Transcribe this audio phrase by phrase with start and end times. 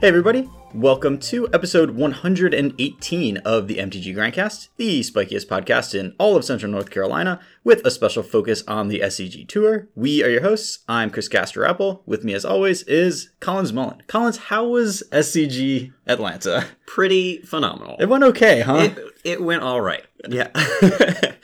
[0.00, 0.48] Hey, everybody.
[0.72, 6.72] Welcome to episode 118 of the MTG Grindcast, the spikiest podcast in all of Central
[6.72, 9.88] North Carolina, with a special focus on the SCG Tour.
[9.94, 10.78] We are your hosts.
[10.88, 12.02] I'm Chris Castor Apple.
[12.06, 14.02] With me, as always, is Collins Mullen.
[14.06, 16.64] Collins, how was SCG Atlanta?
[16.86, 17.96] pretty phenomenal.
[18.00, 18.76] It went okay, huh?
[18.78, 20.06] It, it went all right.
[20.26, 20.48] Yeah.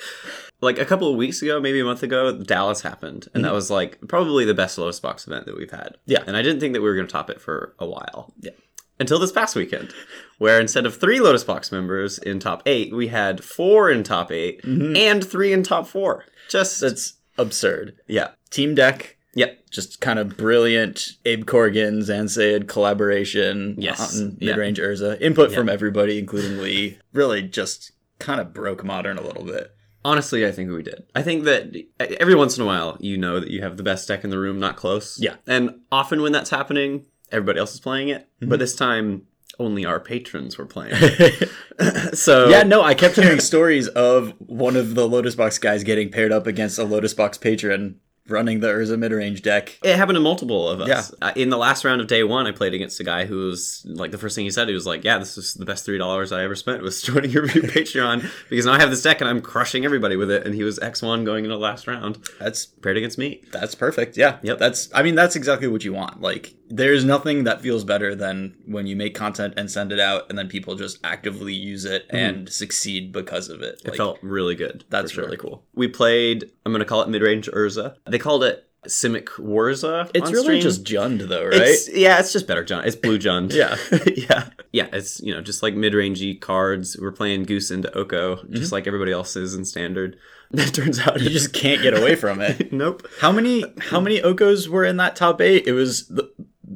[0.60, 3.56] like a couple of weeks ago, maybe a month ago, Dallas happened, and that mm-hmm.
[3.56, 5.96] was like probably the best Lotus Box event that we've had.
[6.06, 6.22] Yeah.
[6.26, 8.32] And I didn't think that we were going to top it for a while.
[8.40, 8.52] Yeah.
[8.98, 9.92] Until this past weekend,
[10.38, 14.32] where instead of three Lotus Box members in top eight, we had four in top
[14.32, 14.96] 8 mm-hmm.
[14.96, 16.24] and three in top four.
[16.48, 17.96] Just That's absurd.
[18.06, 24.18] yeah, Team deck, yep, just kind of brilliant Abe Corrigan, Zan Syed collaboration Yes.
[24.18, 25.20] on mid-range Urza.
[25.20, 26.98] Input from everybody, including Lee.
[27.12, 29.75] Really just kind of broke modern a little bit.
[30.06, 31.02] Honestly, I think we did.
[31.16, 34.06] I think that every once in a while, you know that you have the best
[34.06, 35.18] deck in the room, not close.
[35.18, 35.34] Yeah.
[35.48, 38.28] And often when that's happening, everybody else is playing it.
[38.38, 38.58] But mm-hmm.
[38.58, 39.26] this time,
[39.58, 40.94] only our patrons were playing.
[42.12, 46.10] so Yeah, no, I kept hearing stories of one of the Lotus Box guys getting
[46.10, 49.78] paired up against a Lotus Box patron running the Urza mid-range deck.
[49.84, 50.88] it happened to multiple of us.
[50.88, 51.28] Yeah.
[51.28, 53.84] Uh, in the last round of day one, I played against a guy who was
[53.88, 54.66] like the first thing he said.
[54.68, 57.30] He was like, "Yeah, this is the best three dollars I ever spent was joining
[57.30, 60.54] your Patreon because now I have this deck and I'm crushing everybody with it." And
[60.54, 63.42] he was X one going into the last round, That's paired against me.
[63.52, 64.16] that's perfect.
[64.16, 64.38] Yeah.
[64.42, 64.58] Yep.
[64.58, 66.20] That's I mean that's exactly what you want.
[66.20, 70.26] Like there's nothing that feels better than when you make content and send it out
[70.28, 73.80] and then people just actively use it and succeed because of it.
[73.84, 74.84] It Like, felt really good.
[74.90, 75.24] that's sure.
[75.24, 75.64] really cool.
[75.74, 76.50] We played.
[76.64, 77.96] I'm going to call it mid-range Urza.
[78.06, 80.10] They called it Simic Warza.
[80.14, 80.60] It's really stream.
[80.62, 81.54] just Jund though, right?
[81.60, 82.86] It's, yeah, it's just better Jund.
[82.86, 83.52] It's blue Jund.
[83.52, 83.76] Yeah.
[84.16, 84.88] yeah, yeah.
[84.92, 86.96] It's you know just like mid-rangey cards.
[87.00, 90.16] We're playing Goose into Oko, just like everybody else is in standard.
[90.52, 91.24] That turns out Mm-hmm.
[91.24, 92.72] you just can't get away from it.
[92.72, 93.04] nope.
[93.20, 95.66] How many how many Okos were in that top eight?
[95.66, 96.30] It was the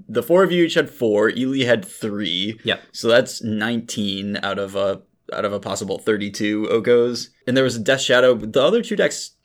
[0.09, 1.31] the four of you each had four.
[1.31, 2.59] Ely had three.
[2.65, 2.79] Yeah.
[2.93, 5.03] So that's nineteen out of a
[5.33, 7.29] out of a possible thirty-two Okos.
[7.47, 8.35] And there was a Death Shadow.
[8.35, 9.37] The other two decks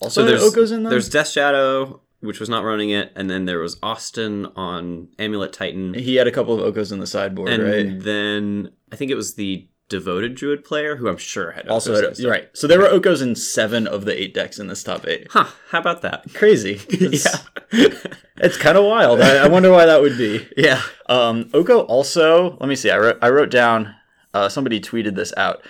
[0.00, 0.90] also So had there's Okos in them.
[0.90, 5.52] there's Death Shadow, which was not running it, and then there was Austin on Amulet
[5.52, 8.02] Titan, he had a couple of Okos in the sideboard, and right?
[8.02, 12.18] then I think it was the Devoted Druid player who I'm sure had Also, had,
[12.18, 12.48] you're right.
[12.54, 15.26] So there were Okos in seven of the eight decks in this top eight.
[15.30, 15.48] Huh?
[15.70, 16.32] How about that?
[16.32, 16.80] Crazy.
[16.88, 17.26] It's,
[17.72, 17.90] yeah.
[18.38, 19.20] it's kind of wild.
[19.20, 20.48] I, I wonder why that would be.
[20.56, 20.80] Yeah.
[21.06, 22.90] Um, Oko also, let me see.
[22.90, 23.94] I wrote, I wrote down.
[24.32, 25.62] Uh, somebody tweeted this out.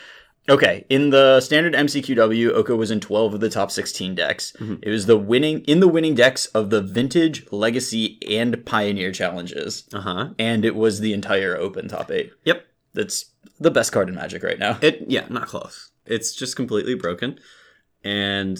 [0.49, 4.53] Okay, in the standard MCQW, Oko was in 12 of the top 16 decks.
[4.83, 9.85] It was the winning in the winning decks of the Vintage, Legacy, and Pioneer challenges,
[9.93, 10.29] Uh huh.
[10.41, 12.33] and it was the entire Open top eight.
[12.45, 12.67] Yep.
[12.95, 13.27] That's
[13.59, 14.79] the best card in Magic right now.
[14.83, 15.91] It yeah, not close.
[16.07, 17.39] It's just completely broken,
[18.03, 18.59] and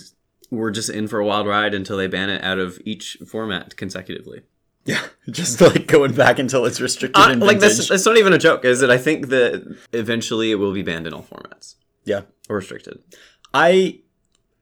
[0.51, 3.77] we're just in for a wild ride until they ban it out of each format
[3.77, 4.43] consecutively.
[4.85, 7.77] Yeah, just like going back until it's restricted Uh, in like Vintage.
[7.79, 8.65] that's that's not even a joke.
[8.65, 8.91] Is it?
[8.91, 11.75] I think that eventually it will be banned in all formats
[12.05, 12.99] yeah, or restricted.
[13.53, 14.01] I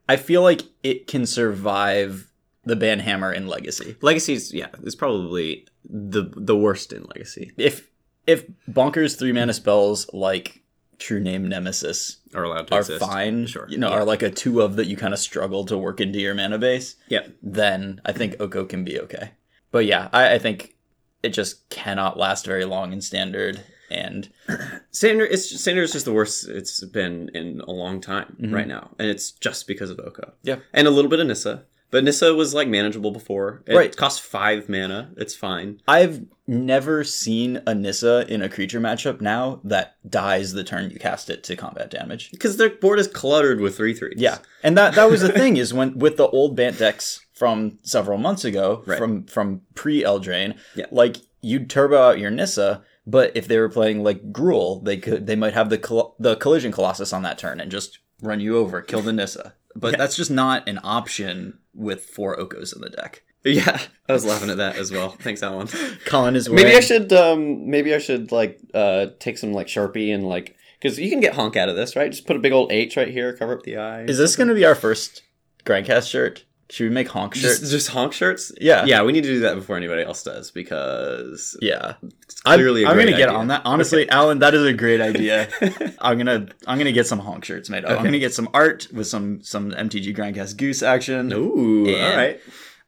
[0.07, 2.31] I feel like it can survive
[2.65, 3.95] the ban hammer in Legacy.
[4.01, 7.51] Legacy's yeah, is probably the the worst in Legacy.
[7.57, 7.89] if
[8.29, 10.61] if bonkers three mana spells like
[10.99, 12.99] True Name Nemesis Are allowed to are exist.
[12.99, 13.65] fine, Sure.
[13.69, 13.95] you know, Yeah.
[13.95, 16.57] are like a two of that you kind of struggle to work into your mana
[16.57, 17.27] base, Yeah.
[17.41, 19.31] then I think Oko can be okay.
[19.71, 20.75] But yeah, I, I think
[21.23, 23.61] it just cannot last very long in standard.
[23.91, 24.29] And
[24.91, 28.53] Standard it's standard is just the worst it's been in a long time Mhm.
[28.53, 30.33] right now, and it's just because of Oko.
[30.43, 30.57] Yeah.
[30.73, 33.63] and a little bit of Nissa, but Nissa was like manageable before.
[33.65, 33.95] It Right.
[33.95, 35.11] costs five mana.
[35.17, 35.81] It's fine.
[35.87, 40.97] I've never seen a Nissa in a creature matchup now that dies the turn you
[40.99, 42.31] cast it to combat damage.
[42.31, 44.15] because their board is cluttered with three threes.
[44.17, 47.77] Yeah, and that that was the thing is when with the old Bant decks from
[47.83, 48.97] several months ago, Right.
[48.97, 50.85] from from pre Eldraine, Yeah.
[50.91, 55.25] like you'd turbo out your Nissa, but if they were playing like Gruul, they could
[55.27, 58.57] they might have the col- the collision colossus on that turn and just run you
[58.57, 59.53] over, kill the Nissa.
[59.75, 59.97] But Yeah.
[59.99, 63.23] that's just not an option with four Okos in the deck.
[63.43, 63.79] yeah.
[64.07, 65.09] I was laughing at that as well.
[65.11, 65.67] Thanks, Alan.
[66.05, 70.13] Colin is Maybe I should um maybe I should like uh take some like sharpie
[70.13, 72.11] and like because you can get honk out of this right.
[72.11, 74.03] Just put a big old H right here, cover up the eye.
[74.03, 75.23] Is this going to be our first
[75.65, 76.43] Grindcast shirt?
[76.71, 77.59] Should we make honk shirts?
[77.71, 78.51] just honk shirts?
[78.61, 78.85] Yeah.
[78.85, 79.01] yeah.
[79.01, 81.93] We need to do that before anybody else does because Yeah,
[82.27, 83.63] it's clearly I'm, I'm gonna get on that.
[83.65, 85.49] Honestly, Alan, that is a great idea.
[85.99, 87.97] I'm gonna I'm gonna get some honk shirts made up.
[87.97, 91.33] I'm gonna get some art with some some MTG Grindcast Goose action.
[91.33, 92.39] Ooh, And- all right.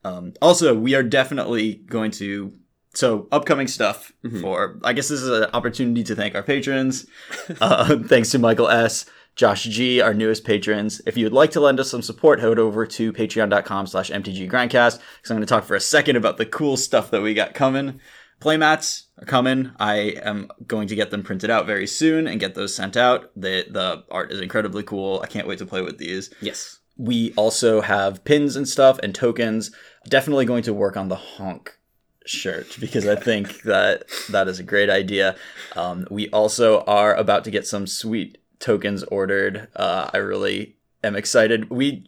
[0.04, 2.54] Um, also, we are definitely going to
[2.94, 4.42] so upcoming stuff Mhm.
[4.42, 4.80] for.
[4.83, 7.06] I guess this is an opportunity to thank our patrons.
[7.62, 9.06] uh, thanks to Michael S.
[9.36, 11.01] Josh G, our newest patrons.
[11.06, 15.00] If you would like to lend us some support, head over to patreon.com slash mtggrindcast
[15.00, 17.54] because I'm going to talk for a second about the cool stuff that we got
[17.54, 18.00] coming.
[18.42, 19.72] Playmats are coming.
[19.80, 23.31] I am going to get them printed out very soon and get those sent out.
[23.36, 25.22] The the art is incredibly cool.
[25.24, 26.33] I can't wait to play with these.
[26.42, 26.80] Yes.
[26.98, 29.72] We also have pins and stuff and tokens.
[30.07, 31.78] Definitely going to work on the honk
[32.25, 35.36] shirt because I think that that is a great idea.
[35.75, 39.67] Um, we also are about to get some sweet tokens ordered.
[39.75, 41.69] Uh, I really am excited.
[41.69, 42.07] We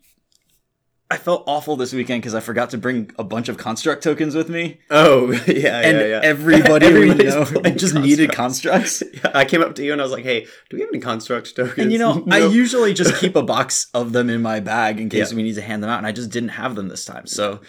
[1.12, 4.34] I felt awful this weekend because I forgot to bring a bunch of construct tokens
[4.34, 6.20] with me, Oh yeah, and yeah, yeah.
[6.24, 7.44] everybody we know
[7.76, 9.00] just needed constructs.
[9.00, 9.24] constructs.
[9.24, 11.00] Yeah, I came up to you and I was like, "Hey, do we have any
[11.00, 14.60] construct tokens?" And you know, I usually just keep a box of them in my
[14.60, 15.36] bag in case Yeah.
[15.36, 17.28] we need to hand them out, and I just didn't have them this time.
[17.28, 17.62] So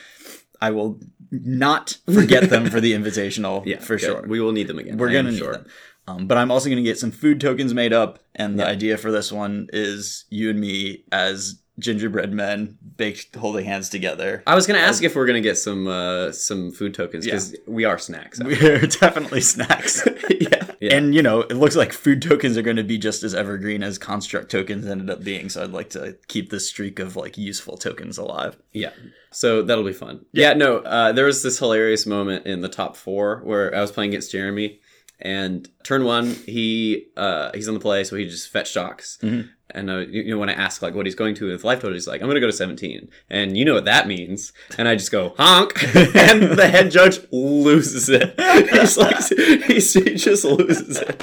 [0.63, 0.99] I will
[1.31, 4.25] not forget them for the invitational yeah, for sure.
[4.27, 4.97] We will need them again.
[4.97, 5.53] We're I gonna need sure.
[5.53, 5.67] them.
[6.07, 8.69] Um, but I'm also gonna get some food tokens made up, and the Yeah.
[8.71, 14.43] idea for this one is you and me as gingerbread men baked holding hands together.
[14.47, 17.85] I was gonna ask if we're gonna get some uh, some food tokens because we
[17.85, 18.39] are snacks.
[18.45, 20.07] We're definitely snacks.
[20.31, 20.49] yeah,
[20.81, 20.95] yeah.
[20.95, 23.83] And you know, it looks like food tokens are going to be just as evergreen
[23.83, 25.49] as construct tokens ended up being.
[25.49, 28.59] So I'd like to keep this streak of like useful tokens alive.
[28.73, 28.91] Yeah.
[29.33, 30.27] So that'll be fun.
[30.33, 33.91] Yeah, no, uh, there was this hilarious moment in the top four where I was
[33.93, 34.79] playing against Jeremy,
[35.21, 39.19] and turn one, he uh, he's on the play, so he just fetch shocks.
[39.23, 39.49] Mhm.
[39.71, 41.81] And uh, you, you know when I ask like what he's going to with life
[41.81, 44.53] total, he's like, I'm gonna go to 17, and you know what that means.
[44.77, 48.35] And I just go honk, and the head judge loses it.
[48.71, 49.17] He's like,
[49.65, 51.19] he's, he just loses it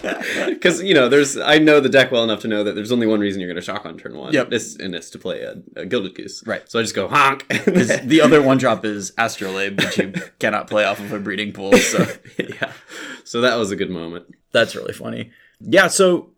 [0.48, 3.08] because you know there's I know the deck well enough to know that there's only
[3.08, 4.34] one reason you're gonna shock on turn one.
[4.34, 4.52] Yep.
[4.52, 6.44] It's, and it's to play a, a gilded goose.
[6.46, 6.70] Right.
[6.70, 7.48] So I just go honk.
[7.50, 11.74] the other one drop is Astrolabe, which you cannot play off of a breeding pool.
[11.78, 12.06] So
[12.38, 12.74] yeah.
[13.32, 14.26] So that was a good moment.
[14.52, 15.32] that's really funny.
[15.62, 15.88] Yeah.
[15.88, 16.32] So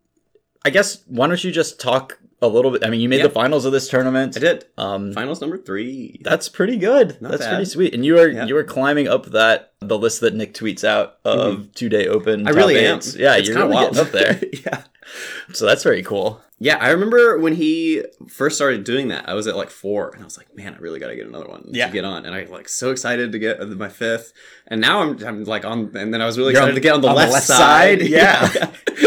[0.63, 2.86] I guess why don't you just talk a little bit?
[2.86, 3.24] I mean, you made Yeah.
[3.30, 4.38] the finals of this tournament.
[4.38, 4.66] I did.
[4.78, 6.19] Um, Finals number three.
[6.24, 7.19] That's pretty good.
[7.19, 7.56] Not That's bad.
[7.56, 7.95] pretty sweet.
[7.95, 8.45] And you are Yeah.
[8.45, 12.42] you are climbing up that the list that Nick tweets out of two day open.
[12.42, 12.48] Mm-hmm.
[12.48, 13.00] I really am.
[13.16, 14.40] Yeah, It's you're really getting up there.
[14.63, 14.84] yeah.
[15.53, 16.41] So that's very cool.
[16.59, 19.27] Yeah, I remember when he first started doing that.
[19.27, 21.27] I was at like four, and I was like, "Man, I really got to get
[21.27, 21.88] another one Yeah.
[21.88, 24.31] to get on." And I like so excited to get my fifth,
[24.67, 26.81] and now I'm, I'm like on, and then I was really You're excited on- to
[26.81, 28.00] get on the, on the left, left side.
[28.01, 28.09] side?
[28.09, 28.50] Yeah.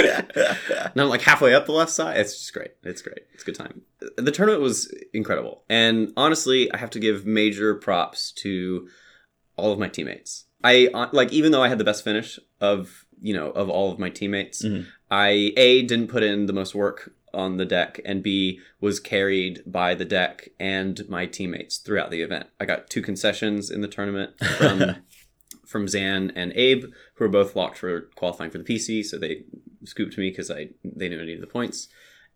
[0.93, 2.19] and I'm like halfway up the left side.
[2.19, 2.73] It's just great.
[2.83, 3.21] It's great.
[3.35, 3.83] It's a good time.
[4.17, 8.89] The tournament was incredible, and honestly, I have to give major props to
[9.57, 10.45] all of my teammates.
[10.63, 13.91] I uh, like even though I had the best finish of you know of all
[13.93, 14.87] of my teammates, Mhm.
[15.11, 19.63] I a didn't put in the most work on the deck, and b was carried
[19.67, 22.47] by the deck and my teammates throughout the event.
[22.59, 24.97] I got two concessions in the tournament from
[25.67, 29.45] from Zan and Abe, who were both locked for qualifying for the PC, so they
[29.85, 31.89] scooped me because I they knew I needed the points.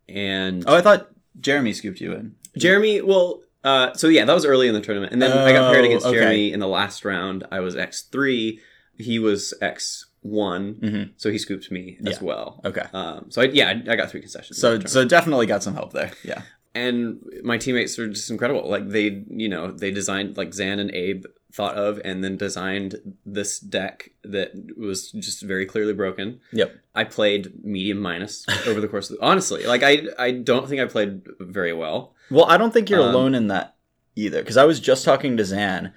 [0.08, 2.34] And Oh, I thought Jeremy scooped you in.
[2.58, 5.72] Jeremy, well, uh, so yeah, that was early in the tournament, and then I got
[5.72, 6.18] paired Oh, against okay.
[6.18, 7.44] Jeremy in the last round.
[7.52, 8.60] I was X three,
[8.98, 11.10] he was X one, Mhm.
[11.16, 12.24] so he scooped me as Yeah.
[12.26, 12.60] well.
[12.64, 12.84] Okay.
[12.92, 14.58] Um, so I, yeah, I, I got three concessions.
[14.58, 16.10] So so definitely got some help there.
[16.24, 16.42] Yeah.
[16.74, 18.68] and my teammates were just incredible.
[18.70, 22.94] Like they, you know, they designed like Zan and Abe thought of, and then designed
[23.26, 26.38] this deck that was just very clearly broken.
[26.52, 26.76] Yep.
[26.94, 29.64] I played medium minus over the course of honestly.
[29.66, 32.14] Like I, I don't think I played very well.
[32.30, 33.74] Well, I don't think you're Um, alone in that
[34.14, 35.92] either, because I was just talking to Zan,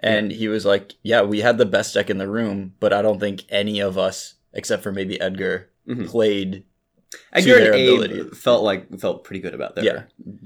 [0.00, 3.02] and he was like, "Yeah, we had the best deck in the room, but I
[3.02, 6.06] don't think any of us, except for maybe Edgar, Mhm.
[6.08, 6.64] played."
[7.32, 8.36] Edgar and their Abe ability.
[8.36, 10.02] felt like felt pretty good about their Yeah.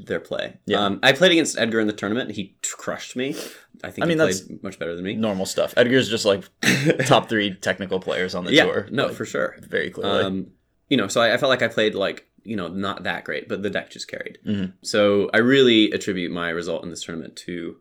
[0.06, 0.59] their play.
[0.64, 0.85] Yeah.
[0.85, 2.30] Um, I played against Edgar in the tournament.
[2.32, 3.30] He t- crushed me.
[3.82, 5.14] I think I mean, he that's- played much better than me.
[5.16, 5.75] Normal stuff.
[5.76, 6.44] Edgar's just like
[7.06, 8.87] top three technical players on the yeah, tour.
[8.92, 9.56] no, like, for sure.
[9.68, 10.23] very clearly.
[10.23, 10.47] Um,
[10.88, 13.49] you know, so I, I felt like I played like you know not that great,
[13.49, 14.38] but the deck just carried.
[14.47, 14.73] Mhm.
[14.82, 17.76] So I really attribute my result in this tournament to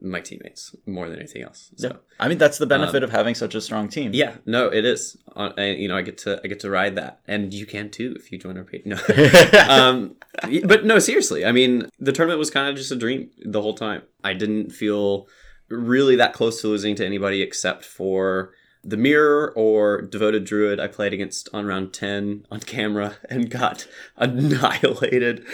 [0.00, 1.70] my teammates more than anything else.
[1.76, 1.96] So Yeah.
[2.20, 4.12] I mean, that's the um, benefit of having such a strong team.
[4.14, 5.16] yeah, no, it is.
[5.34, 7.90] Uh, I, you know, I get to I get to ride that, and you can
[7.90, 8.82] too if you join our page.
[8.84, 8.96] No.
[9.68, 10.16] um,
[10.64, 11.44] but no, seriously.
[11.44, 14.02] I mean, the tournament was kind of just a dream the whole time.
[14.24, 15.28] I didn't feel
[15.68, 18.52] really that close to losing to anybody except for
[18.84, 23.86] the mirror or devoted druid I played against on round 10 on camera and got
[24.16, 25.44] annihilated.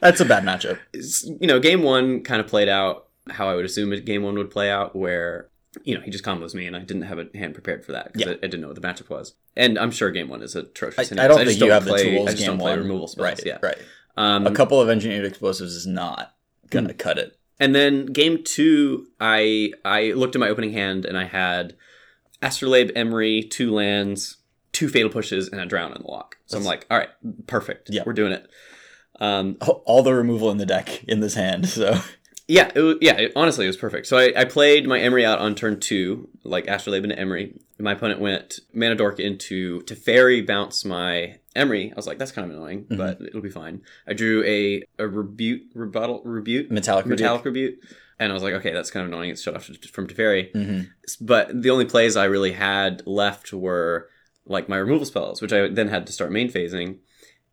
[0.00, 0.78] That's a bad matchup.
[1.40, 4.50] You know, game one kind of played out how I would assume game one would
[4.50, 5.48] play out, where
[5.82, 8.12] you know he just combos me and I didn't have a hand prepared for that
[8.12, 8.32] because Yeah.
[8.34, 9.34] I, I didn't know what the matchup was.
[9.56, 11.12] And I'm sure game one is atrocious.
[11.12, 11.24] I.
[11.24, 12.28] I don't just think you have play, the tools.
[12.28, 12.78] I just game don't play one.
[12.80, 13.24] removal spells.
[13.24, 13.40] Right.
[13.44, 13.58] Yeah.
[13.62, 13.78] Right.
[14.16, 16.34] Um, A couple of engineered explosives is not
[16.70, 16.96] gonna Hmm.
[16.98, 17.36] cut it.
[17.60, 21.74] And then game two, I I looked at my opening hand and I had
[22.42, 24.36] Astrolabe, Emry, two lands,
[24.72, 26.36] two fatal pushes, and a Drown in the Loch.
[26.46, 27.08] So I'm like, all right,
[27.46, 27.90] perfect.
[27.90, 28.02] Yeah.
[28.04, 28.48] we're doing it.
[29.20, 31.68] Um, All the removal in the deck in this hand.
[31.68, 31.98] So
[32.46, 33.14] Yeah, it was, yeah.
[33.14, 34.06] It, honestly, it was perfect.
[34.06, 37.58] So I, I played my Emry out on turn two, like Astrolabe into Emry.
[37.78, 41.90] My opponent went Mana Dork into Teferi, bounce my Emry.
[41.90, 42.96] I was like, that's kind of annoying, Mm-hmm.
[42.96, 43.80] but it'll be fine.
[44.06, 47.76] I drew a a rebuke, rebuttal, rebuke, Metallic metallic rebuke,
[48.18, 49.30] and I was like, okay, that's kind of annoying.
[49.30, 50.52] It's shut off from Teferi.
[50.52, 50.88] Mhm.
[51.22, 54.08] But the only plays I really had left were
[54.46, 56.98] like my removal spells, which I then had to start main phasing.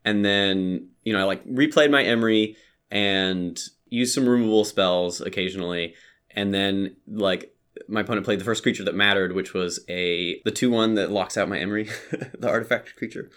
[0.03, 2.55] And then, you know, I like replayed my Emry
[2.89, 3.57] and
[3.91, 5.93] used some removal spells occasionally.
[6.31, 7.53] And then like
[7.88, 11.12] my opponent played the first creature that mattered, which was a the two one that
[11.12, 11.88] locks out my Emry,
[12.39, 13.29] the artifact creature.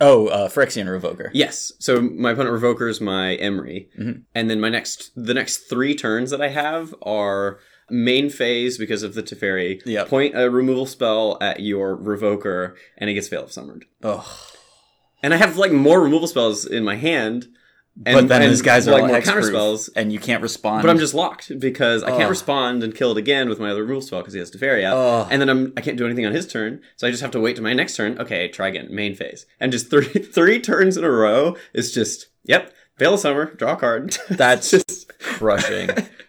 [0.00, 1.30] Oh, uh, Phyrexian Revoker.
[1.32, 1.70] Yes.
[1.78, 4.22] So my opponent revokers my Emry, Mhm.
[4.34, 9.02] and then my next the next three turns that I have are main phase because
[9.02, 9.82] of the Teferi.
[9.84, 10.08] Yep.
[10.08, 13.84] Point a removal spell at your revoker, and it gets fail of summoned.
[14.02, 14.26] Oh,
[15.22, 17.48] And I have like more removal spells in my hand,
[18.06, 19.88] and, but then and, these guys are like more counter spells.
[19.88, 20.82] and you can't respond.
[20.82, 22.30] But I'm just locked because I can't Ugh.
[22.30, 24.96] respond and kill it again with my other removal spell because he has Teferi out.
[24.96, 25.28] Oh.
[25.30, 27.40] And then I'm I can't do anything on his turn, so I just have to
[27.40, 28.18] wait to my next turn.
[28.18, 32.28] Okay, try again, main phase, and just three three turns in a row is just
[32.44, 32.72] yep.
[32.98, 34.16] Veil of Summer, draw a card.
[34.30, 35.88] That's just crushing.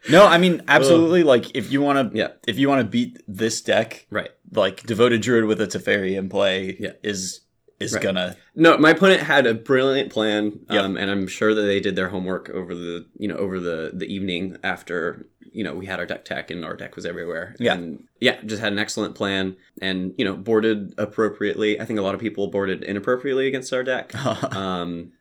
[0.10, 1.24] no, I mean absolutely.
[1.24, 2.30] Like if you want to, Yeah.
[2.48, 4.32] if you want to beat this deck, right.
[4.52, 6.92] like devoted druid with a Teferi in play, Yeah.
[7.04, 7.42] is
[7.84, 8.04] is Right.
[8.04, 10.84] gonna No, my opponent had a brilliant plan, Yep.
[10.84, 13.92] um, and I'm sure that they did their homework over the you know over the
[13.94, 17.56] the evening after you know we had our deck tech and our deck was everywhere.
[17.60, 17.76] Yeah.
[17.76, 21.80] and yeah, just had an excellent plan, and you know boarded appropriately.
[21.80, 24.14] I think a lot of people boarded inappropriately against our deck.
[24.56, 25.12] um,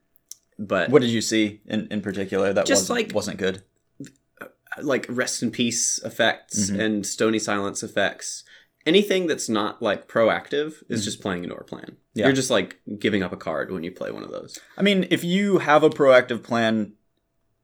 [0.59, 3.63] but what did you see in, in particular that Just wasn't, like- wasn't good?
[4.81, 6.81] like rest in peace effects Mhm.
[6.81, 8.43] and stony silence effects.
[8.87, 11.05] Anything that's not like proactive is Mhm.
[11.05, 11.99] just playing into our plan.
[12.15, 12.27] Yeah.
[12.27, 14.59] You're just like giving up a card when you play one of those.
[14.77, 16.93] I mean, if you have a proactive plan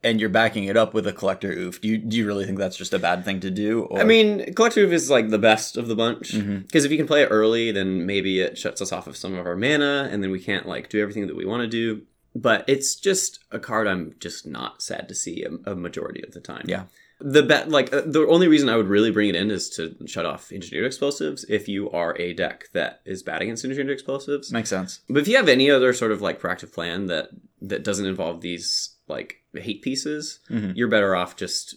[0.02, 2.58] and you're backing it up with a collector oof, do you do you really think
[2.58, 3.82] that's just a bad thing to do?
[3.82, 4.00] Or?
[4.00, 6.58] I mean, collective is like the best of the bunch mm-hmm.
[6.60, 9.34] because if you can play it early, then maybe it shuts us off of some
[9.34, 12.02] of our mana, and then we can't like do everything that we want to do.
[12.34, 16.32] But it's just a card I'm just not sad to see a, a majority of
[16.32, 16.64] the time.
[16.66, 16.84] Yeah.
[17.20, 19.96] The bet like uh, the only reason I would really bring it in is to
[20.06, 24.52] shut off engineered explosives if you are a deck that is bad against engineered explosives.
[24.52, 25.00] makes sense.
[25.08, 27.30] But if you have any other sort of like proactive plan that
[27.62, 30.76] that doesn't involve these like hate pieces, Mhm.
[30.76, 31.74] you're better off just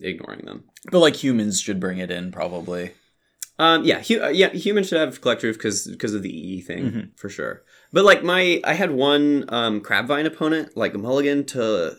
[0.00, 0.64] ignoring them.
[0.92, 2.92] But like humans should bring it in probably.
[3.58, 6.84] Um, yeah, hu- uh, yeah, humans should have collector because because of the EE thing
[6.92, 7.18] Mhm.
[7.18, 7.62] for sure.
[7.90, 11.96] But like my, I had one um crabvine opponent like mulligan to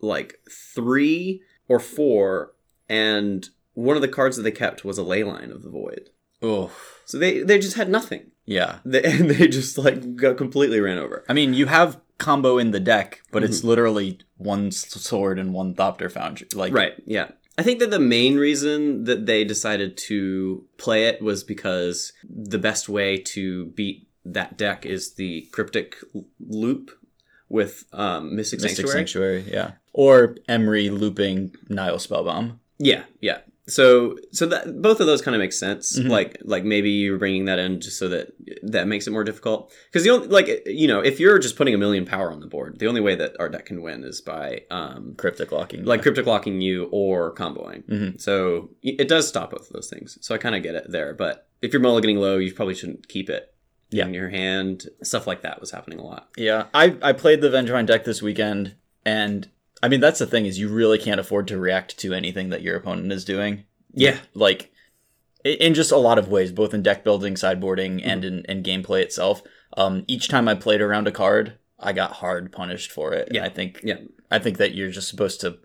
[0.00, 0.38] like
[0.74, 2.52] three or four,
[2.88, 6.10] and one of the cards that they kept was a Leyline of the Void.
[6.42, 6.70] Oh,
[7.04, 8.78] So they they just had nothing, yeah.
[8.84, 11.24] they, and they just like got completely ran over.
[11.28, 13.68] I mean, you have combo in the deck, but it's Mm-hmm.
[13.68, 16.48] literally one sword and one Thopter Foundry.
[16.54, 16.94] Like, Right.
[17.06, 17.28] Yeah.
[17.56, 22.58] I think that the main reason that they decided to play it was because the
[22.58, 25.96] best way to beat that deck is the cryptic
[26.40, 26.90] loop
[27.48, 29.42] with um, Mystic, Mystic Sanctuary.
[29.42, 29.44] Sanctuary.
[29.52, 29.70] yeah.
[30.06, 32.58] Or Emry looping Nihil Spellbomb.
[32.78, 33.38] Yeah, yeah.
[33.66, 35.98] So, so that both of those kind of make sense.
[35.98, 36.08] Mhm.
[36.08, 38.28] Like, like maybe you're bringing that in just so that
[38.62, 39.72] that makes it more difficult.
[39.86, 42.46] Because the only, like, you know, if you're just putting a million power on the
[42.46, 45.84] board, the only way that our deck can win is by um, Cryptic locking.
[45.84, 47.82] like cryptic locking you or comboing.
[47.88, 48.20] Mhm.
[48.20, 50.16] So it does stop both of those things.
[50.22, 51.12] So I kind of get it there.
[51.12, 53.52] But if you're mulliganing low, you probably shouldn't keep it
[53.90, 54.06] Yeah.
[54.06, 54.86] in your hand.
[55.02, 56.28] Stuff like that was happening a lot.
[56.36, 59.48] Yeah, I I played the Vengevine deck this weekend, and
[59.82, 62.62] I mean that's the thing is you really can't afford to react to anything that
[62.62, 63.64] your opponent is doing.
[63.92, 64.18] Yeah.
[64.34, 64.70] like
[65.44, 69.02] in just a lot of ways, both in deck building, sideboarding, and in, in gameplay
[69.02, 69.42] itself.
[69.76, 73.28] Um, each time I played around a card, I got hard punished for it.
[73.30, 73.44] Yeah.
[73.44, 73.98] and I think Yeah.
[74.30, 75.58] I think that you're just supposed to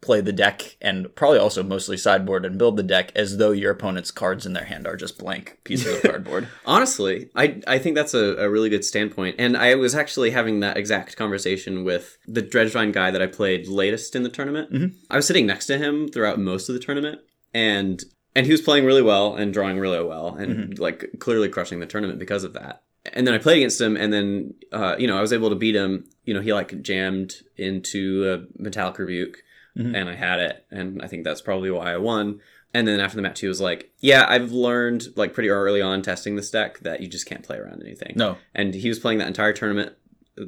[0.00, 3.72] play the deck and probably also mostly sideboard and build the deck as though your
[3.72, 6.46] opponent's cards in their hand are just blank pieces of cardboard.
[6.66, 9.36] Honestly, I I think that's a, a really good standpoint.
[9.38, 13.66] And I was actually having that exact conversation with the Dredgevine guy that I played
[13.66, 14.72] latest in the tournament.
[14.72, 14.94] Mhm.
[15.10, 17.20] I was sitting next to him throughout most of the tournament,
[17.52, 18.02] and
[18.36, 21.86] and he was playing really well and drawing really well and like clearly crushing the
[21.86, 22.82] tournament because of that.
[23.14, 25.56] And then I played against him, and then uh, you know I was able to
[25.56, 26.04] beat him.
[26.24, 29.38] You know he like jammed into a metallic rebuke,
[29.78, 29.94] Mhm.
[29.94, 32.40] and I had it, and I think that's probably why I won.
[32.74, 36.02] And then after the match, he was like, "Yeah, I've learned like pretty early on
[36.02, 39.18] testing this deck that you just can't play around anything." No, And he was playing
[39.18, 39.92] that entire tournament,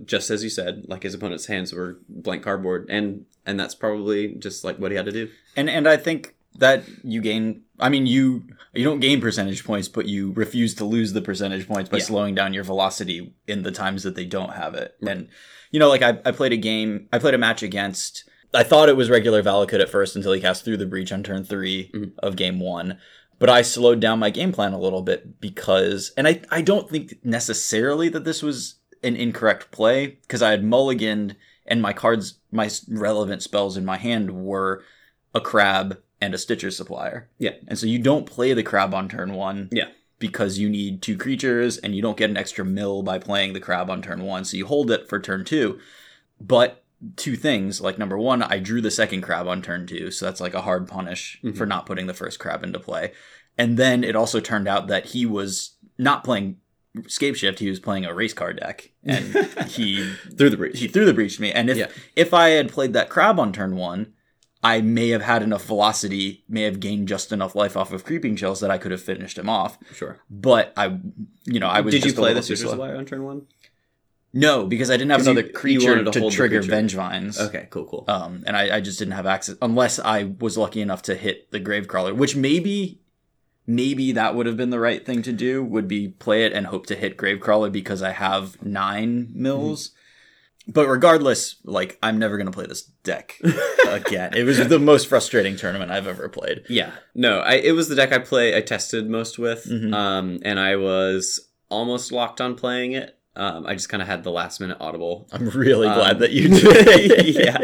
[0.04, 4.34] just as you said, like his opponent's hands were blank cardboard, and and that's probably
[4.34, 5.28] just like what he had to do.
[5.56, 8.44] And and I think that you gain I mean you
[8.74, 12.04] you don't gain percentage points, but you refuse to lose the percentage points by Yeah.
[12.04, 14.94] slowing down your velocity in the times that they don't have it.
[15.06, 15.28] And
[15.70, 18.88] you know, like I, I played a game I played a match against I thought
[18.88, 21.90] it was regular Valakut at first until he cast through the breach on turn 3
[21.94, 22.12] Mhm.
[22.18, 22.98] of game one.
[23.38, 26.90] But I slowed down my game plan a little bit because, and I, I don't
[26.90, 32.34] think necessarily that this was an incorrect play because I had mulliganed and my cards,
[32.50, 34.82] my relevant spells in my hand were
[35.34, 37.30] a crab and a Stitcher supplier.
[37.38, 37.52] Yeah.
[37.68, 39.68] And so you don't play the crab on turn one.
[39.72, 39.88] Yeah.
[40.18, 43.60] Because you need two creatures and you don't get an extra mill by playing the
[43.60, 44.44] crab on turn one.
[44.44, 45.78] So you hold it for turn two.
[46.38, 46.84] But
[47.16, 50.10] two things like number one, I drew the second crab on turn two.
[50.10, 51.56] So that's like a hard punish Mhm.
[51.56, 53.12] for not putting the first crab into play.
[53.56, 56.56] And then it also turned out that he was not playing
[57.06, 58.90] Scape Shift, he was playing a race car deck.
[59.04, 59.24] And
[59.68, 60.78] he threw the breach.
[60.80, 61.52] he threw the breach to me.
[61.52, 61.86] And if Yeah.
[62.16, 64.12] if I had played that crab on turn one,
[64.62, 68.36] I may have had enough velocity, may have gained just enough life off of creeping
[68.36, 69.78] shells that I could have finished him off.
[69.94, 70.18] Sure.
[70.28, 70.98] But I,
[71.44, 71.94] you know, I was.
[71.94, 72.56] Did you play the slow.
[72.56, 73.46] Supplier on turn one?
[74.32, 76.62] No, because I didn't have another you creature wanted to to, hold trigger.
[76.62, 77.40] Venge Vines.
[77.40, 78.04] Okay, cool, cool.
[78.06, 81.50] Um, and I, I just didn't have access unless I was lucky enough to hit
[81.50, 83.00] the Gravecrawler, which maybe,
[83.66, 85.64] maybe that would have been the right thing to do.
[85.64, 89.90] Would be play it and hope to hit Gravecrawler because I have nine mills.
[90.68, 93.40] But regardless, like I'm never gonna play this deck
[93.88, 94.34] again.
[94.36, 96.62] it was the most frustrating tournament I've ever played.
[96.68, 98.56] Yeah, no, I, it was the deck I play.
[98.56, 99.92] I tested most with, Mhm.
[99.92, 103.16] um, and I was almost locked on playing it.
[103.36, 105.28] Um, I just kind of had the last minute audible.
[105.32, 107.34] I'm really Um, glad that you did.
[107.36, 107.58] yeah.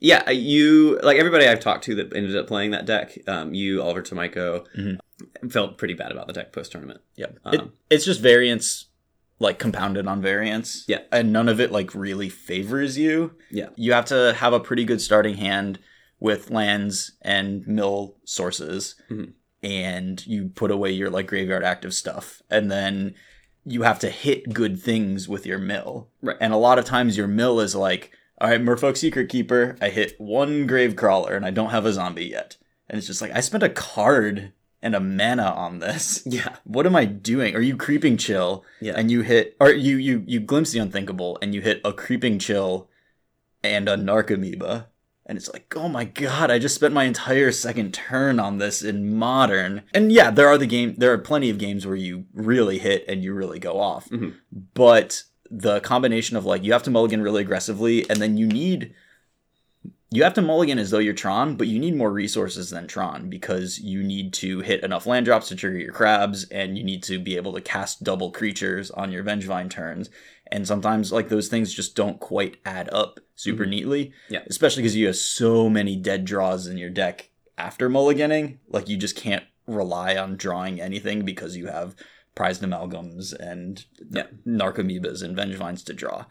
[0.00, 3.16] Yeah, you like everybody I've talked to that ended up playing that deck.
[3.28, 4.98] Um, you, Oliver Tomajko, Mhm.
[5.52, 7.00] felt pretty bad about the deck post tournament.
[7.14, 7.26] Yeah.
[7.52, 8.86] It, Um, it's just variance,
[9.38, 10.84] like compounded on variance.
[10.88, 11.02] Yeah.
[11.12, 13.34] And none of it like really favors you.
[13.52, 13.68] Yeah.
[13.76, 15.78] You have to have a pretty good starting hand
[16.18, 18.96] with lands and mill sources.
[19.08, 19.34] Mhm.
[19.62, 22.42] And you put away your like graveyard active stuff.
[22.50, 23.14] And then
[23.64, 26.08] you have to hit good things with your mill.
[26.20, 26.36] Right.
[26.40, 29.90] And a lot of times your mill is like, all right, Merfolk Secret Keeper, I
[29.90, 32.56] hit one grave crawler and I don't have a zombie yet.
[32.88, 36.86] And it's just like I spent a card and a mana on this Yeah, what
[36.86, 37.54] am I doing?
[37.54, 41.38] Are you creeping chill yeah, and you hit or you you you glimpse the unthinkable
[41.40, 42.88] and you hit a creeping chill
[43.62, 44.86] and a narcomoeba
[45.26, 48.82] and it's like oh my god I just spent my entire second turn on this
[48.82, 52.24] in modern and yeah there are the game there are plenty of games where you
[52.34, 54.34] really hit and you really go off Mhm.
[54.74, 58.94] but the combination of like you have to mulligan really aggressively and then you need
[60.12, 63.28] you have to mulligan as though you're Tron, but you need more resources than Tron
[63.30, 67.02] because you need to hit enough land drops to trigger your crabs, and you need
[67.04, 70.10] to be able to cast double creatures on your Vengevine turns.
[70.50, 73.70] And sometimes, like, those things just don't quite add up super Mhm.
[73.70, 74.12] neatly.
[74.28, 74.42] Yeah.
[74.46, 78.58] Especially because you have so many dead draws in your deck after mulliganing.
[78.68, 81.96] Like, you just can't rely on drawing anything because you have
[82.34, 84.26] prized amalgams and Yeah.
[84.46, 86.26] narcomoebas and vengevines to draw.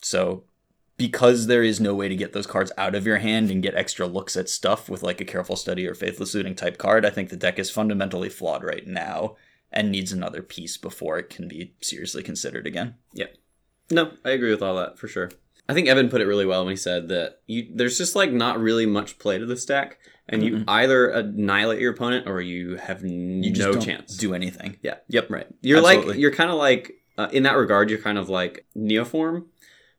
[0.00, 0.44] So
[1.10, 3.74] because there is no way to get those cards out of your hand and get
[3.74, 7.10] extra looks at stuff with like a careful study or faithless looting type card, I
[7.10, 9.36] think the deck is fundamentally flawed right now
[9.72, 12.94] and needs another piece before it can be seriously considered again.
[13.14, 13.34] Yep.
[13.90, 15.30] No, I agree with all that for sure.
[15.68, 18.32] I think Evan put it really well when he said that you, there's just like
[18.32, 20.64] not really much play to this deck, and you Mm-mm.
[20.68, 24.16] either annihilate your opponent or you have n- You no chance.
[24.16, 24.76] do anything.
[24.82, 24.96] Yeah.
[25.08, 25.30] Yep.
[25.30, 25.46] Right.
[25.62, 27.90] You're like you're kind of like uh, in that regard.
[27.90, 29.46] You're kind of like Neoform,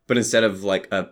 [0.08, 1.10] but instead of like a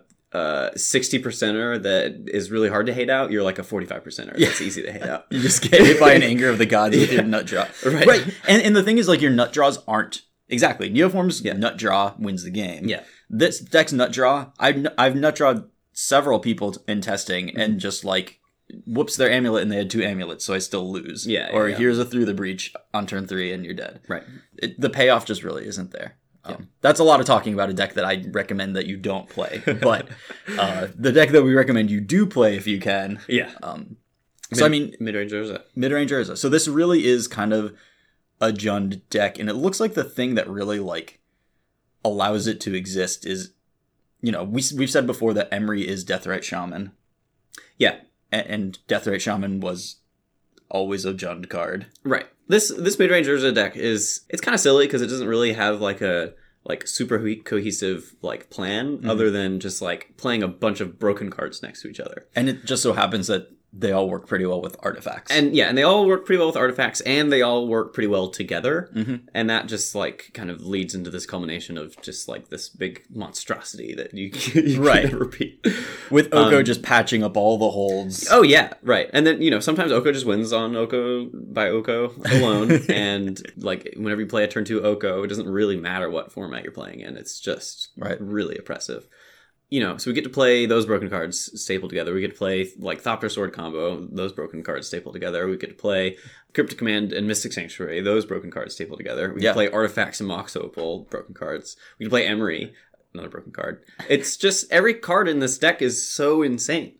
[0.76, 4.34] sixty percenter that is really hard to hate out, you're like a forty five percenter
[4.36, 4.48] Yeah.
[4.48, 5.26] that's easy to hate out.
[5.30, 7.16] You just get hit by an anger of the gods with Yeah.
[7.20, 7.66] your nut draw.
[7.84, 8.06] Right.
[8.06, 8.34] Right.
[8.48, 10.90] And and the thing is like your nut draws aren't exactly.
[10.90, 11.52] Neoform's Yeah.
[11.54, 12.88] nut draw wins the game.
[12.88, 13.02] Yeah.
[13.28, 17.60] This deck's nut draw, I've I've nut drawed several people in testing Mm-hmm.
[17.60, 18.38] and just like
[18.86, 21.26] whoops their amulet and they had two amulets, so I still lose.
[21.26, 21.76] Yeah, Or yeah.
[21.76, 24.00] here's a through the breach on turn three and you're dead.
[24.08, 24.22] Right.
[24.56, 26.16] It, the payoff just really isn't there.
[26.44, 26.64] Um, Yeah.
[26.80, 29.62] That's a lot of talking about a deck that I recommend that you don't play.
[29.80, 30.08] But
[30.58, 33.20] uh, the deck that we recommend you do play if you can.
[33.28, 33.52] Yeah.
[33.62, 33.96] Um,
[34.52, 35.62] so I mean, mid range Urza.
[35.74, 36.36] mid-range Urza.
[36.36, 37.74] So this really is kind of
[38.40, 41.20] a Jund deck, and it looks like the thing that really like
[42.04, 43.52] allows it to exist is,
[44.20, 46.92] you know, we we've said before that Emry is Deathrite Shaman.
[47.78, 48.00] Yeah.
[48.30, 49.96] and, and Deathrite Shaman was
[50.68, 51.86] always a Jund card.
[52.04, 52.26] Right.
[52.52, 55.54] This this mid range Urza deck is it's kind of silly because it doesn't really
[55.54, 56.34] have like a
[56.64, 59.08] like super co- cohesive like plan Mhm.
[59.08, 62.26] other than just like playing a bunch of broken cards next to each other.
[62.36, 65.30] And it just so happens that they all work pretty well with artifacts.
[65.32, 68.06] And yeah, and they all work pretty well with artifacts and they all work pretty
[68.06, 68.90] well together.
[68.94, 69.22] Mhm.
[69.32, 73.04] And that just like kind of leads into this culmination of just like this big
[73.10, 75.02] monstrosity that you, you Right.
[75.08, 75.66] can't repeat.
[76.10, 78.28] with Oko um, just patching up all the holds.
[78.30, 79.08] Oh yeah, right.
[79.14, 83.94] And then you know sometimes Oko just wins on Oko by Oko alone, and like
[83.96, 87.00] whenever you play a turn two Oko, it doesn't really matter what format you're playing
[87.00, 87.16] in.
[87.16, 88.18] It's just Right.
[88.20, 89.06] really oppressive.
[89.72, 92.12] You know, so we get to play those broken cards stapled together.
[92.12, 95.48] We get to play like Thopter Sword combo, those broken cards stapled together.
[95.48, 96.18] We get to play
[96.52, 99.32] Cryptic Command and Mystic Sanctuary, those broken cards stapled together.
[99.32, 99.50] We Yeah.
[99.50, 101.76] can play Artifacts and Mox Opal, broken cards.
[101.98, 102.72] We can play Emry,
[103.14, 103.82] another broken card.
[104.10, 106.96] It's just every card in this deck is so insane.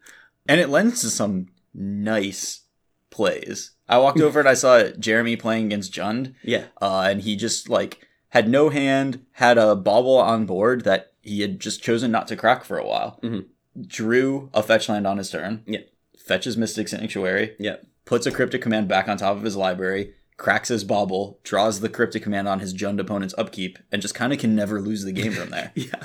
[0.49, 2.63] and it lends to some nice
[3.11, 3.73] plays.
[3.89, 6.65] I walked over and I saw Jeremy playing against Jund, Yeah.
[6.81, 11.41] uh, and he just like had no hand, had a bauble on board that he
[11.41, 13.19] had just chosen not to crack for a while.
[13.23, 13.47] Mhm.
[13.87, 15.63] Drew a fetch land on his turn.
[15.67, 15.81] Yeah.
[16.19, 17.55] Fetches Mystic Sanctuary.
[17.59, 17.77] Yeah.
[18.05, 20.15] Puts a cryptic command back on top of his library.
[20.37, 24.33] Cracks his bauble, draws the cryptic command on his Jund opponent's upkeep, and just kind
[24.33, 25.73] of can never lose the game from there.
[25.77, 26.05] Yeah.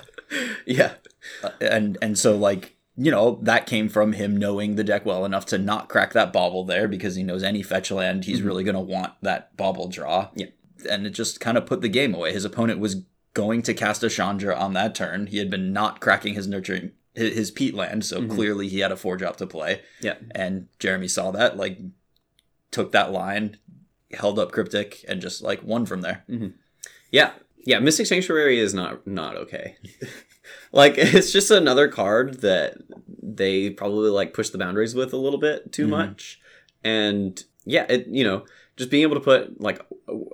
[0.65, 0.91] Yeah.
[1.43, 5.23] Uh, and and so like you know that came from him knowing the deck well
[5.23, 8.63] enough to not crack that bauble there because he knows any fetch land he's really
[8.63, 10.47] going to want that bauble draw Yeah.
[10.89, 13.03] and it just kind of put the game away his opponent was
[13.41, 16.91] going to cast a chandra on that turn he had been not cracking his nurturing
[17.13, 20.15] his, his peat land so clearly he had a four drop to play Yeah.
[20.31, 21.77] and jeremy saw that like
[22.71, 23.57] took that line
[24.11, 26.23] held up cryptic and just like won from there
[27.11, 27.31] Yeah.
[27.65, 29.75] Yeah, Mystic Sanctuary is not not okay.
[30.71, 32.77] like it's just another card that
[33.21, 35.89] they probably like push the boundaries with a little bit too Mhm.
[35.89, 36.39] much.
[36.83, 38.45] And yeah, it you know,
[38.77, 39.81] just being able to put like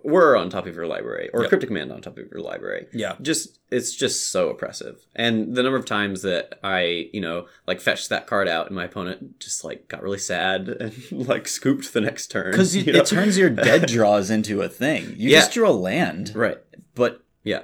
[0.04, 1.50] whir on top of your library or Yep.
[1.50, 2.88] cryptic command on top of your library.
[2.94, 5.06] yeah Just it's just so oppressive.
[5.16, 8.76] And the number of times that I, you know, like fetched that card out and
[8.76, 12.52] my opponent just like got really sad and like scooped the next turn.
[12.52, 13.00] because you know?
[13.00, 15.40] it turns your dead draws into a thing you Yeah.
[15.40, 16.58] just draw land right.
[16.96, 17.64] but Yeah.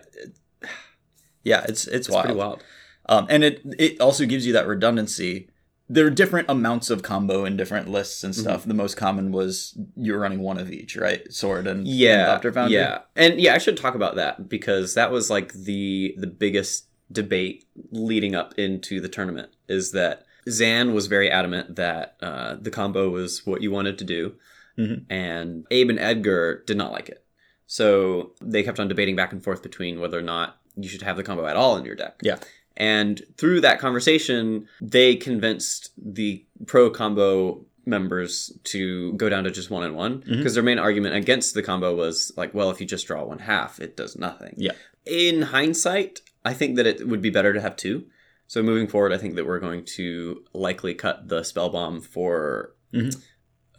[1.43, 2.25] yeah, it's it's, It's wild.
[2.25, 2.63] pretty wild.
[3.07, 5.48] Um, and it it also gives you that redundancy.
[5.91, 8.41] There are different amounts of combo in different lists and Mm-hmm.
[8.43, 8.65] stuff.
[8.65, 11.21] The most common was you're running one of each, right?
[11.33, 12.77] Sword and yeah and Thopter Foundry.
[12.77, 16.85] yeah and yeah i should talk about that because that was like the the biggest
[17.11, 22.69] debate leading up into the tournament is that zan was very adamant that uh, the
[22.71, 24.35] combo was what you wanted to do
[24.77, 25.05] Mhm.
[25.09, 27.23] and abe and edgar did not like it
[27.65, 31.17] so they kept on debating back and forth between whether or not you should have
[31.17, 32.37] the combo at all in your deck Yeah.
[32.79, 39.69] And through that conversation they convinced the pro combo members to go down to just
[39.71, 42.85] one and one because their main argument against the combo was like well if you
[42.87, 44.73] just draw one half it does nothing Yeah.
[45.05, 48.05] in hindsight i think that it would be better to have two
[48.47, 52.73] so moving forward i think that we're going to likely cut the spell bomb for
[52.93, 53.15] Mhm.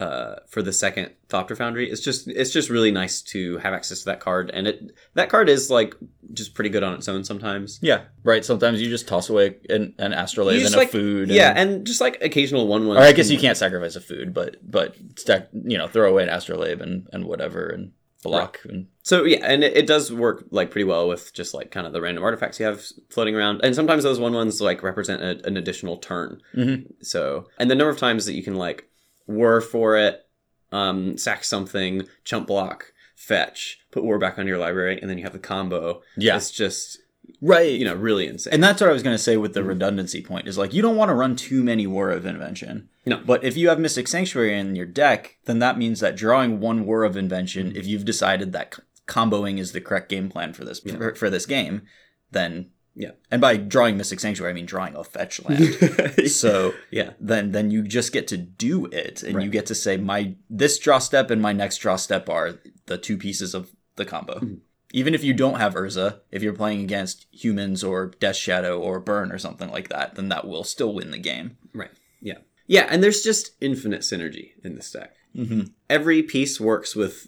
[0.01, 1.91] Uh, for the second Thopter Foundry.
[1.91, 5.29] It's just it's just really nice to have access to that card, and it that
[5.29, 5.95] card is like
[6.33, 7.79] just pretty good on its own sometimes.
[7.83, 8.45] yeah, right.
[8.45, 11.29] Sometimes you just toss away an, an astrolabe and just, a food.
[11.29, 12.97] And, Yeah, and just like occasional one one.
[12.97, 16.23] or I guess you can't sacrifice a food, but but stack, you know, throw away
[16.25, 20.45] an astrolabe and and whatever and block and So yeah, and it, it does work
[20.51, 23.61] like pretty well with just like kind of the random artifacts you have floating around,
[23.65, 26.41] and sometimes those one ones like represent a, an additional turn.
[26.55, 26.87] Mhm.
[27.03, 28.87] So and the number of times that you can like
[29.31, 30.27] whir for it,
[30.73, 35.25] um, sack something, chump block, fetch, put whir back on your library, and then you
[35.25, 36.03] have the combo.
[36.17, 36.99] yeah, It's just
[37.41, 37.71] right.
[37.73, 38.53] you know really insane.
[38.55, 40.83] And that's what I was going to say with the redundancy point is like you
[40.83, 42.89] don't want to run too many Whir of Invention.
[43.07, 43.17] No.
[43.25, 46.85] But if you have Mystic Sanctuary in your deck, then that means that drawing one
[46.87, 50.81] Whir of Invention, if you've decided that comboing is the correct game plan for this
[50.81, 51.83] for, for this game,
[52.31, 53.13] then Yeah.
[53.31, 56.27] And by drawing Mystic Sanctuary, I mean drawing a fetch land.
[56.31, 59.97] so yeah, then then you just get to do it and you get to say
[59.97, 64.05] my this draw step and my next draw step are the two pieces of the
[64.05, 64.55] combo Mm-hmm.
[64.93, 68.99] even if you don't have urza if you're playing against humans or death shadow or
[68.99, 71.91] burn or something like that then that will still win the game right.
[72.21, 75.15] Yeah, yeah, and there's just infinite synergy in this deck.
[75.37, 75.63] mm-hmm.
[75.89, 77.27] every piece works with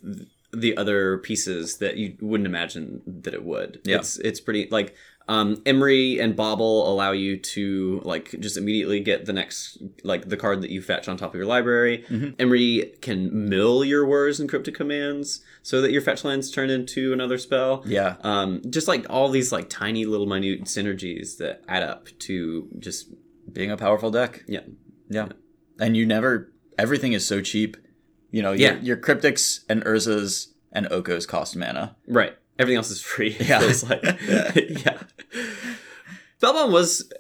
[0.53, 3.81] the other pieces that you wouldn't imagine that it would.
[3.85, 3.97] Yeah.
[3.97, 4.95] It's it's pretty like
[5.29, 10.37] um Emry and Bauble allow you to like just immediately get the next like the
[10.37, 12.05] card that you fetch on top of your library.
[12.09, 12.37] Mhm.
[12.37, 17.13] Emry can mill your words and cryptic commands so that your fetch lands turn into
[17.13, 17.83] another spell.
[17.87, 22.69] yeah Um just like all these like tiny little minute synergies that add up to
[22.79, 23.09] just
[23.53, 24.61] being a powerful deck yeah.
[25.09, 25.29] yeah
[25.79, 27.77] and you never everything is so cheap
[28.31, 28.73] you know Yeah.
[28.75, 32.35] your, your cryptics and urzas and okos cost mana Right.
[32.59, 33.37] Everything else is free.
[33.41, 33.61] Yeah.
[33.61, 34.03] feels like.
[34.85, 34.99] yeah.
[36.41, 37.11] Spellbomb was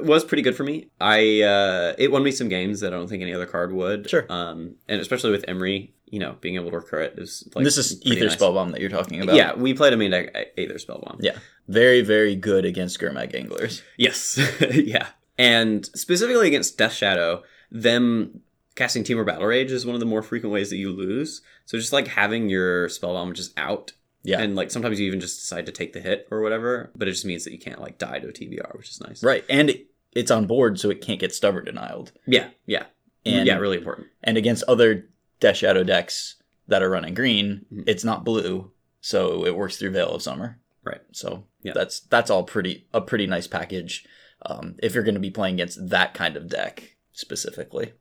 [0.00, 0.88] was pretty good for me.
[1.00, 4.10] I uh, it won me some games that I don't think any other card would.
[4.10, 4.26] Sure.
[4.28, 7.78] Um, and especially with Emry, you know, being able to recur it is like this
[7.78, 8.36] is ether nice.
[8.36, 11.16] spellbomb that you're talking about Yeah, we played a main deck uh, Aether Spellbomb.
[11.20, 14.38] yeah very very good against Gurmag anglers Yes.
[14.72, 15.08] yeah.
[15.38, 18.40] And specifically against Death Shadow, them
[18.74, 21.40] casting Temur Battle Rage is one of the more frequent ways that you lose.
[21.66, 25.40] So just like having your Spellbomb just out yeah And like sometimes you even just
[25.40, 27.98] decide to take the hit or whatever, but it just means that you can't like
[27.98, 29.22] die to a TBR, which is nice.
[29.22, 29.74] Right, and
[30.12, 32.10] it's on board so it can't get stubborn denied.
[32.26, 32.84] Yeah, yeah,
[33.24, 33.56] And yeah.
[33.58, 34.08] Really important.
[34.22, 35.08] and against other
[35.40, 36.36] Death Shadow decks
[36.68, 37.84] that are running green, Mhm.
[37.86, 40.58] it's not blue, so it works through Veil of Summer.
[40.84, 41.00] Right.
[41.12, 41.72] So Yeah.
[41.74, 44.04] that's that's all pretty a pretty nice package.
[44.44, 47.92] Um, if you're going to be playing against that kind of deck specifically.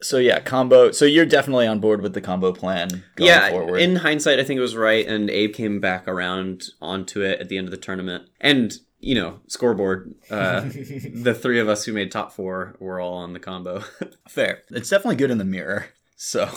[0.00, 0.04] Yeah.
[0.04, 0.92] So yeah, combo.
[0.92, 3.78] So you're definitely on board with the combo plan going yeah, forward.
[3.78, 7.48] in hindsight, I think it was right, and Abe came back around onto it at
[7.48, 8.28] the end of the tournament.
[8.40, 10.14] And you know, scoreboard.
[10.30, 10.60] Uh,
[11.14, 13.84] the three of us who made top four were all on the combo.
[14.28, 14.62] Fair.
[14.70, 15.86] It's definitely good in the mirror.
[16.16, 16.50] So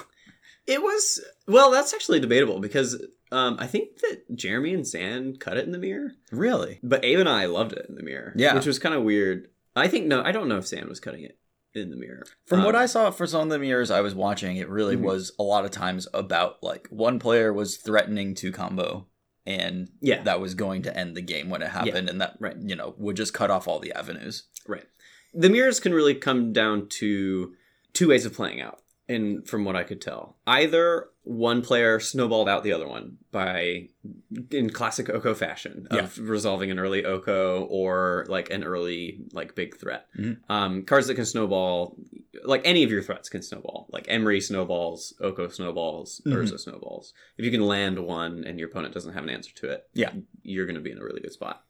[0.66, 5.58] it was well, that's actually debatable because um, I think that Jeremy and Zan cut
[5.58, 8.34] it in the mirror, really, but Abe and I loved it in the mirror.
[8.36, 8.56] Yeah.
[8.56, 9.50] which was kind of weird.
[9.76, 11.38] I think no, I don't know if Zan was cutting it
[11.76, 12.24] in the mirror.
[12.46, 14.96] From Um, what I saw for some of the mirrors I was watching, it really
[14.96, 15.02] Mhm.
[15.02, 19.08] was a lot of times about like one player was threatening to combo
[19.46, 20.24] and Yeah.
[20.24, 22.58] that was going to end the game when it happened and that right.
[22.58, 24.44] you know would just cut off all the avenues.
[24.68, 24.86] Right.
[25.34, 27.56] The mirrors can really come down to
[27.94, 28.82] two ways of playing out.
[29.08, 33.88] And from what I could tell, either one player snowballed out the other one by,
[34.50, 39.78] in classic Oko fashion, of resolving an early Oko or like an early like big
[39.78, 40.08] threat.
[40.18, 40.38] Mhm.
[40.50, 41.96] Um, cards that can snowball,
[42.44, 43.88] like any of your threats can snowball.
[43.92, 46.34] Like Emry snowballs, Oko snowballs, Mhm.
[46.34, 47.14] Urza snowballs.
[47.38, 50.12] If you can land one and your opponent doesn't have an answer to it, Yeah.
[50.42, 51.64] you're going to be in a really good spot.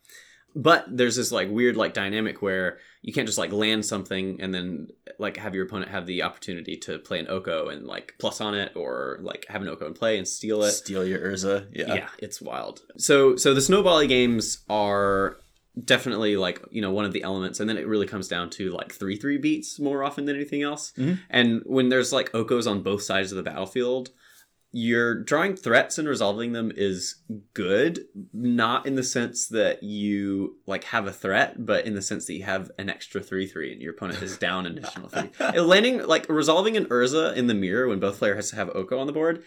[0.55, 4.53] But there's this like weird like dynamic where you can't just like land something and
[4.53, 4.87] then
[5.19, 8.55] like have your opponent have the opportunity to play an Oko and like plus on
[8.55, 10.71] it or like have an Oko and play and steal it.
[10.71, 11.67] Steal your Urza.
[11.71, 11.93] Yeah.
[11.93, 12.07] Yeah.
[12.17, 12.81] it's wild.
[12.97, 15.37] So so the snowbally games are
[15.85, 18.69] definitely like you know one of the elements and then it really comes down to
[18.71, 21.19] like 3-3 beats more often than anything else Mhm.
[21.29, 24.09] and when there's like okos on both sides of the battlefield
[24.71, 27.15] you're drawing threats and resolving them is
[27.55, 32.25] good not in the sense that you like have a threat but in the sense
[32.25, 35.63] that you have an extra 3-3 and your opponent is down an additional 3 Uh,
[35.63, 38.99] landing like resolving an urza in the mirror when both player has to have oko
[38.99, 39.43] on the board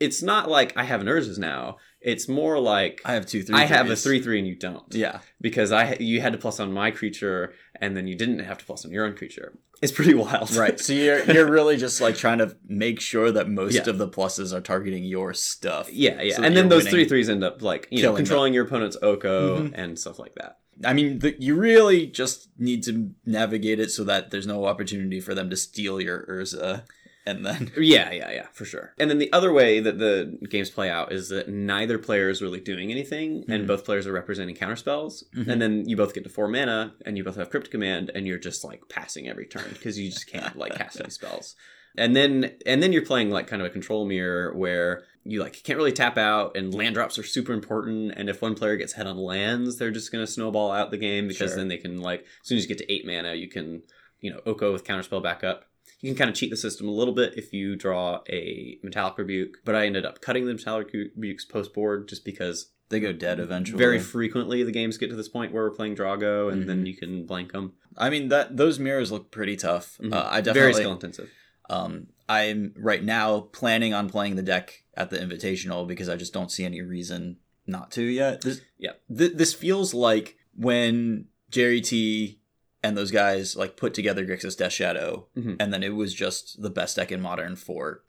[0.00, 3.56] it's not like i have an urzas now it's more like I have two three.
[3.56, 4.84] I have a three three and you don't.
[4.94, 5.18] Yeah.
[5.40, 8.64] Because I you had to plus on my creature and then you didn't have to
[8.64, 9.58] plus on your own creature.
[9.82, 10.54] It's pretty wild.
[10.54, 10.78] Right.
[10.78, 13.90] So you're you're really just like trying to make sure that most Yeah.
[13.90, 15.92] of the pluses are targeting your stuff.
[15.92, 16.36] yeah, yeah.
[16.36, 16.92] So and then those winning.
[16.92, 19.72] three threes end up like, you know, controlling your opponent's Oko Mhm.
[19.74, 20.58] and stuff like that.
[20.84, 25.18] I mean, the, you really just need to navigate it so that there's no opportunity
[25.20, 26.84] for them to steal your Urza,
[27.30, 28.94] and then Yeah, yeah, yeah, for sure.
[28.98, 32.40] And then the other way that the games play out is that neither player is
[32.42, 33.66] really doing anything, and Mhm.
[33.66, 35.24] both players are representing counterspells.
[35.34, 35.48] Mhm.
[35.48, 38.26] And then you both get to four mana, and you both have Crypt Command, and
[38.26, 41.54] you're just like passing every turn because you just can't like cast any spells.
[41.96, 45.62] And then and then you're playing like kind of a control mirror where you like
[45.64, 48.12] can't really tap out, and land drops are super important.
[48.16, 51.26] And if one player gets head on lands, they're just gonna snowball out the game
[51.26, 51.56] because Sure.
[51.56, 53.82] then they can like as soon as you get to eight mana, you can
[54.20, 55.64] you know Oko with counterspell backup
[56.00, 59.16] you can kind of cheat the system a little bit if you draw a metallic
[59.18, 63.12] rebuke but i ended up cutting the metallic rebukes post board just because they go
[63.12, 63.76] dead eventually.
[63.78, 66.86] very frequently the games get to this point where we're playing drago and then Mhm.
[66.86, 69.98] you can blank them I mean that those mirrors look pretty tough.
[70.00, 70.12] Mhm.
[70.14, 70.72] Uh, I very definitely.
[70.74, 71.30] skill intensive
[71.70, 76.32] Um, I'm right now planning on playing the deck at the Invitational because I just
[76.32, 78.40] don't see any reason not to yet.
[78.40, 78.92] This, Yeah.
[79.14, 82.37] th- this feels like when Jerry T
[82.82, 85.56] and those guys like put together Grixis Death Shadow, Mhm.
[85.60, 88.04] and then it was just the best deck in Modern for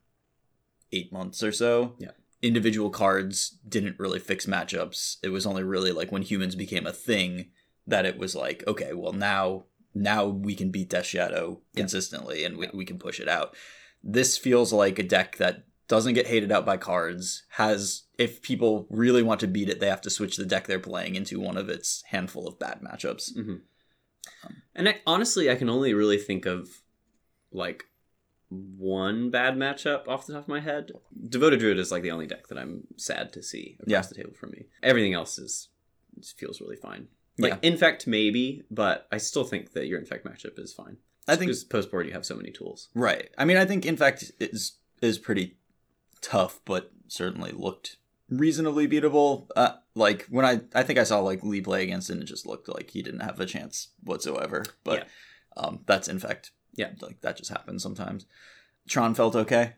[0.92, 1.94] eight months or so.
[1.98, 2.12] Yeah.
[2.42, 5.16] Individual cards didn't really fix matchups.
[5.22, 7.50] It was only really like when humans became a thing
[7.86, 11.80] that it was like, okay, well now now we can beat Death Shadow Yeah.
[11.82, 13.56] consistently and we, we can push it out.
[14.04, 18.86] This feels like a deck that doesn't get hated out by cards, has if people
[18.88, 21.56] really want to beat it, they have to switch the deck they're playing into one
[21.56, 23.32] of its handful of bad matchups.
[24.74, 26.68] And I, honestly i can only really think of
[27.52, 27.84] like
[28.48, 30.90] one bad matchup off the top of my head.
[31.28, 34.00] Devoted druid is like the only deck that i'm sad to see across Yeah.
[34.02, 34.66] the table for me.
[34.82, 35.68] Everything else is
[36.36, 37.08] feels really fine.
[37.38, 40.96] Like infect maybe but i still think that your infect matchup is fine.
[41.28, 42.88] I think because post board you have so many tools.
[42.94, 43.28] Right.
[43.38, 45.56] I mean, I think Infect is is pretty
[46.20, 47.96] tough, but certainly looked
[48.30, 49.48] reasonably beatable.
[49.54, 52.26] Uh, like when I I think I saw like Lee play against it, and it
[52.26, 54.64] just looked like he didn't have a chance whatsoever.
[54.84, 55.08] But
[55.56, 56.90] um, that's Infect Yeah.
[57.02, 58.26] like that just happens sometimes.
[58.88, 59.74] Tron felt okay.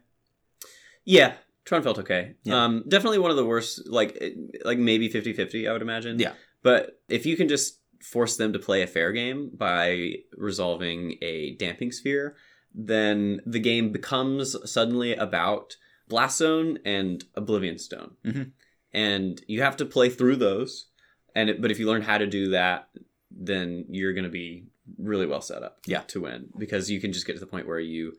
[1.05, 1.35] Yeah,
[1.65, 2.35] Tron felt okay.
[2.45, 2.65] Yeah.
[2.65, 4.23] Um, definitely one of the worst, like
[4.65, 6.19] like maybe 50-50, I would imagine.
[6.19, 6.33] Yeah.
[6.62, 11.55] But if you can just force them to play a fair game by resolving a
[11.57, 12.37] damping sphere,
[12.75, 15.77] then the game becomes suddenly about
[16.09, 18.17] Blast Zone and Oblivion Stone.
[18.25, 18.51] Mhm.
[18.93, 20.87] And you have to play through those.
[21.35, 22.88] And it, but if you learn how to do that,
[23.31, 24.67] then you're going to be
[24.99, 26.03] really well set up Yeah.
[26.09, 28.15] to win because you can just get to the point where you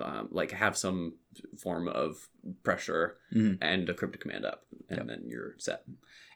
[0.00, 1.14] um, like have some
[1.58, 2.28] form of
[2.62, 3.58] pressure Mhm.
[3.60, 5.06] and a cryptic command up and Yep.
[5.08, 5.84] then you're set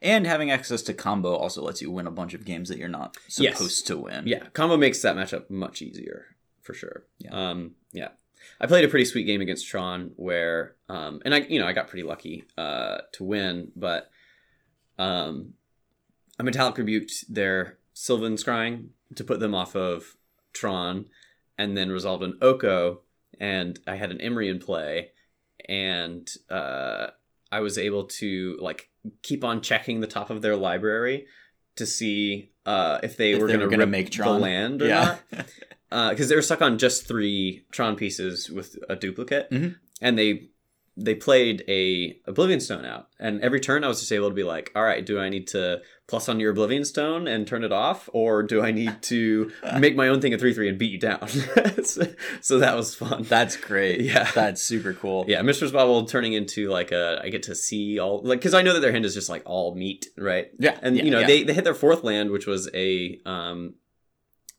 [0.00, 2.88] And having access to combo also lets you win a bunch of games that you're
[2.88, 3.56] not Yes.
[3.56, 4.26] supposed to win.
[4.26, 7.50] yeah combo makes that matchup much easier for sure Yeah.
[7.50, 8.08] um yeah
[8.60, 11.72] i played a pretty sweet game against tron where um and i you know i
[11.72, 14.10] got pretty lucky uh to win but
[14.98, 15.54] um
[16.38, 20.16] a metallic rebuked their sylvan scrying to put them off of
[20.52, 21.06] tron
[21.58, 23.00] and then resolved an oko
[23.40, 25.10] and i had an Emry in play
[25.68, 27.08] and uh
[27.50, 28.88] i was able to like
[29.22, 31.26] keep on checking the top of their library
[31.76, 34.40] to see uh if they If were going to make the Tron.
[34.40, 35.16] land or Yeah.
[35.32, 35.46] not
[36.10, 39.76] because they were stuck on just three Tron pieces with a duplicate, Mhm.
[40.00, 40.48] and they
[40.94, 44.42] they played a Oblivion Stone out, and every turn I was just able to be
[44.44, 47.72] like, all right, do I need to plus on your Oblivion Stone and turn it
[47.72, 50.92] off, or do I need to make my own thing a three three and beat
[50.92, 51.26] you down?
[51.82, 52.02] so,
[52.42, 53.22] so that was fun.
[53.22, 54.00] That's great.
[54.12, 54.30] Yeah.
[54.34, 55.24] That's super cool.
[55.28, 58.60] yeah, Mishra's Bauble turning into like a I get to see all like because I
[58.60, 60.48] know that their hand is just like all meat, right?
[60.58, 60.78] Yeah.
[60.82, 61.26] and yeah, you know yeah.
[61.26, 63.76] they they hit their fourth land which was a um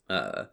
[0.10, 0.46] uh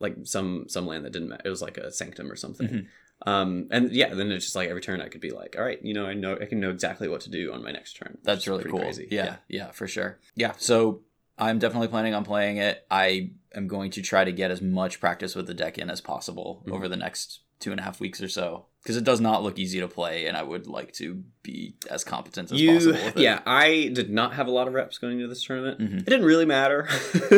[0.00, 2.86] like some some land that didn't matter it was like a sanctum or something Mhm.
[3.30, 5.82] um and yeah then it's just like every turn i could be like all right
[5.82, 8.18] you know i know i can know exactly what to do on my next turn
[8.22, 8.80] That's really cool.
[8.80, 9.08] crazy.
[9.10, 10.18] Yeah, yeah, for sure.
[10.34, 11.02] Yeah, so
[11.38, 12.86] I'm definitely planning on playing it.
[12.90, 16.00] I am going to try to get as much practice with the deck in as
[16.00, 16.72] possible Mhm.
[16.72, 19.58] over the next two and a half weeks or so because it does not look
[19.58, 23.20] easy to play, and I would like to be as competent as you possible.
[23.20, 25.98] Yeah i did not have a lot of reps going into this tournament Mhm.
[25.98, 26.88] it didn't really matter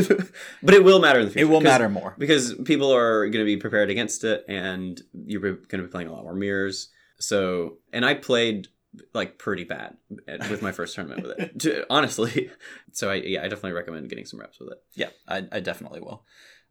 [0.62, 1.46] but it will matter in the future.
[1.46, 2.14] it will matter more.
[2.18, 6.08] because people are going to be prepared against it and you're going to be playing
[6.08, 8.68] a lot more mirrors so and i played
[9.14, 9.96] like pretty bad
[10.50, 12.50] with my first tournament with it to, honestly
[12.92, 16.00] so i yeah i definitely recommend getting some reps with it Yeah, I, I definitely
[16.00, 16.24] will.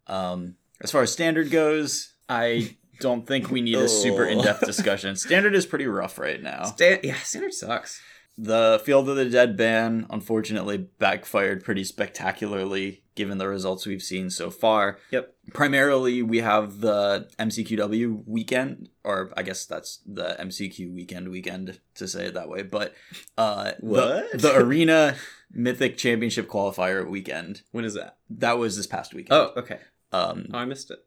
[0.07, 4.29] Um, as far as standard goes, I don't think we need a super Oh.
[4.29, 5.15] in depth discussion.
[5.15, 6.63] Standard is pretty rough right now.
[6.63, 8.01] Sta- yeah standard sucks
[8.37, 14.29] The Field of the Dead ban unfortunately backfired pretty spectacularly given the results we've seen
[14.29, 14.99] so far.
[15.09, 15.33] Yep.
[15.51, 22.07] Primarily, we have the MCQW weekend, or I guess that's the MCQ weekend weekend to
[22.07, 22.93] say it that way, but
[23.37, 24.39] uh, the- What?
[24.39, 25.15] The, Arena
[25.51, 27.63] Mythic Championship qualifier weekend.
[27.71, 29.33] when is that That was this past weekend.
[29.33, 29.79] oh okay
[30.11, 30.99] Um, oh i missed it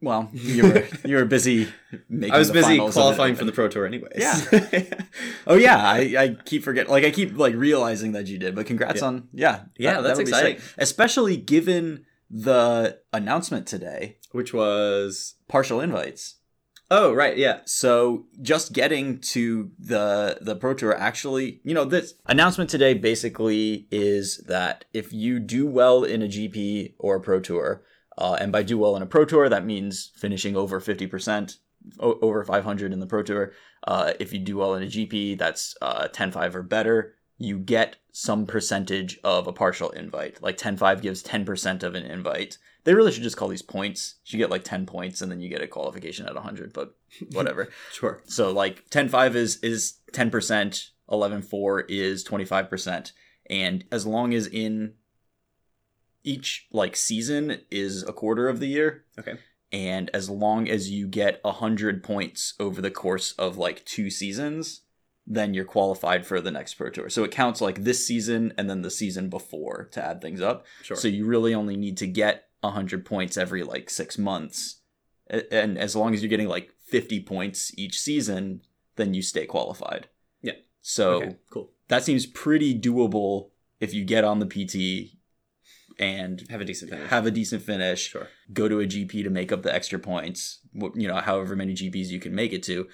[0.00, 1.68] well, you were you were busy
[2.08, 2.34] making.
[2.34, 3.02] i was busy finals of it.
[3.02, 4.36] qualifying for the pro tour anyways Yeah.
[5.46, 6.90] Oh yeah, I, I keep forgetting.
[6.90, 9.06] Like I keep like realizing that you did, but congrats Yeah.
[9.06, 9.60] on yeah.
[9.78, 10.60] Yeah, that- that's exciting.
[10.76, 16.36] Especially given the announcement today, which was partial invites.
[16.90, 22.14] oh right yeah So just getting to the the pro tour actually, you know, this
[22.26, 27.40] announcement today basically is that if you do well in a GP or a pro
[27.40, 27.82] tour,
[28.18, 31.58] uh, and by do well in a pro tour, that means finishing over fifty percent,
[31.98, 33.52] over five hundred in the pro tour.
[33.84, 37.14] Uh, if you do well in a GP, that's uh, 10-5 or better.
[37.38, 40.42] You get some percentage of a partial invite.
[40.42, 42.58] Like 10-5 gives ten percent of an invite.
[42.84, 44.16] They really should just call these points.
[44.26, 46.72] You get like ten points, and then you get a qualification at hundred.
[46.72, 46.94] But
[47.32, 47.68] whatever.
[47.92, 53.12] sure So like 10-5 is is 10%, 11-4 is 25%.
[53.50, 54.94] And as long as in
[56.28, 59.04] each like season is a quarter of the year.
[59.18, 59.38] Okay.
[59.72, 64.10] And as long as you get a 100 points over the course of like two
[64.10, 64.82] seasons,
[65.26, 67.10] then you're qualified for the next Pro Tour.
[67.10, 70.66] So it counts like this season and then the season before to add things up.
[70.82, 74.80] sure So you really only need to get 100 points every like six months.
[75.28, 78.62] And as long as you're getting like 50 points each season,
[78.96, 80.08] then you stay qualified.
[80.40, 80.54] Yeah.
[80.80, 85.17] So okay cool that seems pretty doable if you get on the PT
[85.98, 89.30] and have a decent finish have a decent finish, sure go to a GP to
[89.30, 90.60] make up the extra points,
[90.94, 92.88] you know, however many GPs you can make it to.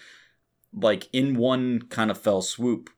[0.72, 2.90] Like in one kind of fell swoop,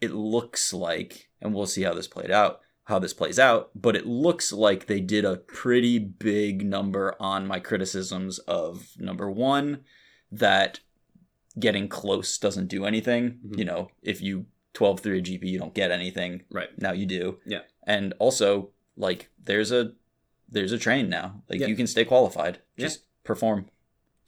[0.00, 3.96] it looks like, and we'll see how this played out, how this plays out, but
[3.96, 9.84] it looks like they did a pretty big number on my criticisms of number one,
[10.30, 10.80] that
[11.58, 13.40] getting close doesn't do anything.
[13.46, 13.58] Mhm.
[13.58, 16.42] You know, if you 12 through a GP, you don't get anything.
[16.50, 17.38] right Now you do.
[17.46, 17.62] Yeah.
[17.84, 19.92] And also, like, there's a
[20.48, 21.42] there's a train now.
[21.48, 21.66] Like Yeah.
[21.66, 22.60] you can stay qualified.
[22.76, 22.86] Yeah.
[22.86, 23.66] Just perform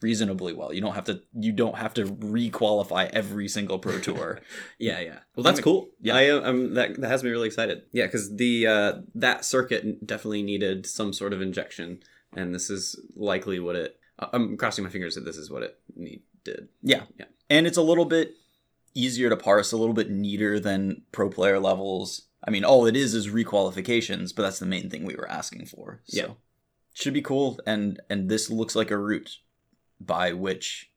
[0.01, 0.73] reasonably well.
[0.73, 4.41] You don't have to you don't have to re-qualify every single pro tour.
[4.79, 5.19] Yeah, yeah.
[5.37, 5.89] Well, that's I'm- cool.
[6.01, 6.15] yeah.
[6.17, 6.45] I am.
[6.45, 7.83] I'm, that that has me really excited.
[7.93, 12.01] Yeah, because the uh, that circuit definitely needed some sort of injection,
[12.37, 13.99] and this is likely what it.
[14.21, 15.79] I'm crossing my fingers that this is what it
[16.45, 16.69] did.
[16.83, 17.05] yeah.
[17.19, 17.27] Yeah.
[17.51, 18.35] And it's a little bit
[18.95, 22.23] easier to parse, a little bit neater than pro player levels.
[22.47, 25.67] I mean, all it is is requalifications, but that's the main thing we were asking
[25.67, 26.01] for.
[26.05, 26.33] So Yeah.
[26.95, 29.39] should be cool and and this looks like a route
[30.01, 30.91] by which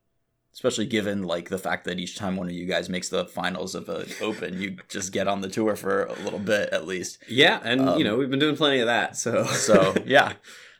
[0.53, 3.73] especially given like the fact that each time one of you guys makes the finals
[3.75, 7.19] of an open you just get on the tour for a little bit at least
[7.27, 9.15] Yeah, and Um, you know we've been doing plenty of that.
[9.15, 10.33] So so yeah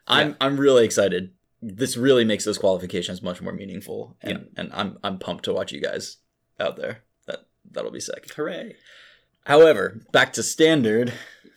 [0.07, 1.31] i'm i'm really excited
[1.61, 5.71] this really makes those qualifications much more meaningful and and i'm i'm pumped to watch
[5.71, 6.17] you guys
[6.59, 8.75] out there that that'll be sick hooray!
[9.45, 11.13] However back to standard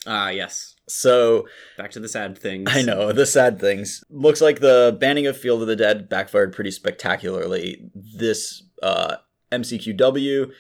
[0.07, 0.75] Ah, yes.
[0.87, 1.47] so
[1.79, 2.69] Back to the sad things.
[2.71, 4.05] I know the sad things.
[4.11, 7.91] Looks like the banning of Field of the Dead backfired pretty spectacularly.
[7.95, 9.17] This uh,
[9.51, 10.53] MCQW,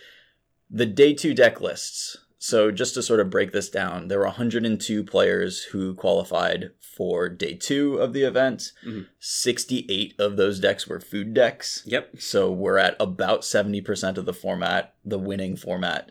[0.70, 2.16] the day two deck lists.
[2.38, 7.28] So just to sort of break this down, there were 102 players who qualified for
[7.28, 8.72] day two of the event.
[8.86, 9.06] Mhm.
[9.18, 11.82] 68 of those decks were food decks.
[11.84, 12.16] Yep.
[12.18, 16.10] So we're at about 70% of the format, the winning format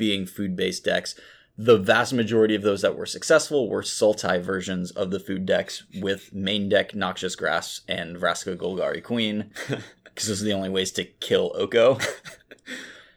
[0.00, 1.14] being food based decks.
[1.56, 5.84] The vast majority of those that were successful were Sultai versions of the food decks
[6.00, 9.50] with main deck Noxious Grasp and Vraska Golgari Queen,
[10.04, 11.98] because those are the only ways to kill Oko.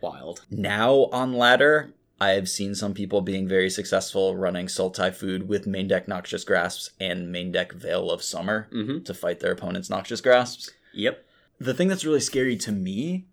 [0.01, 0.43] Wild.
[0.51, 5.65] now on ladder, I have seen some people being very successful running Sultai food with
[5.65, 9.03] main deck Noxious Grasps and main deck Veil of Summer Mm-hmm.
[9.03, 11.25] to fight their opponent's Noxious Grasps Yep.
[11.59, 13.25] the thing that's really scary to me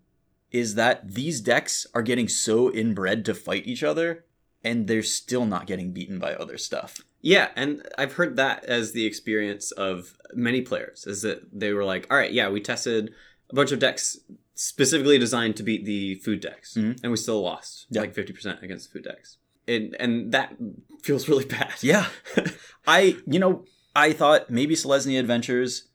[0.51, 4.25] is that these decks are getting so inbred to fight each other
[4.63, 7.01] and they're still not getting beaten by other stuff.
[7.21, 11.83] Yeah, and I've heard that as the experience of many players is that they were
[11.85, 13.13] like, all right, yeah, we tested
[13.49, 14.17] a bunch of decks
[14.55, 16.99] specifically designed to beat the food decks, Mhm.
[17.01, 18.01] and we still lost Yeah.
[18.01, 19.37] like 50% against the food decks.
[19.67, 20.55] And, and that
[21.01, 21.73] feels really bad.
[21.81, 22.07] Yeah.
[22.87, 25.87] I, you know, I thought maybe Selesnya Adventures,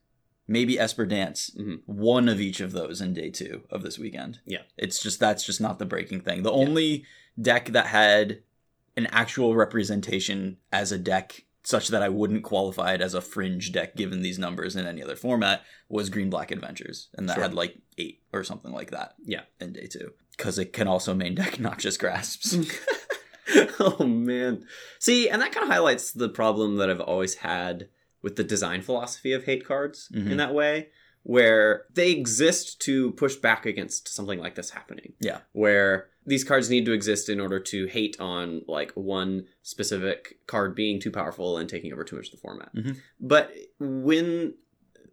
[0.48, 1.80] maybe Esper Dance, Mhm.
[1.86, 4.40] one of each of those in day two of this weekend.
[4.46, 4.62] Yeah.
[4.76, 6.42] It's just, that's just not the breaking thing.
[6.42, 7.04] The only
[7.40, 8.42] deck that had
[8.96, 13.72] an actual representation as a deck such that I wouldn't qualify it as a fringe
[13.72, 17.08] deck given these numbers in any other format was Green Black Adventures.
[17.14, 17.42] And that Sure.
[17.42, 19.42] had like eight or something like that Yeah.
[19.60, 20.12] in day two.
[20.36, 22.56] Because it can also main deck Noxious Grasps.
[23.80, 24.64] oh man.
[24.98, 27.88] See, and that kind of highlights the problem that I've always had
[28.26, 30.32] with the design philosophy of hate cards Mhm.
[30.32, 30.88] in that way,
[31.22, 35.12] where they exist to push back against something like this happening.
[35.20, 35.42] Yeah.
[35.52, 40.74] Where these cards need to exist in order to hate on like one specific card
[40.74, 42.74] being too powerful and taking over too much of the format.
[42.74, 42.96] Mhm.
[43.20, 44.54] But when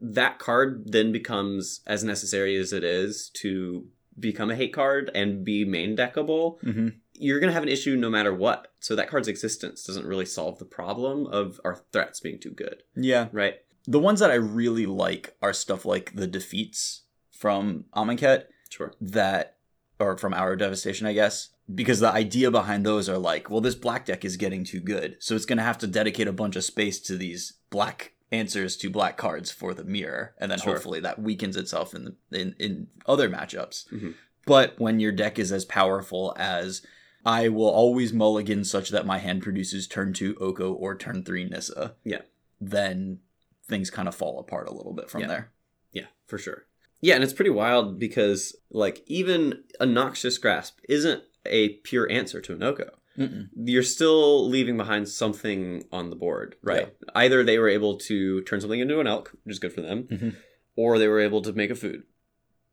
[0.01, 3.87] that card then becomes as necessary as it is to
[4.19, 6.89] become a hate card and be main deckable, mm-hmm.
[7.15, 8.69] You're going to have an issue no matter what.
[8.79, 12.83] So that card's existence doesn't really solve the problem of our threats being too good,
[12.95, 13.27] Yeah.
[13.31, 13.55] right?
[13.85, 17.01] The ones that I really like are stuff like the defeats
[17.31, 18.93] from Amonkhet Sure.
[19.01, 19.57] that,
[19.99, 21.49] or from Our Devastation, I guess.
[21.73, 25.15] Because the idea behind those are like, well, this black deck is getting too good.
[25.19, 28.75] So it's going to have to dedicate a bunch of space to these black answers
[28.77, 30.33] to black cards for the mirror.
[30.39, 30.73] And then Sure.
[30.73, 33.87] hopefully that weakens itself in, the, in, in other matchups.
[33.91, 34.15] Mhm.
[34.45, 36.81] But when your deck is as powerful as
[37.25, 41.45] I will always mulligan such that my hand produces turn two Oko or turn three
[41.45, 41.95] Nissa.
[42.03, 42.21] Yeah.
[42.59, 43.19] Then
[43.67, 45.27] things kind of fall apart a little bit from Yeah.
[45.27, 45.51] there.
[45.91, 46.65] Yeah, for sure.
[47.01, 52.41] Yeah, and it's pretty wild because like even a noxious grasp isn't a pure answer
[52.41, 52.91] to an Oko.
[53.17, 53.49] Mm-mm.
[53.55, 56.93] You're still leaving behind something on the board, right?
[57.13, 60.03] Either they were able to turn something into an elk, which is good for them,
[60.05, 60.35] Mhm.
[60.75, 62.03] or they were able to make a food,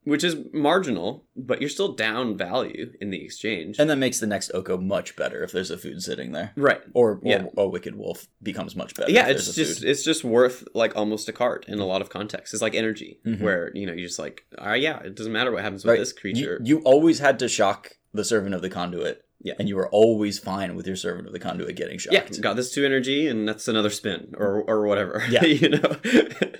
[0.03, 3.77] which is marginal, but you're still down value in the exchange.
[3.77, 6.51] And that makes the next Oko much better if there's a food sitting there.
[6.55, 6.81] right.
[6.93, 7.45] Or, or Yeah.
[7.57, 9.11] a Wicked Wolf becomes much better.
[9.11, 12.53] yeah it's just it's just worth like almost a card in a lot of contexts
[12.53, 13.41] it's like energy Mhm.
[13.41, 15.99] where you know you're just like ah yeah it doesn't matter what happens with Right.
[15.99, 19.23] this You, creature you always had to shock the Servant of the Conduit.
[19.43, 19.53] Yeah.
[19.57, 22.13] And you were always fine with your Servant of the Conduit getting shocked.
[22.13, 25.43] yeah got this two energy and that's another spin or or whatever Yeah.
[25.61, 25.95] you know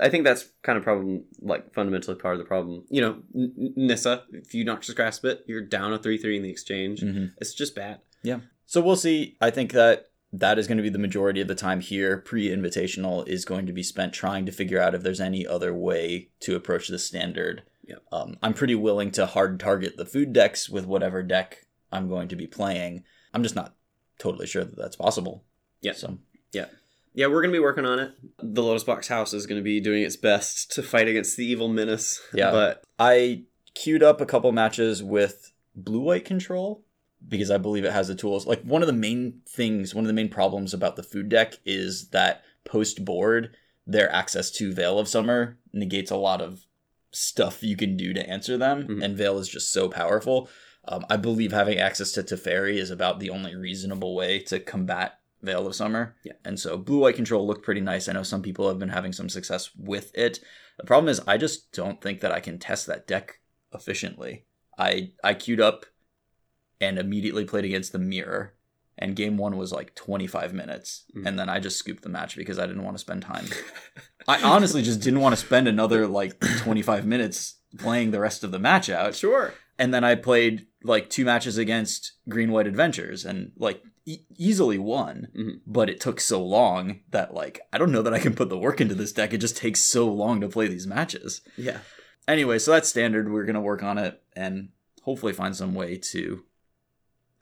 [0.00, 2.84] I think that's kind of problem, like fundamentally part of the problem.
[2.88, 6.42] You know, N- Nissa, if you noxious grasp it, you're down a three three in
[6.42, 7.00] the exchange.
[7.02, 7.32] Mhm.
[7.38, 8.00] It's just bad.
[8.22, 8.40] Yeah.
[8.66, 9.36] So we'll see.
[9.40, 12.16] I think that that is going to be the majority of the time here.
[12.18, 15.74] Pre invitational is going to be spent trying to figure out if there's any other
[15.74, 17.62] way to approach the standard.
[17.86, 18.02] Yep.
[18.10, 22.28] Um, I'm pretty willing to hard target the food decks with whatever deck I'm going
[22.28, 23.04] to be playing.
[23.34, 23.76] I'm just not
[24.18, 25.44] totally sure that that's possible.
[25.82, 25.92] Yeah.
[25.92, 26.18] So
[26.52, 26.66] Yeah,
[27.16, 28.12] we're gonna be working on it.
[28.42, 31.68] The Lotus Box House is gonna be doing its best to fight against the evil
[31.68, 32.20] menace.
[32.32, 32.50] Yeah.
[32.50, 33.44] but I
[33.74, 36.84] queued up a couple matches with blue white control
[37.26, 38.46] because I believe it has the tools.
[38.46, 41.54] Like one of the main things, one of the main problems about the food deck
[41.64, 43.56] is that post board,
[43.86, 46.66] their access to Veil of Summer negates a lot of
[47.10, 49.04] stuff you can do to answer them, Mhm.
[49.04, 50.48] and Veil is just so powerful.
[50.86, 55.18] Um, I believe having access to Teferi is about the only reasonable way to combat
[55.44, 56.16] Veil of Summer.
[56.24, 56.32] Yeah.
[56.44, 58.08] And so blue white control looked pretty nice.
[58.08, 60.40] I know some people have been having some success with it.
[60.78, 63.40] The problem is I just don't think that I can test that deck
[63.72, 64.46] efficiently.
[64.78, 65.86] I I queued up
[66.80, 68.54] and immediately played against the mirror.
[68.96, 71.04] And game one was like 25 minutes.
[71.16, 71.26] Mhm.
[71.26, 73.46] And then I just scooped the match because I didn't want to spend time.
[74.28, 78.52] I honestly just didn't want to spend another like 25 minutes playing the rest of
[78.52, 79.52] the match out Sure.
[79.78, 84.78] And then I played like two matches against Green White Adventures and like e- easily
[84.78, 85.28] won.
[85.36, 85.60] Mhm.
[85.66, 88.58] But it took so long that like I don't know that I can put the
[88.58, 89.32] work into this deck.
[89.32, 91.40] It just takes so long to play these matches.
[91.56, 91.80] Yeah.
[92.28, 93.30] Anyway, so that's standard.
[93.32, 94.68] We're gonna work on it and
[95.02, 96.44] hopefully find some way to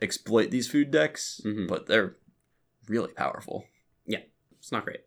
[0.01, 1.41] exploit these food decks.
[1.45, 1.69] Mhm.
[1.69, 2.17] But they're
[2.89, 3.65] really powerful.
[4.07, 4.21] Yeah,
[4.59, 5.01] it's not great.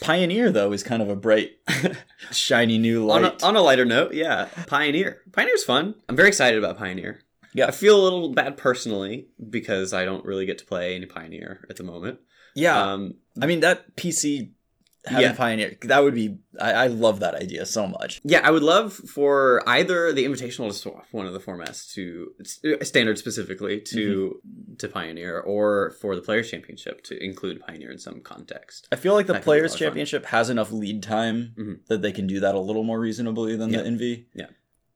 [0.00, 1.50] Pioneer though is kind of a bright,
[2.30, 3.42] shiny new On light.
[3.42, 5.20] a, on a lighter note, yeah, Pioneer.
[5.32, 5.94] Pioneer's fun.
[6.08, 7.20] I'm very excited about Pioneer.
[7.52, 7.66] Yeah.
[7.66, 11.66] I feel a little bad personally because I don't really get to play any Pioneer
[11.68, 12.20] at the moment.
[12.54, 14.50] yeah, Um, I mean that PC
[15.06, 15.32] having Yeah.
[15.34, 16.38] Pioneer that would be.
[16.60, 18.20] I, I love that idea so much.
[18.24, 22.32] yeah, I would love for either the Invitational to swap one of the formats to
[22.80, 24.40] uh, standard specifically to
[24.78, 28.88] to Pioneer, or for the Players Championship to include Pioneer in some context.
[28.92, 29.86] I feel like the That could be a Players of fun.
[29.86, 31.86] Championship has enough lead time Mhm.
[31.88, 33.82] that they can do that a little more reasonably than Yeah.
[33.82, 34.26] the NV.
[34.34, 34.46] Yeah.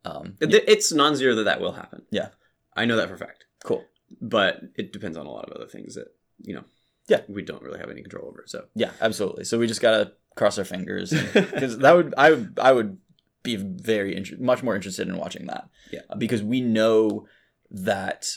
[0.04, 2.02] Um, It- It's non-zero that that will happen.
[2.10, 2.28] Yeah.
[2.76, 3.44] I know that for a fact.
[3.64, 3.84] cool.
[4.20, 6.08] but it depends on a lot of other things that
[6.42, 6.64] you know
[7.08, 7.20] Yeah.
[7.28, 8.50] we don't really have any control over it.
[8.50, 9.44] so Yeah, absolutely.
[9.44, 12.98] So we just gotta cross our fingers because that would I would I would
[13.42, 15.68] be very inter- much more interested in watching that.
[15.92, 16.00] Yeah.
[16.08, 17.26] Uh, because we know
[17.70, 18.28] that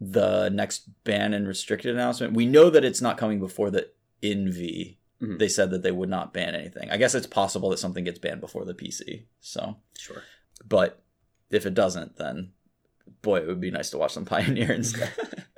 [0.00, 3.88] the next ban and restricted announcement, we know that it's not coming before the
[4.22, 4.96] NV.
[5.22, 5.38] Mhm.
[5.38, 6.90] They said that they would not ban anything.
[6.90, 9.26] I guess it's possible that something gets banned before the PC.
[9.40, 10.22] So, sure
[10.66, 11.02] but
[11.50, 12.52] if it doesn't, then
[13.22, 15.12] boy, it would be nice to watch some Pioneer instead.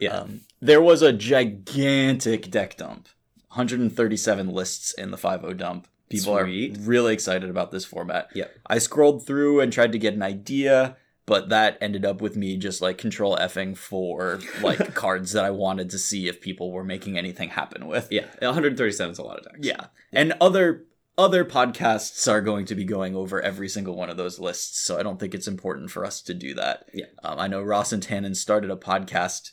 [0.00, 0.18] Yeah.
[0.18, 3.08] Um, there was a gigantic deck dump,
[3.48, 5.88] 137 lists in the 5.0 dump.
[6.08, 6.76] People Sweet.
[6.76, 8.28] are really excited about this format.
[8.34, 8.50] Yep.
[8.66, 12.56] I scrolled through and tried to get an idea, but that ended up with me
[12.56, 16.82] just like control effing for like cards that I wanted to see if people were
[16.82, 18.08] making anything happen with.
[18.10, 19.86] yeah 137 is a lot of decks Yeah.
[20.12, 20.84] And other
[21.18, 24.98] other podcasts are going to be going over every single one of those lists, so
[24.98, 26.86] I don't think it's important for us to do that.
[26.92, 27.06] Yeah.
[27.22, 29.50] Um, I know Ross and Tannen started a podcast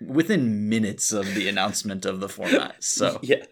[0.00, 2.76] within minutes of the announcement of the format.
[2.80, 3.44] So, yeah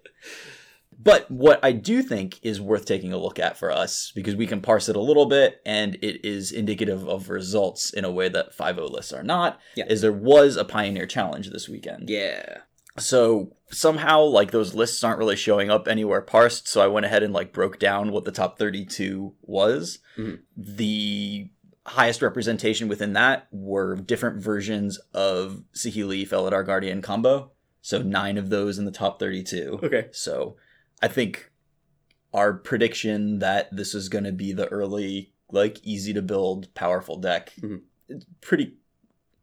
[0.98, 4.46] but what I do think is worth taking a look at for us because we
[4.46, 8.28] can parse it a little bit and it is indicative of results in a way
[8.28, 9.60] that 5.0 lists are not.
[9.76, 9.84] Yeah.
[9.88, 12.08] Is there was a Pioneer Challenge this weekend.
[12.08, 12.58] yeah
[12.98, 16.68] So somehow like those lists aren't really showing up anywhere parsed.
[16.68, 19.98] So I went ahead and like broke down what the top 32 was.
[20.16, 20.40] Mhm.
[20.56, 21.50] The
[21.86, 27.50] highest representation within that were different versions of Saheeli Felidar Guardian combo.
[27.82, 29.80] So nine of those in the top 32.
[29.82, 30.56] okay So
[31.02, 31.50] I think
[32.32, 37.16] our prediction that this is going to be the early, like, easy to build, powerful
[37.16, 37.82] deck, Mhm.
[38.08, 38.76] it's pretty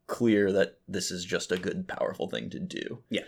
[0.08, 3.02] clear that this is just a good, powerful thing to do.
[3.10, 3.24] Yeah.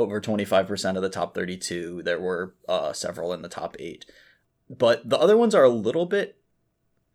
[0.00, 4.06] Over 25% of the top 32, there were uh, several in the top eight.
[4.70, 6.38] But the other ones are a little bit,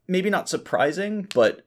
[0.07, 1.65] maybe not surprising, but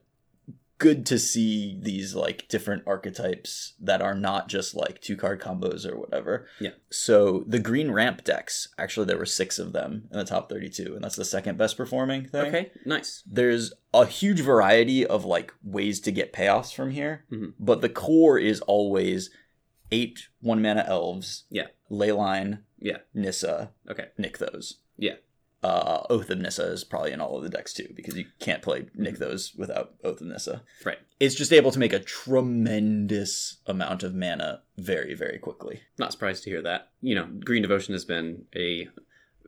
[0.77, 5.85] good to see these like different archetypes that are not just like two card combos
[5.85, 6.47] or whatever.
[6.57, 6.69] Yeah.
[6.89, 10.95] So the green ramp decks, actually, there were six of them in the top 32,
[10.95, 12.45] and that's the second best performing thing.
[12.47, 17.55] okay nice There's a huge variety of like ways to get payoffs from here, Mhm.
[17.59, 19.31] but the core is always
[19.91, 21.45] eight one mana elves.
[21.49, 21.67] Yeah.
[21.91, 22.59] Leyline.
[22.79, 22.97] Yeah.
[23.13, 23.71] Nissa.
[23.89, 24.75] okay Nykthos.
[24.97, 25.15] Yeah.
[25.61, 28.61] Uh, Oath of Nissa is probably in all of the decks too, because you can't
[28.61, 30.63] play Nykthos without Oath of Nissa.
[30.85, 35.81] right It's just able to make a tremendous amount of mana very, very quickly.
[35.97, 38.87] not surprised to hear that you know green devotion has been a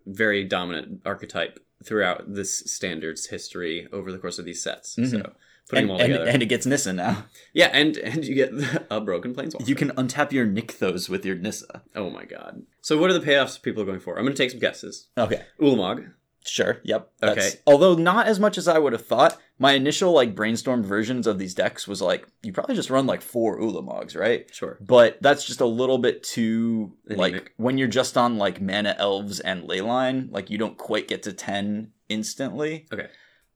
[0.06, 5.10] very dominant archetype throughout this standards history over the course of these sets Mhm.
[5.12, 5.34] so
[5.72, 7.26] putting And, them all and, together and it gets Nissa now.
[7.54, 8.52] yeah and and you get
[8.92, 11.82] a broken planeswalker You can untap your Nykthos with your Nissa.
[11.96, 12.64] Oh my god.
[12.82, 14.18] So what are the payoffs people are going for?
[14.18, 15.08] I'm going to take some guesses.
[15.18, 15.42] Okay.
[15.60, 16.12] Ulamog.
[16.44, 16.80] Sure.
[16.84, 17.12] Yep.
[17.22, 17.50] Okay.
[17.68, 19.38] Although not as much as I would have thought.
[19.60, 23.22] My initial like brainstormed versions of these decks was like you probably just run like
[23.22, 24.50] four Ulamogs, right?
[24.52, 24.80] Sure.
[24.82, 29.40] But that's just a little bit too like when you're just on like mana elves
[29.40, 32.88] and leyline, like you don't quite get to ten instantly.
[32.92, 33.08] Okay.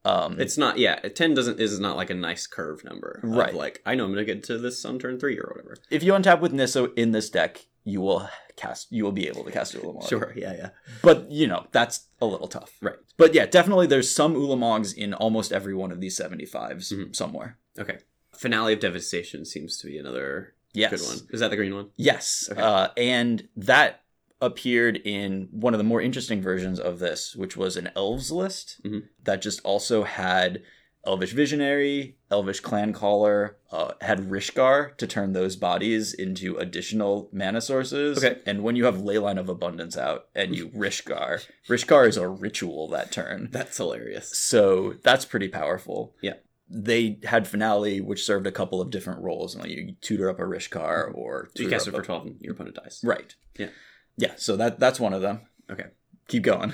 [0.05, 3.19] Um, It's not yeah, 10 doesn't is not like a nice curve number.
[3.23, 3.53] Right.
[3.53, 5.77] like I know I'm going to get to this on turn 3 or whatever.
[5.89, 8.91] if you untap with Nissa in this deck, you will cast.
[8.91, 10.07] You will be able to cast Ulamog.
[10.09, 10.33] Sure.
[10.35, 10.69] Yeah, yeah.
[11.01, 12.77] but you know that's a little tough.
[12.81, 12.95] Right.
[13.17, 17.15] But yeah, definitely there's some Ulamogs in almost every one of these 75s Mhm.
[17.15, 17.57] somewhere.
[17.77, 17.97] Okay.
[18.35, 20.91] Finale of Devastation seems to be another Yes.
[20.91, 21.27] Good one.
[21.31, 21.87] Is that the green one?
[21.95, 22.49] Yes.
[22.51, 22.59] Okay.
[22.61, 24.01] Uh, and that
[24.45, 28.81] appeared in one of the more interesting versions of this, which was an elves list
[28.83, 29.03] Mhm.
[29.23, 30.61] that just also had
[31.05, 37.61] Elvish Visionary, Elvish Clan Caller, uh, had Rishkar to turn those bodies into additional mana
[37.61, 38.17] sources.
[38.23, 38.39] Okay.
[38.47, 42.87] And when you have Leyline of Abundance out and you Rishkar, Rishkar is a ritual
[42.89, 43.49] that turn.
[43.51, 44.35] That's hilarious.
[44.35, 46.15] So that's pretty powerful.
[46.23, 46.35] Yeah.
[46.67, 49.53] They had finale, which served a couple of different roles.
[49.53, 52.53] And Like you tutor up a Rishkar or you cast it for 12 and your
[52.53, 53.01] opponent dies.
[53.03, 53.35] Right.
[53.59, 53.69] Yeah.
[54.17, 54.33] Yeah.
[54.37, 55.41] So that that's one of them.
[55.69, 55.85] Okay.
[56.27, 56.73] Keep going.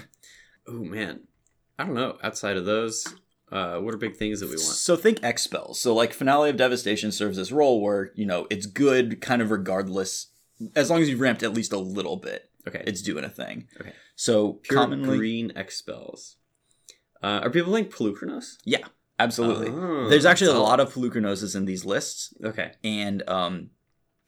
[0.67, 1.21] Oh, man.
[1.79, 2.17] I don't know.
[2.23, 3.15] Outside of those,
[3.51, 4.61] uh, what are big things that we want?
[4.61, 5.81] So think X spells.
[5.81, 9.49] So like finale of devastation serves this role where you know it's good kind of
[9.51, 10.27] regardless,
[10.75, 12.83] as long as you've ramped at least a little bit, Okay.
[12.85, 13.67] it's doing a thing.
[13.79, 13.93] Okay.
[14.15, 16.35] So Pure commonly, green X spells.
[17.23, 18.57] Uh, are people playing Polukranos?
[18.65, 18.85] yeah,
[19.19, 19.69] absolutely.
[19.69, 22.71] Oh, There's actually a lot of Polukranoses in these lists, Okay.
[22.83, 23.71] and um,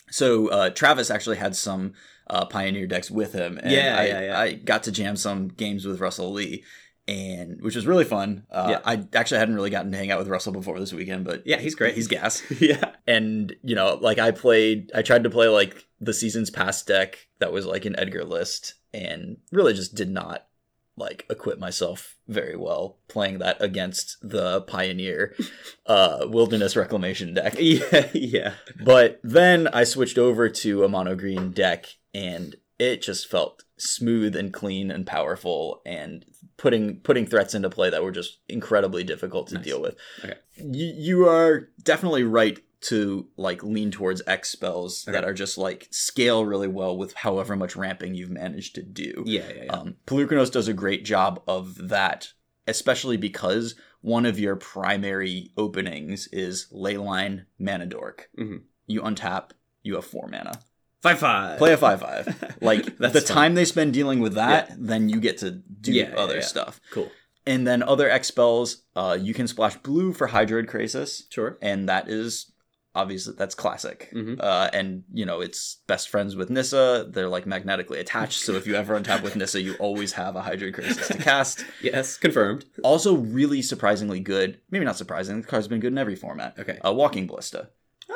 [0.10, 1.94] so uh, Travis actually had some
[2.28, 3.58] uh, Pioneer decks with him.
[3.58, 4.40] And Yeah, I, yeah, yeah.
[4.40, 6.64] I got to jam some games with Russell Lee,
[7.08, 8.46] and which was really fun.
[8.52, 8.80] Uh, Yeah.
[8.86, 11.58] I actually hadn't really gotten to hang out with Russell before this weekend, but Yeah,
[11.60, 11.96] he's great.
[11.96, 12.42] He's gas.
[12.62, 12.92] yeah.
[13.08, 17.28] and you know, like I played, I tried to play like the season's past deck
[17.40, 20.48] that was like an Edgar list, and really just did not
[20.96, 25.36] like equip myself very well playing that against the Pioneer
[25.88, 27.56] uh, Wilderness Reclamation deck.
[27.60, 28.10] Yeah.
[28.14, 28.54] Yeah.
[28.84, 34.36] But then I switched over to a mono green deck and it just felt smooth
[34.36, 36.26] and clean and powerful and
[36.58, 39.64] putting putting threats into play that were just incredibly difficult to Nice.
[39.64, 39.96] deal with.
[40.24, 40.36] Okay.
[40.58, 45.88] You, you are definitely right to like lean towards X spells that are just like
[45.92, 49.24] scale really well with however much ramping you've managed to do.
[49.26, 49.48] Yeah.
[49.56, 49.64] Yeah.
[49.66, 49.72] yeah.
[49.74, 52.34] Um, Polukranos does a great job of that,
[52.68, 58.30] especially because one of your primary openings is Leyline Mana Dork.
[58.38, 58.64] Mhm.
[58.88, 59.52] You untap,
[59.82, 60.60] you have four mana.
[61.04, 61.58] Five five.
[61.60, 62.56] Play a 5 5.
[62.62, 63.36] Like, That's the fun.
[63.36, 66.42] time they spend dealing with that, then you get to do Yeah, yeah, other yeah.
[66.42, 66.80] stuff.
[66.92, 67.12] Cool.
[67.46, 71.58] And then other X spells, uh, you can splash blue for Hydroid Krasis, Sure.
[71.62, 72.50] and that is
[72.96, 74.10] obviously that's classic.
[74.14, 74.40] Mhm.
[74.40, 77.06] Uh, and you know it's best friends with Nissa.
[77.10, 80.42] They're like magnetically attached, so if you ever untap with Nissa, you always have a
[80.42, 81.66] Hydroid Krasis to cast.
[81.82, 82.16] Yes.
[82.18, 82.64] Confirmed.
[82.84, 84.60] Also, really surprisingly good.
[84.72, 85.42] Maybe not surprising.
[85.42, 86.58] The card's been good in every format.
[86.60, 86.78] Okay.
[86.86, 87.70] Uh, Walking Ballista.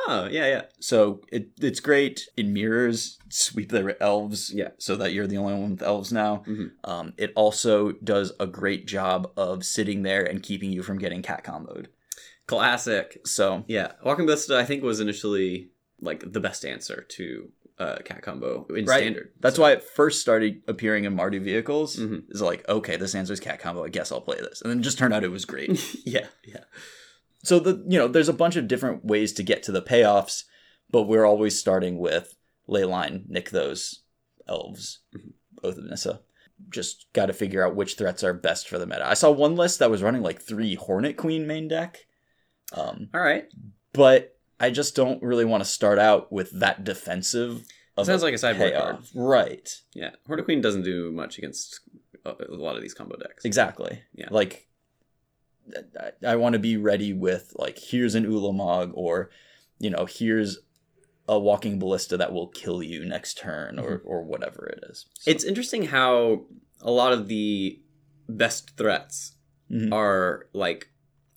[0.05, 0.47] Oh yeah.
[0.47, 0.61] Yeah.
[0.79, 2.27] So it it's great.
[2.37, 4.53] It mirrors sweep the elves.
[4.53, 4.69] Yeah.
[4.77, 6.43] So that you're the only one with elves now.
[6.47, 6.71] Mhm.
[6.83, 11.21] Um, it also does a great job of sitting there and keeping you from getting
[11.21, 11.87] cat comboed.
[12.45, 13.19] Classic.
[13.25, 13.93] So Yeah.
[14.03, 15.69] Walking Ballista, I think, was initially
[15.99, 19.01] like the best answer to uh, cat combo in Right.
[19.01, 19.31] standard.
[19.39, 21.97] That's why it first started appearing in Mardu vehicles.
[21.97, 22.23] Mhm.
[22.29, 23.83] Is like, okay, this answers cat combo.
[23.83, 25.79] I guess I'll play this, and then it just turned out it was great.
[26.05, 26.25] yeah.
[26.43, 26.63] Yeah.
[27.47, 30.43] So the you know, there's a bunch of different ways to get to the payoffs,
[30.91, 32.35] but we're always starting with
[32.67, 33.99] leyline, Nykthos
[34.47, 35.31] elves, Mhm.
[35.63, 36.19] Oath of Nissa.
[36.69, 39.07] Just got to figure out which threats are best for the meta.
[39.07, 42.05] I saw one list that was running like three Hornet Queen main deck,
[42.73, 43.45] um, All right.
[43.93, 47.63] but I just don't really want to start out with that defensive.
[47.95, 48.97] Of Sounds like a sideboard card.
[49.15, 49.81] right?
[49.93, 50.11] Yeah.
[50.25, 51.79] Hornet Queen doesn't do much against
[52.25, 53.45] a, a lot of these combo decks.
[53.45, 54.01] Exactly.
[54.13, 54.27] Yeah.
[54.31, 54.66] Like,
[55.99, 59.29] I, I want to be ready with like, here's an Ulamog, or
[59.79, 60.59] you know, here's
[61.27, 65.05] a walking ballista that will kill you next turn, or or whatever it is.
[65.15, 66.45] So- It's interesting how
[66.81, 67.81] a lot of the
[68.29, 69.33] best threats
[69.71, 69.91] Mhm.
[69.93, 70.89] are like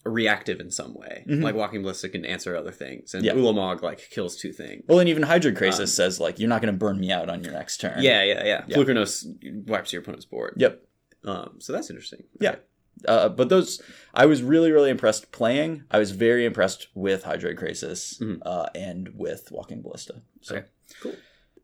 [0.05, 1.25] reactive in some way.
[1.29, 1.43] Mhm.
[1.43, 3.35] Like Walking Ballista can answer other things, and Yeah.
[3.35, 4.85] Ulamog like kills two things.
[4.89, 7.29] well, and even Hydroid Krasis Um, says like, you're not going to burn me out
[7.29, 8.01] on your next turn.
[8.03, 8.65] Yeah, yeah, yeah.
[8.69, 8.77] Yeah.
[8.77, 10.55] Polukranos wipes your opponent's board.
[10.57, 10.83] Yep.
[11.25, 12.25] Um, so that's interesting.
[12.41, 12.57] Yeah.
[13.09, 13.81] Uh, but those,
[14.13, 15.85] I was really, really impressed playing.
[15.91, 18.39] I was very impressed with Hydroid Krasis Mhm.
[18.45, 20.23] uh, and with Walking Ballista.
[20.43, 20.57] So.
[20.57, 20.67] Okay,
[21.03, 21.15] cool.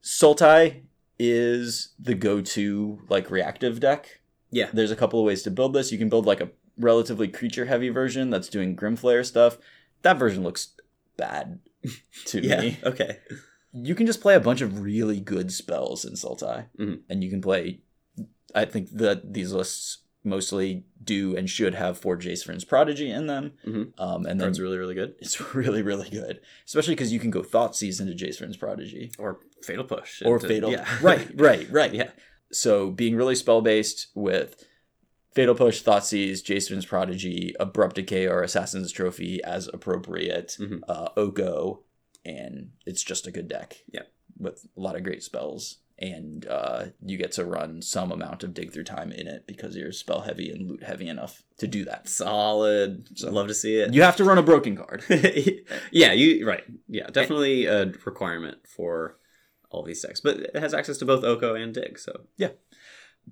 [0.03, 0.83] Sultai
[1.18, 4.20] is the go-to like reactive deck.
[4.51, 4.70] Yeah.
[4.72, 5.91] There's a couple of ways to build this.
[5.93, 9.59] You can build like a relatively creature-heavy version that's doing Grim Flayer stuff.
[10.03, 10.68] That version looks
[11.16, 11.59] bad
[12.27, 12.61] to Yeah.
[12.61, 12.79] me.
[12.85, 13.18] Okay.
[13.72, 17.01] You can just play a bunch of really good spells in Sultai, Mhm.
[17.11, 17.81] and you can play.
[18.55, 23.27] I think that these lists mostly do and should have Forge Jace Vryn's Prodigy in
[23.29, 23.93] them, Mhm.
[23.99, 25.14] um, and that's really, really good.
[25.20, 29.39] it's really, really good, especially because you can go Thoughtseize into Jace Vryn's Prodigy Or
[29.62, 30.22] Fatal Push.
[30.24, 30.70] or into- Fatal.
[30.70, 30.85] Yeah.
[31.03, 31.95] Right, right, right.
[31.95, 32.11] Yeah.
[32.53, 34.64] So being really spell based with
[35.35, 40.81] Fatal Push, Thoughtseize, Jace Vryn's Prodigy, Abrupt Decay, or Assassin's Trophy as appropriate, Mhm.
[40.89, 41.83] uh, Oko,
[42.24, 43.85] and it's just a good deck.
[43.93, 44.03] Yeah.
[44.39, 45.79] With a lot of great spells.
[45.99, 49.76] And uh, you get to run some amount of dig through time in it because
[49.76, 52.09] you're spell heavy and loot heavy enough to do that.
[52.09, 53.09] Solid.
[53.22, 53.94] Love to see it.
[53.94, 55.05] You have to run a broken card.
[55.90, 56.64] yeah, you right.
[56.88, 59.18] Yeah, definitely a requirement for
[59.70, 61.99] all these decks, but it has access to both Oko and Dig.
[61.99, 62.51] So Yeah.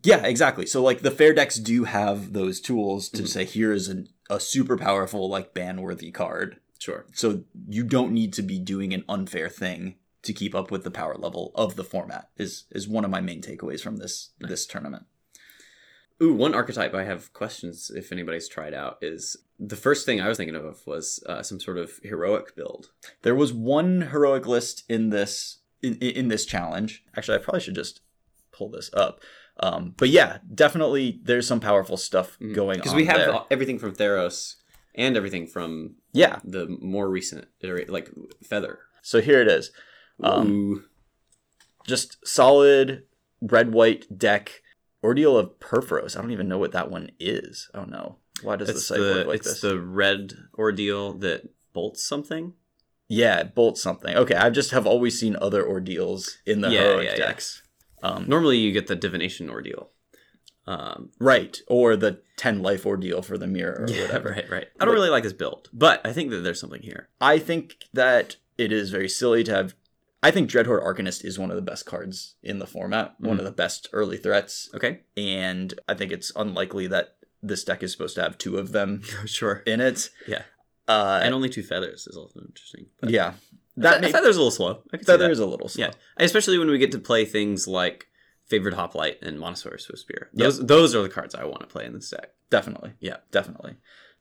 [0.02, 0.66] Yeah, exactly.
[0.66, 4.40] So like the fair decks do have those tools to say here is a, a
[4.40, 6.56] super powerful like ban worthy card.
[6.80, 7.06] sure.
[7.12, 10.90] So you don't need to be doing an unfair thing to keep up with the
[10.90, 14.66] power level of the format is is one of my main takeaways from this this
[14.66, 15.06] tournament.
[16.22, 20.28] Ooh, one archetype I have questions if anybody's tried out is the first thing I
[20.28, 22.90] was thinking of was uh, some sort of heroic build.
[23.22, 27.04] There was one heroic list in this in, in this challenge.
[27.16, 28.00] Actually, I probably should just
[28.52, 29.20] pull this up.
[29.60, 33.40] Um, but yeah, definitely there's some powerful stuff going on because we have there.
[33.50, 34.56] everything from Theros
[34.94, 36.40] and everything from yeah.
[36.44, 37.46] the more recent
[37.88, 38.10] like
[38.42, 38.80] Feather.
[39.02, 39.70] So here it is.
[40.22, 40.86] Um,
[41.86, 43.04] just solid
[43.40, 44.62] red white deck
[45.02, 46.16] ordeal of Purphoros.
[46.16, 47.68] I don't even know what that one is.
[47.74, 48.16] Oh no.
[48.42, 49.60] Why does the it's site the work like it's this?
[49.60, 52.54] the red ordeal that bolts something.
[53.08, 54.16] Yeah, it bolts something.
[54.16, 57.16] Okay, I just have always seen other ordeals in the Yeah, heroic yeah, yeah.
[57.26, 57.62] decks.
[58.02, 59.90] Um, Normally, you get the divination ordeal.
[60.66, 64.30] Um, right, or the ten life ordeal for the mirror or whatever.
[64.30, 64.66] Right, right.
[64.80, 67.08] I don't really like this build, but I think that there's something here.
[67.20, 69.74] I think that it is very silly to have.
[70.24, 73.40] I think Dreadhorde Arcanist is one of the best cards in the format, one Mm.
[73.40, 75.00] of the best early threats, Okay.
[75.16, 79.02] and I think it's unlikely that this deck is supposed to have two of them
[79.26, 79.62] Sure.
[79.66, 80.10] in it.
[80.26, 80.42] Yeah.
[80.88, 82.86] Uh, And only two feathers is also interesting.
[83.00, 83.34] But yeah,
[83.76, 84.82] that may, feather's a little slow.
[84.92, 85.30] I can see feather that.
[85.32, 85.84] is a little slow.
[85.86, 88.08] Yeah, especially when we get to play things like
[88.46, 90.26] favored hoplite and Monastery Swiftspear.
[90.32, 90.44] Yep.
[90.44, 92.92] Those those are the cards I want to play in this deck definitely.
[93.00, 93.18] Yeah.
[93.30, 93.76] definitely.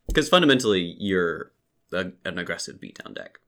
[0.08, 1.52] because fundamentally you're
[1.94, 3.40] a, an aggressive beatdown deck.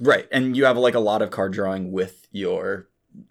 [0.00, 2.88] Right, and you have like a lot of card drawing with your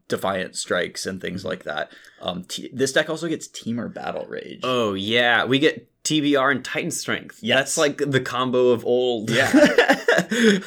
[0.07, 1.91] defiant strikes and things like that.
[2.21, 4.61] Um, t- this deck also gets Temur Battle Rage.
[4.63, 7.39] Oh yeah, we get TBR and Titan Strength.
[7.41, 7.57] Yes.
[7.59, 9.29] That's like the combo of old.
[9.29, 9.51] Yeah.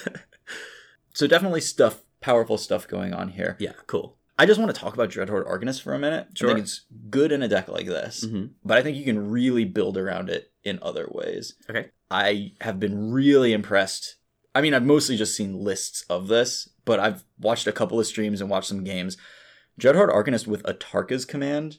[1.14, 3.56] so definitely stuff, powerful stuff going on here.
[3.58, 4.16] yeah, cool.
[4.38, 6.28] I just want to talk about Dreadhorde Arcanist for a minute.
[6.34, 6.48] Sure.
[6.50, 8.52] I think it's good in a deck like this, Mhm.
[8.64, 11.56] but I think you can really build around it in other ways.
[11.68, 11.90] Okay.
[12.10, 14.16] I have been really impressed.
[14.54, 18.06] I mean, I've mostly just seen lists of this, but I've watched a couple of
[18.06, 19.16] streams and watched some games.
[19.80, 21.78] Dreadhorde Arcanist with Atarka's command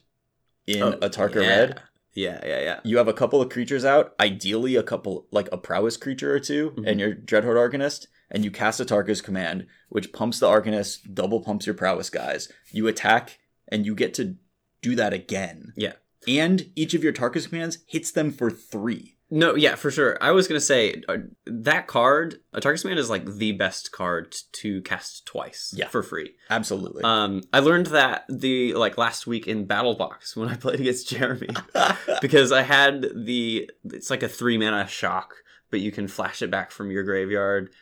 [0.66, 1.48] in Oh, Atarka yeah.
[1.48, 1.80] Red.
[2.14, 2.80] Yeah, yeah, yeah.
[2.84, 6.40] You have a couple of creatures out, ideally a couple like a prowess creature or
[6.40, 6.86] 2 Mhm.
[6.90, 11.66] and your Dreadhorde Arcanist, and you cast Atarka's command, which pumps the Arcanist, double pumps
[11.66, 12.50] your prowess guys.
[12.70, 14.36] You attack, and you get to
[14.82, 15.72] do that again.
[15.76, 15.92] Yeah.
[16.28, 19.16] And each of your Atarka's commands hits them for three.
[19.34, 20.18] No, yeah, for sure.
[20.20, 21.16] I was gonna say uh,
[21.46, 25.72] that card, Atarka's Command, is like the best card to cast twice.
[25.74, 25.88] Yeah.
[25.88, 26.34] for free.
[26.50, 27.02] Absolutely.
[27.02, 31.08] Um, I learned that the like last week in Battle Box when I played against
[31.08, 31.48] Jeremy
[32.20, 35.36] because I had the it's like a three mana shock,
[35.70, 37.72] but you can flash it back from your graveyard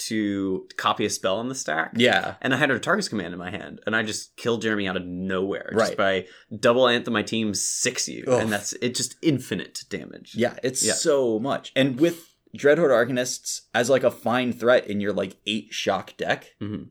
[0.00, 1.92] to copy a spell in the stack.
[1.96, 2.34] yeah.
[2.40, 5.04] And I had Atarka's command in my hand, and I just killed Jeremy out of
[5.04, 5.86] nowhere Right.
[5.86, 6.26] just by
[6.58, 8.94] double anthem my team six you, and that's it.
[8.94, 10.34] Just infinite damage.
[10.34, 10.94] Yeah, it's Yeah.
[10.94, 11.72] so much.
[11.76, 16.54] And with Dreadhorde Arcanists as like a fine threat in your like eight shock deck,
[16.60, 16.88] Mhm.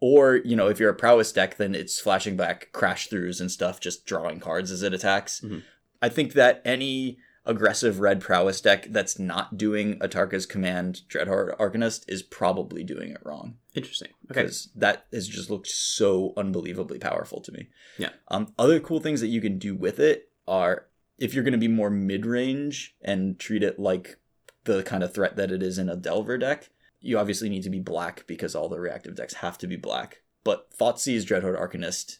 [0.00, 3.50] or you know, if you're a prowess deck, then it's flashing back crash throughs and
[3.50, 5.40] stuff, just drawing cards as it attacks.
[5.40, 5.62] Mhm.
[6.00, 12.04] I think that any aggressive red prowess deck that's not doing Atarka's command Dreadhorde Arcanist
[12.08, 13.56] is probably doing it wrong.
[13.74, 14.08] Interesting.
[14.30, 14.42] Okay.
[14.42, 17.68] Because that has just looked so unbelievably powerful to me.
[17.98, 18.10] Yeah.
[18.28, 20.86] Um, other cool things that you can do with it are
[21.18, 24.18] if you're going to be more mid range and treat it like
[24.64, 26.70] the kind of threat that it is in a Delver deck,
[27.00, 30.22] you obviously need to be black because all the reactive decks have to be black.
[30.44, 32.18] But Thoughtseize Dreadhorde Arcanist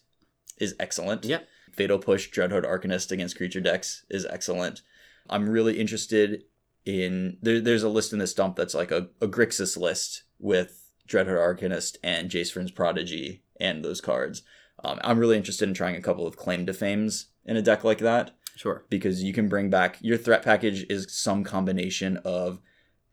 [0.57, 1.25] is excellent.
[1.25, 1.47] Yep.
[1.71, 4.81] Fatal Push Dreadhorde Arcanist against creature decks is excellent.
[5.29, 6.43] I'm really interested
[6.85, 10.91] in there, there's a list in this dump that's like a, a Grixis list with
[11.07, 14.43] Dreadhorde Arcanist and Jace Vryn's Prodigy and those cards.
[14.83, 17.83] Um, I'm really interested in trying a couple of Claim to Fames in a deck
[17.83, 18.85] like that Sure.
[18.89, 22.59] because you can bring back your threat package is some combination of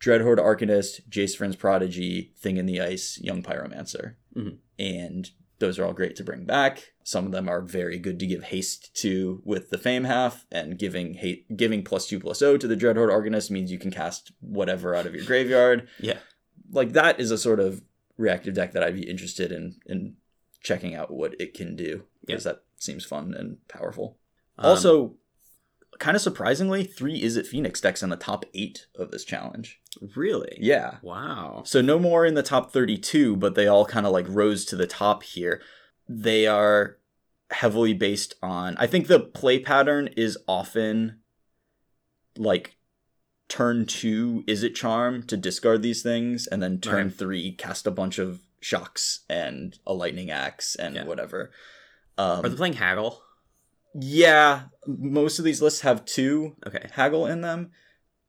[0.01, 4.15] Dreadhorde Arcanist, Jace Vryn's Prodigy, Thing in the Ice, Young Pyromancer.
[4.37, 4.59] Mhm.
[4.79, 5.31] And
[5.65, 6.93] those are all great to bring back.
[7.03, 10.79] Some of them are very good to give haste to with the fame half, and
[10.79, 14.33] giving hate, giving plus two plus O to the Dreadhorde Arcanist means you can cast
[14.41, 15.89] whatever out of your graveyard.
[15.99, 16.19] Yeah.
[16.71, 17.83] Like that is a sort of
[18.17, 20.17] reactive deck that I'd be interested in in
[20.62, 24.19] checking out what it can do because that seems fun and powerful.
[24.59, 25.17] Um, Also,
[25.99, 29.80] kind of surprisingly, three Izzet Phoenix decks in the top eight of this challenge.
[30.16, 30.59] really.
[30.61, 30.97] Yeah.
[31.03, 31.62] Wow.
[31.64, 34.76] So no more in the top 32, but they all kind of like rose to
[34.76, 35.62] the top here.
[36.09, 36.99] They are
[37.51, 38.76] heavily based on.
[38.78, 41.20] I think the play pattern is often
[42.36, 42.76] like
[43.49, 47.14] turn two Izzet Charm to discard these things, and then turn Right.
[47.14, 51.05] three cast a bunch of shocks and a lightning axe and Yeah.
[51.05, 51.53] whatever.
[52.18, 53.20] Um, Are they playing Haggle?
[53.95, 56.88] Yeah, most of these lists have two Okay.
[56.92, 57.70] haggle in them.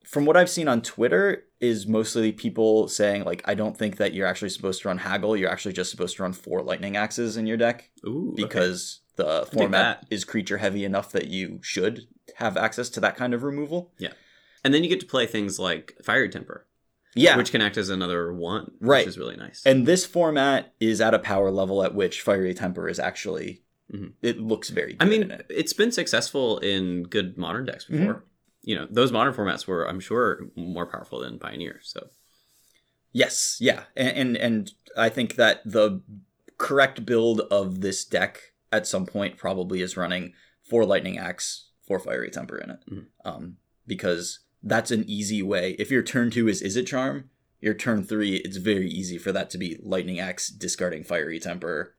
[0.04, 4.12] From what I've seen on Twitter, is mostly people saying like, I don't think that
[4.12, 5.36] you're actually supposed to run haggle.
[5.38, 8.32] You're actually just supposed to run four lightning axes in your deck Ooh.
[8.34, 8.42] okay.
[8.42, 13.32] because the format is creature heavy enough that you should have access to that kind
[13.32, 13.92] of removal.
[13.98, 14.12] Yeah,
[14.62, 16.66] and then you get to play things like Fiery Temper,
[17.14, 19.06] Yeah, which can act as another one, Right.
[19.06, 19.62] which is really nice.
[19.64, 23.62] and this format is at a power level at which fiery temper is actually.
[23.92, 24.12] Mhm.
[24.22, 24.94] It looks very.
[24.94, 25.46] Good I mean, it.
[25.48, 28.14] it's been successful in good modern decks before.
[28.14, 28.24] Mm-hmm.
[28.62, 31.80] You know, those modern formats were, I'm sure, more powerful than Pioneer.
[31.82, 32.08] So
[33.12, 36.02] Yes, yeah, and, and and I think that the
[36.58, 40.34] correct build of this deck at some point probably is running
[40.68, 43.06] four lightning axe, four fiery temper in it, Mhm.
[43.24, 43.56] um,
[43.86, 45.76] because that's an easy way.
[45.78, 47.30] If your turn two is Izzet Charm,
[47.60, 51.94] your turn three it's very easy for that to be lightning axe, discarding fiery temper,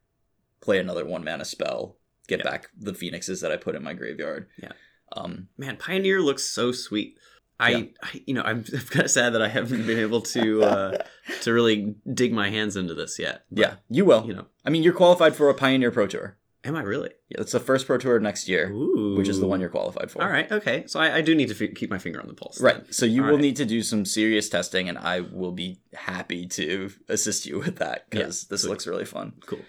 [0.62, 1.98] play another one mana spell,
[2.28, 2.50] get Yeah.
[2.52, 4.48] back the phoenixes that I put in my graveyard.
[4.62, 4.72] Yeah.
[5.14, 7.18] Um, man, Pioneer looks so sweet.
[7.60, 7.84] I, Yeah.
[8.04, 10.98] I you know, I'm, I'm kind of sad that I haven't been able to uh,
[11.42, 13.44] to really dig my hands into this yet.
[13.52, 14.26] But, yeah, you will.
[14.28, 16.38] you know, I mean, you're qualified for a Pioneer Pro Tour.
[16.64, 17.12] am I really?
[17.30, 20.12] Yeah, it's the first Pro Tour next year, Ooh, which is the one you're qualified
[20.12, 20.22] for.
[20.22, 20.84] All right, okay.
[20.88, 22.60] So I, I do need to f- keep my finger on the pulse.
[22.62, 22.76] Right.
[22.84, 22.92] then.
[22.92, 23.42] So you All will right.
[23.42, 27.78] need to do some serious testing, and I will be happy to assist you with
[27.78, 28.70] that because this sweet.
[28.72, 29.34] looks really fun.
[29.46, 29.60] Cool.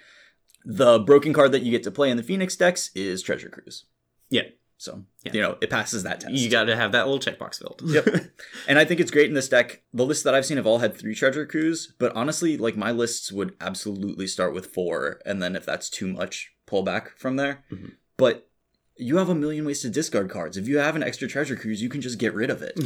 [0.64, 3.84] The broken card that you get to play in the Phoenix decks is Treasure Cruise.
[4.30, 4.42] Yeah.
[4.76, 5.32] So Yeah.
[5.32, 6.34] you know it passes that test.
[6.34, 7.82] You got to have that little checkbox filled.
[7.84, 8.06] Yep.
[8.68, 9.82] and I think it's great in this deck.
[9.92, 12.90] The lists that I've seen have all had three Treasure Cruise, but honestly, like my
[12.92, 17.36] lists would absolutely start with four, and then if that's too much, pull back from
[17.36, 17.64] there.
[17.72, 17.92] Mhm.
[18.16, 18.48] But
[18.96, 20.56] you have a million ways to discard cards.
[20.56, 22.78] If you have an extra Treasure Cruise, you can just get rid of it.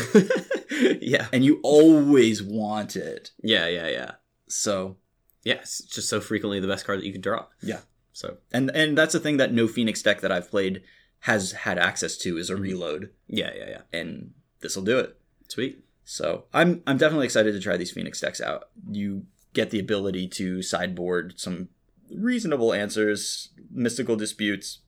[1.03, 1.29] yeah.
[1.33, 3.33] and you always want it.
[3.43, 4.11] Yeah, yeah, yeah.
[4.49, 4.97] So,
[5.45, 7.47] Yeah, it's just so frequently the best card that you can draw.
[7.63, 7.81] Yeah.
[8.13, 10.83] So, and and that's a thing that no Phoenix deck that I've played
[11.21, 12.61] has had access to is a Mhm.
[12.61, 13.83] reload, yeah, yeah, yeah.
[13.99, 15.19] and this will do it.
[15.49, 15.85] Sweet.
[16.05, 18.71] So I'm I'm definitely excited to try these Phoenix decks out.
[18.91, 21.69] You get the ability to sideboard some
[22.11, 24.81] reasonable answers, mystical disputes,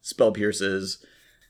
[0.00, 1.04] spell pierces.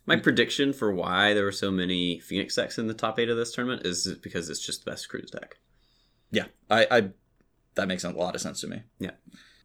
[0.07, 3.37] My prediction for why there were so many Phoenix decks in the top eight of
[3.37, 5.57] this tournament is because it's just the best cruise deck.
[6.33, 7.11] Yeah, I, I
[7.75, 8.83] that makes a lot of sense to me.
[8.99, 9.13] Yeah.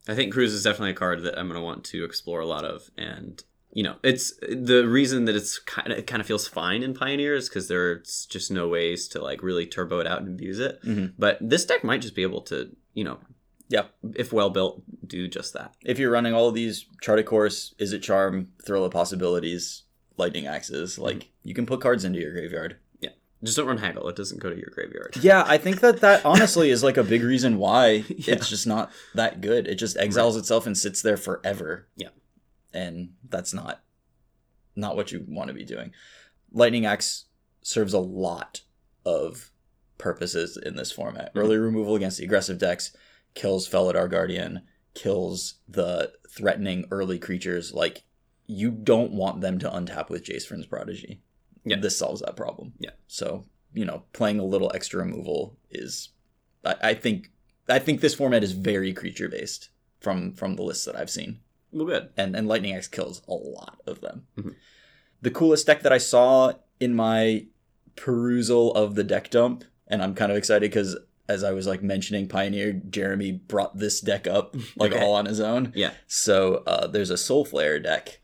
[0.07, 2.45] I think cruise is definitely a card that I'm going to want to explore a
[2.45, 3.43] lot of, and
[3.73, 6.93] you know, it's the reason that it's kind of it kind of feels fine in
[6.93, 10.59] Pioneer is because there's just no ways to like really turbo it out and abuse
[10.59, 10.81] it.
[10.83, 11.13] Mhm.
[11.19, 13.19] But this deck might just be able to, you know,
[13.67, 13.87] Yeah.
[14.15, 15.75] if well built, do just that.
[15.83, 19.83] If you're running all of these charted course, Izzet Charm, thrill of possibilities,
[20.15, 22.77] lightning axes, like you can put cards into your graveyard.
[23.43, 25.15] Just don't run haggle; it doesn't go to your graveyard.
[25.21, 28.33] Yeah, I think that that honestly is like a big reason why Yeah.
[28.35, 29.67] it's just not that good.
[29.67, 31.87] It just exiles itself and sits there forever.
[31.95, 32.09] Yeah.
[32.73, 33.83] And that's not
[34.75, 35.91] not what you want to be doing.
[36.51, 37.25] Lightning Axe
[37.61, 38.61] serves a lot
[39.05, 39.51] of
[39.97, 41.33] purposes in this format.
[41.33, 41.39] Mhm.
[41.39, 42.95] Early removal against the aggressive decks
[43.33, 44.61] kills Felidar Guardian,
[44.93, 48.03] kills the threatening early creatures like
[48.47, 51.21] you don't want them to untap with Jace Vryn's Prodigy.
[51.69, 51.77] Yeah.
[51.79, 52.73] This solves that problem.
[52.79, 52.91] Yeah.
[53.07, 56.09] So, you know, playing a little extra removal is
[56.65, 57.31] I, I think
[57.69, 61.39] I think this format is very creature based from from the lists that I've seen.
[61.71, 62.09] Well, good.
[62.17, 64.25] And and Lightning Axe kills a lot of them.
[64.37, 64.55] Mhm.
[65.21, 67.45] The coolest deck that I saw in my
[67.95, 70.97] perusal of the deck dump, and I'm kind of excited because
[71.27, 75.03] as I was like mentioning Pioneer, Jeremy brought this deck up like Okay.
[75.03, 75.73] all on his own.
[75.75, 75.91] Yeah.
[76.07, 78.19] So uh, there's a Soulflayer deck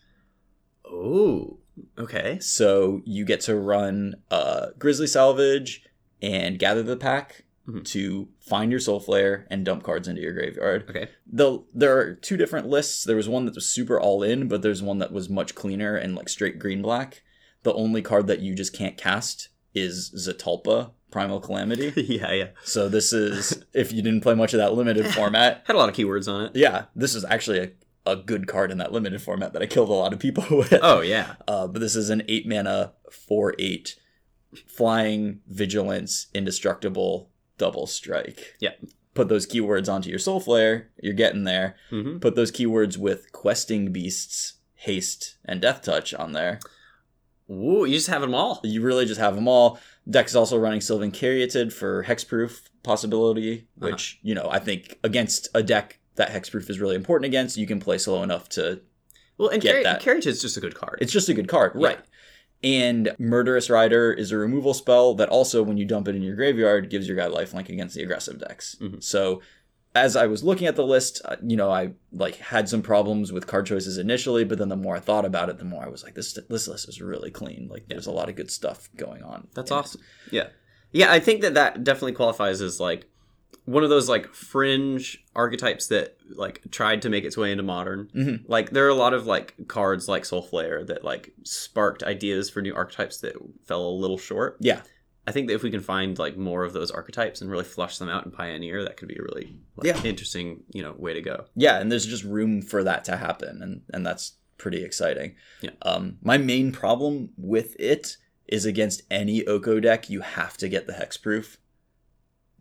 [0.86, 1.58] Oh,
[1.98, 2.40] okay.
[2.40, 5.84] So you get to run uh, Grizzly Salvage
[6.22, 7.86] and Gather the Pack Mhm.
[7.92, 10.86] to find your Soulflayer and dump cards into your graveyard.
[10.90, 11.08] Okay.
[11.32, 13.06] The, there are two different lists.
[13.06, 15.96] There was one that was super all in, but there's one that was much cleaner
[15.96, 17.22] and like straight green black.
[17.64, 21.94] The only card that you just can't cast is Zetalpa, Primal Calamity.
[22.06, 22.48] yeah, yeah.
[22.66, 25.88] so this is, if you didn't play much of that limited format, Had a lot
[25.88, 26.52] of keywords on it.
[26.56, 27.72] yeah, this is actually a,
[28.06, 30.74] a good card in that limited format that I killed a lot of people with.
[30.82, 31.36] Oh yeah.
[31.48, 33.96] Uh, but this is an eight mana, four eight,
[34.66, 38.56] flying, vigilance, indestructible, double strike.
[38.60, 38.72] Yeah.
[39.14, 40.86] Put those keywords onto your Soulflayer.
[41.02, 41.76] You're getting there.
[41.90, 46.60] hmm Put those keywords with questing beasts, haste, and death touch on there.
[47.50, 48.60] Ooh, you just have them all.
[48.64, 49.80] You really just have them all.
[50.10, 53.92] Deck is also running Sylvan Caryatid for hexproof possibility, Uh-huh.
[53.92, 57.68] which you know I think against a deck that hexproof is really important against, you
[57.68, 58.82] can play slow enough to
[59.38, 60.02] Well, and Get that.
[60.02, 61.00] carriage is just a good card.
[61.02, 61.88] It's just a good card, Yeah.
[61.88, 62.00] right?
[62.64, 66.36] And Murderous Rider is a removal spell that also, when you dump it in your
[66.36, 68.76] graveyard, gives your guy lifelink against the aggressive decks.
[68.82, 69.04] Mhm.
[69.04, 69.42] So,
[69.96, 73.32] as I was looking at the list, uh, you know, I like had some problems
[73.34, 75.90] with card choices initially, but then the more I thought about it, the more I
[75.90, 77.68] was like, this this list is really clean.
[77.70, 79.48] Like, there's a lot of good stuff going on.
[79.56, 79.80] That's in it.
[79.80, 80.02] awesome.
[80.32, 80.48] Yeah.
[80.94, 83.10] Yeah, I think that that definitely qualifies as like
[83.66, 88.10] one of those like fringe archetypes that like tried to make its way into modern.
[88.16, 88.44] Mhm.
[88.48, 92.62] Like there are a lot of like cards like Soulflayer that like sparked ideas for
[92.62, 93.36] new archetypes that
[93.66, 94.58] fell a little short.
[94.60, 94.82] Yeah,
[95.26, 97.98] I think that if we can find like more of those archetypes and really flush
[97.98, 100.04] them out and Pioneer, that could be a really like, Yeah.
[100.04, 101.46] interesting, you know, way to go.
[101.56, 105.36] yeah, and there's just room for that to happen, and and that's pretty exciting.
[105.62, 105.72] Yeah.
[105.82, 110.86] Um, my main problem with it is against any Oko deck, you have to get
[110.88, 111.58] the hexproof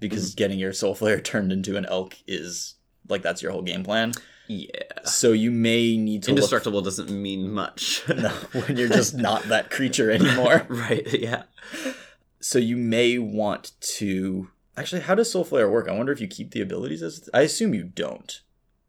[0.02, 0.36] because Mm-hmm.
[0.38, 2.74] getting your Soulflayer turned into an elk is
[3.08, 4.12] like that's your whole game plan.
[4.48, 4.68] Yeah.
[5.04, 8.02] So you may need to look- Indestructible doesn't mean much.
[8.08, 10.66] no, when you're just not that creature anymore.
[10.68, 11.44] right, yeah.
[12.40, 15.02] So you may want to actually.
[15.02, 15.88] How does Soulflayer work?
[15.88, 17.30] I wonder if you keep the abilities as.
[17.32, 18.40] I assume you don't.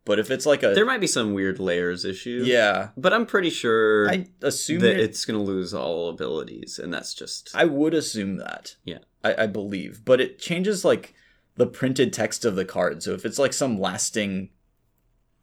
[0.06, 2.42] But if it's like a There might be some weird layers issue.
[2.46, 6.78] yeah, But I'm pretty sure I assume that it- it's going to lose all abilities,
[6.78, 8.76] and that's just I would assume that.
[8.84, 8.98] Yeah.
[9.24, 10.04] I, I believe.
[10.06, 11.14] But it changes like
[11.56, 13.04] the printed text of the card.
[13.04, 14.50] So if it's like some lasting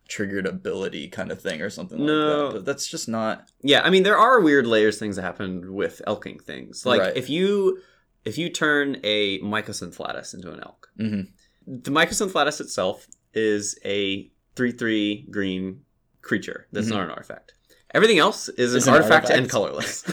[0.09, 2.47] triggered ability kind of thing or something like No.
[2.49, 2.53] that.
[2.55, 3.81] But that's just not yeah.
[3.85, 6.85] I mean, there are weird layers things that happen with elking things.
[6.85, 7.17] Like Right.
[7.17, 7.81] if you
[8.25, 11.29] if you turn a Mycosynth Lattice into an elk, Mhm.
[11.67, 15.83] the Mycosynth Lattice itself is a three three green
[16.23, 16.67] creature.
[16.73, 16.91] That's Mhm.
[16.91, 17.55] not an artifact.
[17.95, 20.05] Everything else is an, Is an artifact, and colorless.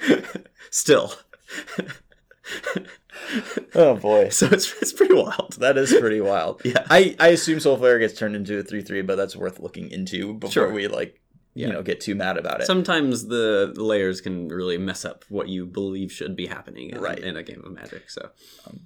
[0.70, 1.12] Still.
[3.74, 4.28] Oh boy.
[4.30, 5.56] so it's it's pretty wild.
[5.58, 6.62] That is pretty wild.
[6.64, 6.84] Yeah.
[6.90, 10.34] I, I assume Soulflayer gets turned into a 3 3, but that's worth looking into
[10.34, 10.72] before Sure.
[10.72, 11.20] we like
[11.56, 11.68] Yeah.
[11.68, 12.66] you know get too mad about it.
[12.66, 17.18] Sometimes the layers can really mess up what you believe should be happening in, Right.
[17.18, 18.10] in a game of Magic.
[18.10, 18.30] So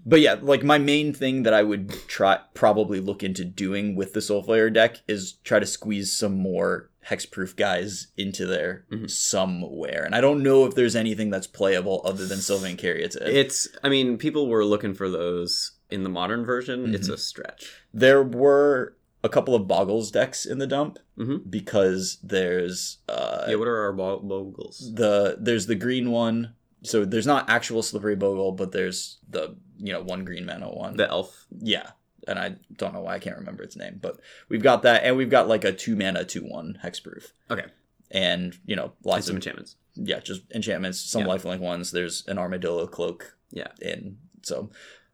[0.06, 4.12] But yeah, like my main thing that I would try probably look into doing with
[4.12, 9.10] the Soulflayer deck is try to squeeze some more hexproof guys into there Mhm.
[9.10, 10.02] somewhere.
[10.04, 13.26] And I don't know if there's anything that's playable other than Sylvan Caryatid.
[13.26, 16.94] it's, I mean, people were looking for those in the modern version.
[16.94, 17.14] It's Mhm.
[17.14, 17.72] a stretch.
[17.92, 21.50] there were a couple of Boggles decks in the dump Mhm.
[21.50, 24.94] because there's uh yeah, what are our bo- bogles?
[24.94, 26.54] the there's the green one.
[26.82, 30.96] So there's not actual slippery bogle, but there's the you know one green mana one.
[30.96, 31.46] The elf.
[31.58, 31.90] Yeah,
[32.26, 34.18] and I don't know why I can't remember its name, but
[34.48, 37.32] we've got that, and we've got like a two mana two one hexproof.
[37.50, 37.66] Okay.
[38.12, 39.76] and you know lots some of enchantments.
[39.94, 41.28] yeah, just enchantments, some Yeah.
[41.34, 41.90] lifelink ones.
[41.92, 43.36] There's an armadillo cloak.
[43.52, 43.68] Yeah.
[43.82, 44.70] and so,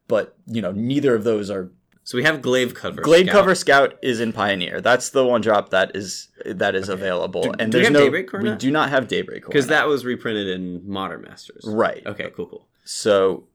[0.09, 1.73] but you know neither of those are.
[2.07, 3.03] So we have glaive cover.
[3.03, 3.33] Glade Scout.
[3.33, 4.81] cover scout is in Pioneer.
[4.81, 7.93] That's the one drop that is that is available, Do- and do we there's have
[7.95, 9.53] no Daybreak we do not have daybreak Coronet.
[9.53, 11.65] Because that was reprinted in Modern Masters.
[11.67, 12.07] right.
[12.07, 12.69] Okay, cool, cool.
[12.85, 13.49] So,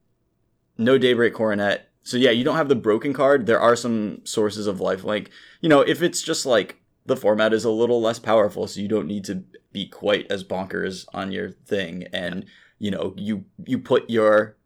[0.77, 1.89] no Daybreak Coronet.
[2.03, 3.45] So yeah, you don't have the broken card.
[3.45, 5.05] There are some sources of life.
[5.05, 5.31] Like
[5.61, 8.89] You know, if it's just like the format is a little less powerful, so you
[8.89, 12.45] don't need to be quite as bonkers on your thing, and
[12.79, 14.57] you know, you you put your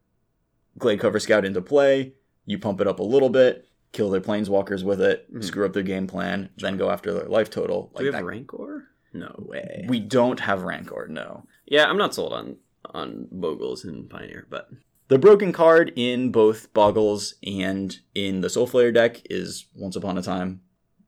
[0.80, 2.14] Gladecover Scout into play,
[2.48, 5.44] you pump it up a little bit, kill their planeswalkers with it, Mhm.
[5.44, 7.92] screw up their game plan, then go after their life total.
[7.96, 8.90] Do we have that- Rancor?
[9.14, 9.86] No way.
[9.88, 11.46] we don't have Rancor, no.
[11.66, 12.58] yeah, I'm not sold on
[12.94, 14.70] on bogles in Pioneer, but
[15.08, 20.22] The broken card in both Boggles and in the Soulflayer deck is Once Upon a
[20.22, 20.62] Time,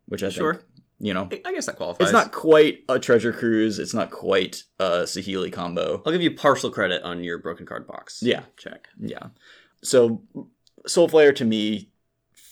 [0.07, 0.53] which I Sure.
[0.53, 0.65] think,
[0.99, 2.07] you know, I- guess that qualifies.
[2.07, 3.77] it's not quite a Treasure Cruise.
[3.79, 6.01] It's not quite a Saheeli combo.
[6.05, 8.21] I'll give you partial credit on your broken card box.
[8.23, 8.43] Yeah.
[8.55, 8.87] check.
[8.99, 9.27] Yeah.
[9.83, 10.21] So
[10.87, 11.91] Soulflayer to me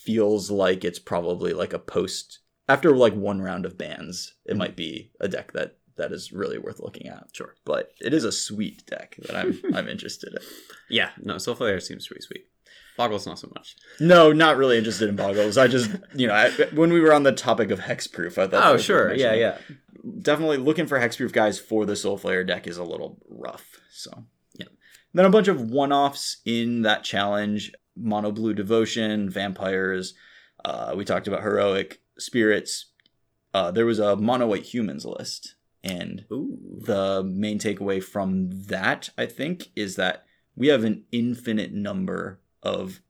[0.06, 2.39] feels like it's probably like a post
[2.70, 4.34] after like one round of bans.
[4.45, 4.58] It Mhm.
[4.58, 7.28] might be a deck that that is really worth looking at.
[7.32, 7.56] Sure.
[7.64, 10.39] But it is a sweet deck that I'm I'm interested in.
[10.89, 12.47] Yeah, no, Soulflayer seems pretty sweet.
[12.97, 13.76] Boggles not so much.
[13.99, 15.58] No, not really interested in boggles.
[15.58, 18.74] I just, you know, I, when we were on the topic of hexproof, I thought.
[18.74, 19.14] Oh, sure.
[19.14, 19.58] Yeah, yeah.
[20.22, 23.80] Definitely looking for hexproof guys for the Soulflayer deck is a little rough.
[23.91, 24.68] So, Yeah.
[25.14, 30.14] Then a bunch of one-offs in that challenge: Mono Blue Devotion, Vampires.
[30.64, 32.88] Uh, we talked about heroic spirits.
[33.54, 36.58] Uh, there was a mono white humans list, and Ooh.
[36.86, 40.26] the main takeaway from that, I think, is that
[40.56, 43.02] we have an infinite number of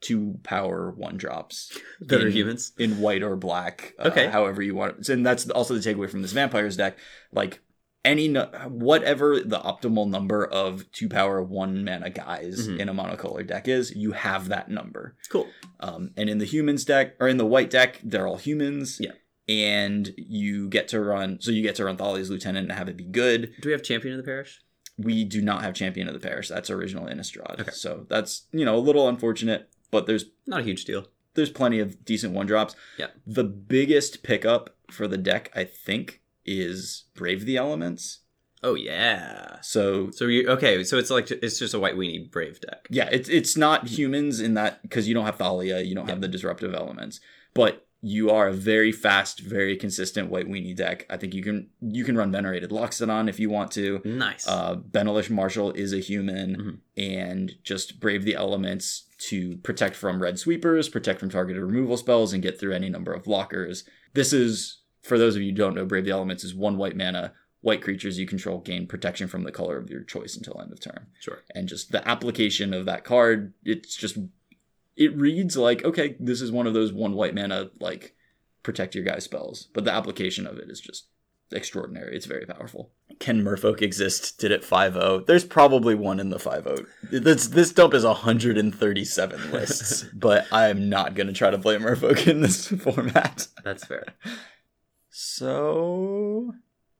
[0.00, 2.72] two power one drops That are humans.
[2.78, 3.94] in white or black.
[3.98, 4.28] uh, Okay.
[4.28, 5.08] however you want.
[5.08, 6.98] And that's also the takeaway from this vampires deck.
[7.32, 7.60] Like
[8.04, 8.32] any
[8.68, 12.78] whatever the optimal number of two power one mana guys Mhm.
[12.80, 15.16] in a monocolor deck is, you have that number.
[15.30, 15.48] Cool.
[15.80, 18.98] Um, and in the humans deck or in the white deck, they're all humans.
[19.00, 19.12] Yeah.
[19.48, 21.38] and you get to run.
[21.40, 23.52] So you get to run Thalia's lieutenant and have it be good.
[23.60, 24.60] Do we have champion of the parish?
[24.96, 26.46] We do not have champion of the parish.
[26.48, 27.58] That's original Innistrad.
[27.58, 27.70] Okay.
[27.72, 31.08] So that's you know a little unfortunate, but there's Not a huge deal.
[31.34, 32.76] there's plenty of decent one drops.
[32.96, 33.08] Yeah.
[33.26, 36.19] The biggest pickup for the deck, I think,
[36.50, 38.20] is Brave the Elements.
[38.62, 39.60] Oh yeah.
[39.62, 40.84] So So you okay?
[40.84, 42.86] So it's like it's just a white weenie brave deck.
[42.90, 46.20] yeah, it's it's not humans in that because you don't have Thalia, you don't have
[46.20, 47.20] the disruptive elements,
[47.54, 51.06] but you are a very fast, very consistent white weenie deck.
[51.10, 54.00] I think you can you can run Venerated Loxodon if you want to.
[54.04, 54.46] Nice.
[54.46, 57.02] Uh, Benalish Marshal is a human, Mhm.
[57.02, 62.32] and just brave the elements to protect from red sweepers, protect from targeted removal spells,
[62.34, 63.84] and get through any number of blockers.
[64.14, 66.96] This is for those of you who don't know, brave the elements is one white
[66.96, 67.32] mana.
[67.62, 70.80] White creatures you control gain protection from the color of your choice until end of
[70.80, 71.08] turn.
[71.18, 71.42] Sure.
[71.54, 74.16] and just the application of that card it's just
[74.96, 78.14] it reads like okay this is one of those one white mana like
[78.62, 79.68] protect your guy spells.
[79.74, 81.08] But the application of it is just
[81.52, 82.16] extraordinary.
[82.16, 82.92] It's very powerful.
[83.18, 84.38] Can merfolk exist?
[84.38, 90.04] Did it 5-0 there's probably one in the 5-0 this, this dump is 137 lists
[90.14, 93.48] but i'm not going to try to play merfolk in this format.
[93.62, 94.04] That's fair.
[95.10, 96.54] So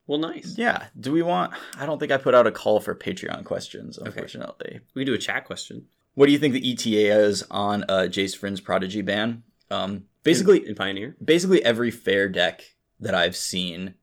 [0.07, 0.55] Well, nice.
[0.57, 3.97] yeah do we want i don't think i put out a call for patreon questions
[3.97, 5.87] unfortunately We can do a chat question.
[6.13, 9.43] What do you think the ETA is on uh, Jace Vryn's Prodigy ban?
[9.69, 11.15] Um, basically, in, in Pioneer.
[11.23, 13.93] basically every fair deck that I've seen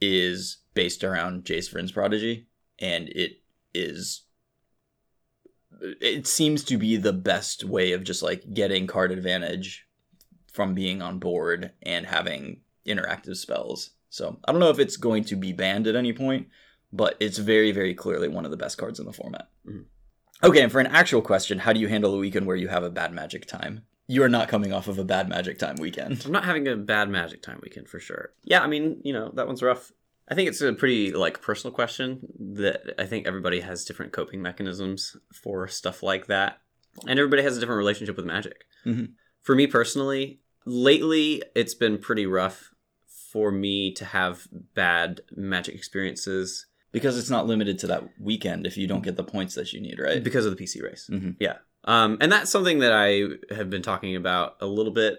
[0.00, 2.48] is based around Jace Vryn's Prodigy,
[2.80, 3.38] and it
[3.72, 4.22] is.
[5.80, 9.86] It seems to be the best way of just like getting card advantage
[10.52, 13.90] from being on board and having interactive spells.
[14.10, 16.48] So I don't know if it's going to be banned at any point,
[16.92, 19.48] but it's very, very clearly one of the best cards in the format.
[19.68, 19.84] Mhm.
[20.44, 22.82] Okay, and for an actual question, how do you handle a weekend where you have
[22.84, 23.82] a bad magic time?
[24.06, 26.22] You are not coming off of a bad magic time weekend.
[26.24, 28.34] I'm not having a bad magic time weekend for sure.
[28.44, 29.92] Yeah, I mean, you know, that one's rough.
[30.28, 32.20] I think it's a pretty like personal question
[32.56, 36.60] that I think everybody has different coping mechanisms for stuff like that.
[37.06, 38.64] And everybody has a different relationship with magic.
[38.84, 39.12] Mhm.
[39.42, 42.72] For me personally, lately it's been pretty rough
[43.36, 48.78] for me to have bad magic experiences Because it's not limited to that weekend if
[48.78, 50.24] you don't get the points that you need, right?
[50.24, 51.04] because of the PC race.
[51.12, 51.36] Mhm.
[51.38, 51.56] Yeah.
[51.84, 53.10] Um, and that's something that I
[53.54, 55.14] have been talking about a little bit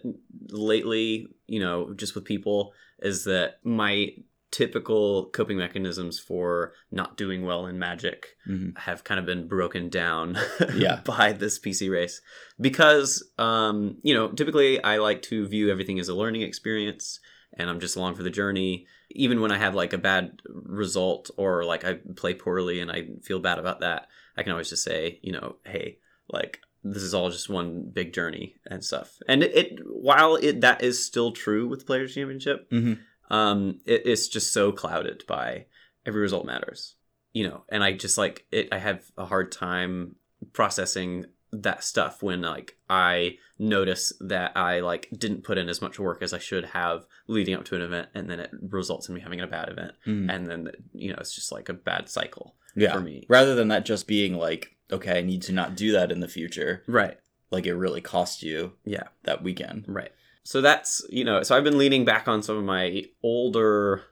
[0.49, 4.15] lately, you know, just with people, is that my
[4.49, 8.78] typical coping mechanisms for not doing well in magic Mhm.
[8.80, 10.38] have kind of been broken down
[10.76, 11.01] Yeah.
[11.05, 12.22] by this PC race.
[12.59, 17.20] Because, um, you know, typically I like to view everything as a learning experience
[17.54, 18.88] and I'm just along for the journey.
[19.12, 23.08] Even when I have like a bad result or like I play poorly and I
[23.24, 25.98] feel bad about that, I can always just say, you know, hey,
[26.30, 29.18] like this is all just one big journey and stuff.
[29.28, 33.00] And it, it while it that is still true with the Players Championship, Mhm.
[33.30, 35.66] um, it, it's just so clouded by
[36.06, 36.95] every result matters,
[37.34, 37.64] you know.
[37.70, 38.70] And I just like it.
[38.72, 40.16] I have a hard time
[40.54, 45.98] processing that stuff when like I notice that I like didn't put in as much
[46.00, 49.16] work as I should have leading up to an event, and then it results in
[49.16, 50.30] me having a bad event, Mhm.
[50.34, 52.93] and then you know it's just like a bad cycle Yeah.
[52.93, 53.26] for me.
[53.30, 56.28] Rather than that just being like, okay, I need to not do that in the
[56.28, 57.18] future, Right.
[57.52, 59.08] like it really cost you Yeah.
[59.24, 59.86] that weekend.
[59.88, 60.12] Right.
[60.43, 61.43] So that's you know.
[61.43, 64.04] So I've been leaning back on some of my older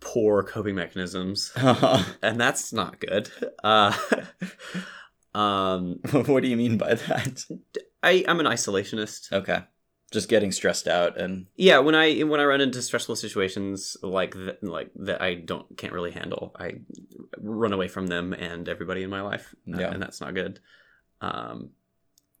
[0.00, 1.52] poor coping mechanisms
[2.22, 3.30] and that's not good.
[3.62, 3.96] Uh,
[5.34, 7.44] um, what do you mean by that?
[8.02, 9.32] I I'm an isolationist.
[9.32, 9.60] Okay.
[10.10, 14.34] Just getting stressed out and Yeah, when I when I run into stressful situations like
[14.34, 16.80] that, like that I don't can't really handle, I
[17.38, 19.90] run away from them and everybody in my life, uh, Yeah.
[19.90, 20.60] and that's not good.
[21.22, 21.70] Um,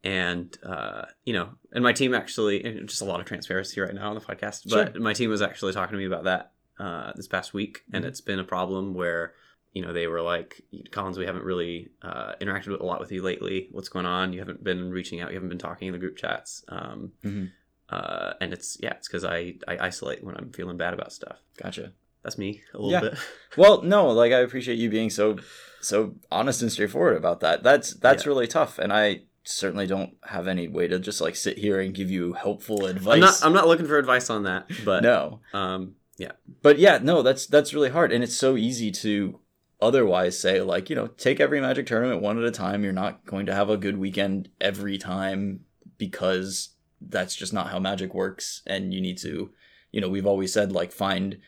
[0.04, 4.08] and uh, you know, and my team actually, just a lot of transparency right now
[4.10, 7.28] on the podcast, but my team was actually talking to me about that uh, this
[7.28, 8.08] past week, and Mhm.
[8.08, 9.32] it's been a problem where
[9.72, 13.12] you know they were like, Collins, we haven't really uh, interacted with, a lot with
[13.12, 13.68] you lately.
[13.72, 14.32] What's going on?
[14.32, 15.30] You haven't been reaching out.
[15.30, 16.64] You haven't been talking in the group chats.
[16.68, 17.50] Um, Mhm.
[17.88, 21.38] uh, and it's yeah, it's because I I isolate when I'm feeling bad about stuff.
[21.62, 21.92] gotcha.
[22.22, 23.00] That's me a little Yeah.
[23.00, 23.18] bit.
[23.56, 25.36] Well, no, like I appreciate you being so
[25.80, 27.62] so honest and straightforward about that.
[27.62, 28.28] That's that's Yeah.
[28.28, 31.92] really tough, and I certainly don't have any way to just like sit here and
[31.94, 33.14] give you helpful advice.
[33.14, 36.32] I'm not I'm not looking for advice on that, but no, um yeah
[36.62, 39.40] but yeah, no, that's that's really hard, and it's so easy to
[39.82, 42.84] otherwise say like you know take every Magic tournament one at a time.
[42.84, 45.64] You're not going to have a good weekend every time
[45.98, 49.50] because that's just not how Magic works, and you need to,
[49.90, 51.38] you know, we've always said like find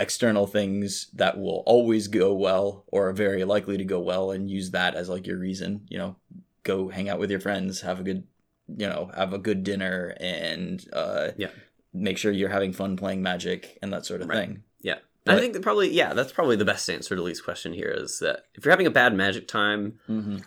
[0.00, 4.50] external things that will always go well or are very likely to go well and
[4.50, 6.16] use that as like your reason you know
[6.64, 8.26] go hang out with your friends have a good
[8.66, 11.50] you know have a good dinner and uh Yeah.
[11.92, 14.38] make sure you're having fun playing Magic and that sort of Right.
[14.48, 14.62] thing.
[15.24, 17.94] But- I think that probably yeah, that's probably the best answer to Lee's question here
[17.96, 20.38] is that if you're having a bad magic time, Mm-hmm.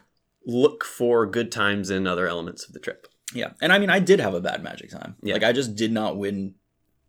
[0.46, 3.08] look for good times in other elements of the trip.
[3.34, 5.16] Yeah, and I mean, I did have a bad Magic time.
[5.24, 5.34] Yeah.
[5.34, 6.54] Like I just did not win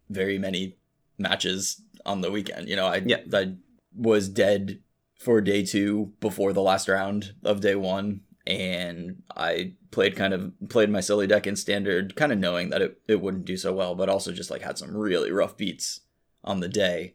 [0.09, 0.77] very many
[1.19, 2.69] matches on the weekend.
[2.69, 3.19] You know, I Yeah.
[3.33, 3.55] I
[3.95, 4.81] was dead
[5.19, 10.53] for day two before the last round of day one, and I played kind of
[10.69, 13.73] played my silly deck in standard, kind of knowing that it, it wouldn't do so
[13.73, 16.01] well, but also just like had some really rough beats
[16.45, 17.15] on the day,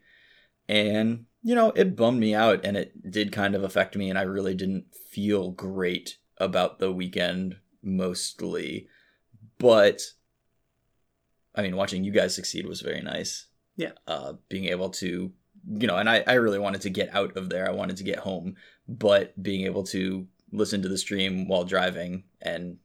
[0.68, 4.18] and you know, it bummed me out, and it did kind of affect me, and
[4.18, 8.88] I really didn't feel great about the weekend mostly,
[9.58, 10.00] but
[11.54, 13.46] I mean, watching you guys succeed was very nice.
[13.76, 13.92] Yeah.
[14.06, 15.32] Uh, being able to,
[15.68, 17.68] you know, and I, I really wanted to get out of there.
[17.68, 18.56] I wanted to get home,
[18.88, 22.78] but being able to listen to the stream while driving and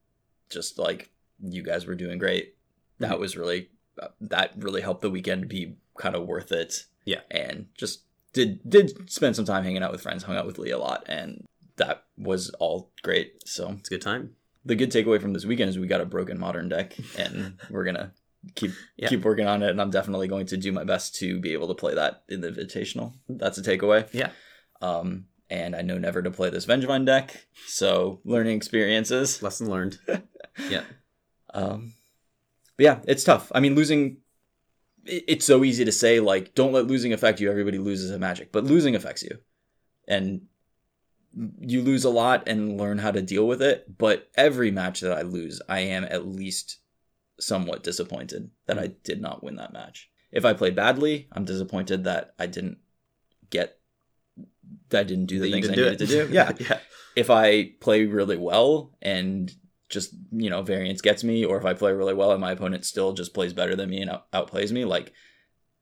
[0.49, 2.55] just like you guys were doing great,
[2.99, 3.19] that Mhm.
[3.19, 3.69] was really,
[4.01, 6.85] uh, that really helped the weekend be kind of worth it.
[7.07, 7.21] Yeah.
[7.31, 8.03] And just
[8.34, 11.03] did, did spend some time hanging out with friends, hung out with Lee a lot,
[11.07, 11.43] and
[11.77, 13.47] that was all great.
[13.47, 14.35] So It's a good time.
[14.65, 17.85] the good takeaway from this weekend is we got a broken modern deck and we're
[17.85, 18.11] gonna
[18.55, 19.07] keep Yeah.
[19.09, 21.67] keep working on it and i'm definitely going to do my best to be able
[21.69, 24.29] to play that in the invitational that's a takeaway Yeah.
[24.81, 29.97] um and i know never to play this vengevine deck so learning experiences Lesson learned.
[30.69, 30.84] yeah.
[31.53, 31.93] um
[32.77, 34.17] but yeah it's tough i mean losing
[35.07, 38.51] it's so easy to say like don't let losing affect you everybody loses at magic
[38.51, 39.39] but losing affects you.
[40.07, 40.41] And
[41.59, 45.11] you lose a lot and learn how to deal with it but every match that
[45.11, 46.79] i lose i am at least
[47.39, 50.09] somewhat disappointed that i did not win that match.
[50.31, 52.77] If i played badly i'm disappointed that i didn't
[53.49, 53.77] get
[54.89, 56.27] that i didn't do the That things i needed to do.
[56.31, 56.53] Yeah.
[56.59, 56.79] Yeah.
[57.15, 59.53] if I play really well and
[59.89, 62.85] just you know variance gets me, or if I play really well and my opponent
[62.85, 65.14] still just plays better than me and out- outplays me, like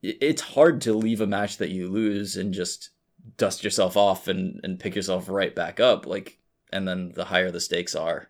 [0.02, 2.92] it's hard to leave a match that you lose and just
[3.38, 6.06] dust yourself off and and pick yourself right back up.
[6.06, 6.40] Like,
[6.72, 8.30] and then the higher the stakes are,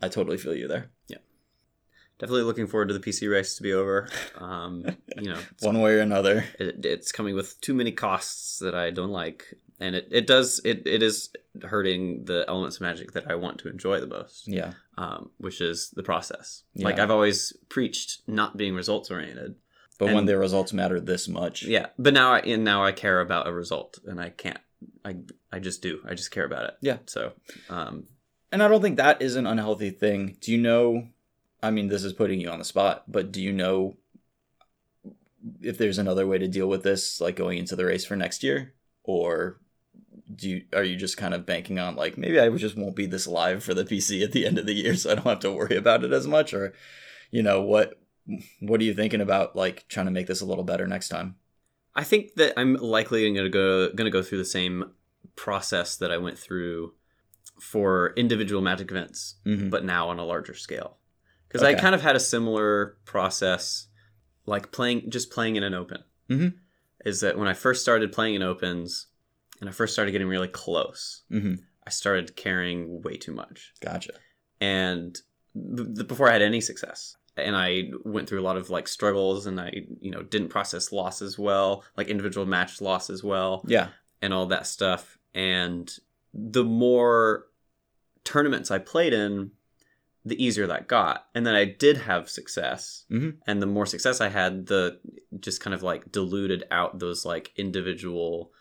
[0.00, 0.90] I totally feel you there.
[1.08, 1.18] Yeah.
[2.18, 4.08] Definitely looking forward to the PC race to be over.
[4.38, 4.84] Um,
[5.16, 6.44] you know, One way or another.
[6.58, 10.60] it, it's coming with too many costs that I don't like, and it, it does
[10.64, 11.30] it, it is
[11.62, 14.46] hurting the elements of magic that I want to enjoy the most.
[14.46, 16.64] Yeah, um, which is the process.
[16.76, 19.54] Like I've always preached not being results oriented.
[19.98, 23.20] but when the results matter this much, Yeah, but now I and now I care
[23.20, 24.60] about a result, and I can't.
[25.04, 25.16] I
[25.50, 26.00] I just do.
[26.08, 26.74] I just care about it.
[26.82, 26.98] Yeah.
[27.06, 27.32] So,
[27.70, 27.94] um,
[28.52, 30.36] And I don't think that is an unhealthy thing.
[30.40, 31.08] Do you know?
[31.62, 33.96] I mean, this is putting you on the spot, but do you know
[35.62, 38.42] if there's another way to deal with this, like going into the race for next
[38.42, 39.60] year, or
[40.40, 43.06] do you are you just kind of banking on like maybe I just won't be
[43.06, 45.40] this live for the PC at the end of the year, so I don't have
[45.40, 46.72] to worry about it as much, or
[47.30, 48.00] you know what?
[48.60, 51.36] What are you thinking about like trying to make this a little better next time?
[51.94, 54.92] I think that I'm likely going to go going to go through the same
[55.36, 56.94] process that I went through
[57.60, 59.68] for individual magic events, Mm-hmm.
[59.70, 60.96] but now on a larger scale.
[61.48, 63.88] Because I kind of had a similar process,
[64.46, 66.04] like playing just playing in an open.
[66.30, 66.54] Mhm.
[67.04, 69.06] Is that when I first started playing in opens,
[69.60, 71.54] and I first started getting really close, Mm-hmm.
[71.86, 74.12] I started caring way too much, Gotcha.
[74.60, 75.18] and
[75.54, 79.46] b- before I had any success, and I went through a lot of like struggles,
[79.46, 83.88] and I you know didn't process losses well, like individual match losses well, Yeah.
[84.22, 85.18] and all that stuff.
[85.34, 85.90] And
[86.34, 87.46] the more
[88.24, 89.52] tournaments I played in,
[90.24, 91.26] the easier that got.
[91.34, 93.04] And then I did have success.
[93.10, 93.38] Mhm.
[93.46, 95.00] And the more success I had, the
[95.40, 98.52] just kind of like diluted out those like individual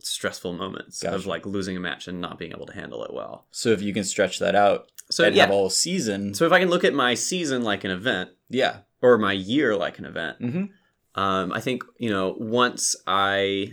[0.00, 3.46] stressful moments of like losing a match and not being able to handle it well.
[3.50, 5.42] So if you can stretch that out So and yeah.
[5.42, 8.30] have a whole season, So if I can look at my season like an event
[8.48, 8.78] yeah.
[9.02, 11.20] or my year like an event, Mm-hmm.
[11.20, 13.72] um, I think you know once I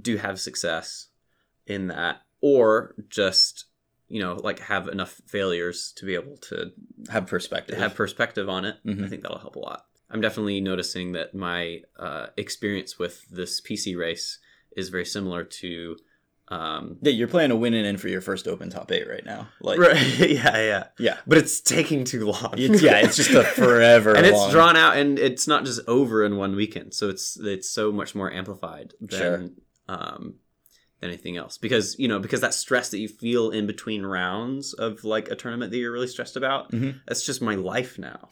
[0.00, 1.08] do have success
[1.66, 3.66] in that, or just
[4.08, 6.72] you know like have enough failures to be able to
[7.10, 7.78] Have perspective.
[7.78, 9.08] have perspective on it, I Mhm.
[9.08, 9.86] think that'll help a lot.
[10.10, 14.38] I'm definitely noticing that my uh, experience with this PC race
[14.76, 15.96] is very similar to.
[16.48, 19.24] Um, Yeah, you're playing a win and in for your first open top eight right
[19.24, 19.48] now.
[19.60, 22.54] Like, right, yeah, yeah, yeah, but it's taking too long.
[22.56, 26.24] it's, yeah, it's just a forever and it's drawn out and it's not just over
[26.24, 29.48] in one weekend so it's it's so much more amplified than Sure.
[29.88, 30.34] um
[31.00, 34.72] than anything else because you know because that stress that you feel in between rounds
[34.74, 37.00] of like a tournament that you're really stressed about Mhm.
[37.06, 38.28] that's just my life now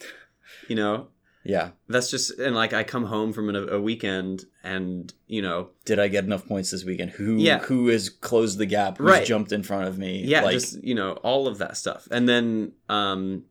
[0.66, 1.06] you know
[1.48, 1.70] Yeah.
[1.88, 5.98] that's just and like i come home from a, a weekend and you know Did
[5.98, 7.12] I get enough points this weekend?
[7.12, 7.60] Who Yeah.
[7.60, 8.98] who has closed the gap?
[8.98, 9.26] Who's Right.
[9.26, 10.22] jumped in front of me?
[10.24, 13.44] yeah Like, just you know all of that stuff and then um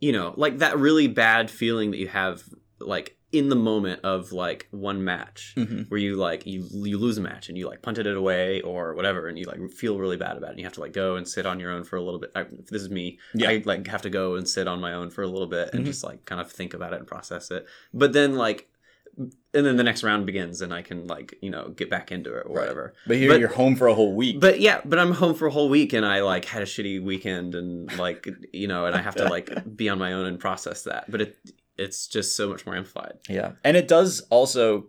[0.00, 2.44] you know, like that really bad feeling that you have,
[2.78, 5.82] like in the moment of like one match Mm-hmm.
[5.90, 8.94] where you like you you lose a match and you like punted it away or
[8.94, 11.16] whatever and you like feel really bad about it and you have to like go
[11.16, 13.50] and sit on your own for a little bit I, if this is me Yeah.
[13.50, 15.82] i like have to go and sit on my own for a little bit and
[15.82, 15.86] Mhm.
[15.88, 18.68] just like kind of think about it and process it but then like
[19.16, 22.30] and then the next round begins and i can like you know get back into
[22.34, 22.60] it or Right.
[22.62, 24.40] whatever But here But- you're home for a whole week.
[24.40, 27.02] but yeah but i'm home for a whole week and i like had a shitty
[27.02, 30.38] weekend and like you know and i have to like be on my own and
[30.40, 31.36] process that but it
[31.78, 33.52] it's just so much more amplified Yeah.
[33.64, 34.88] And it does also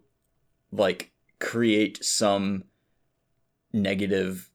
[0.72, 2.64] like create some
[3.74, 4.50] negative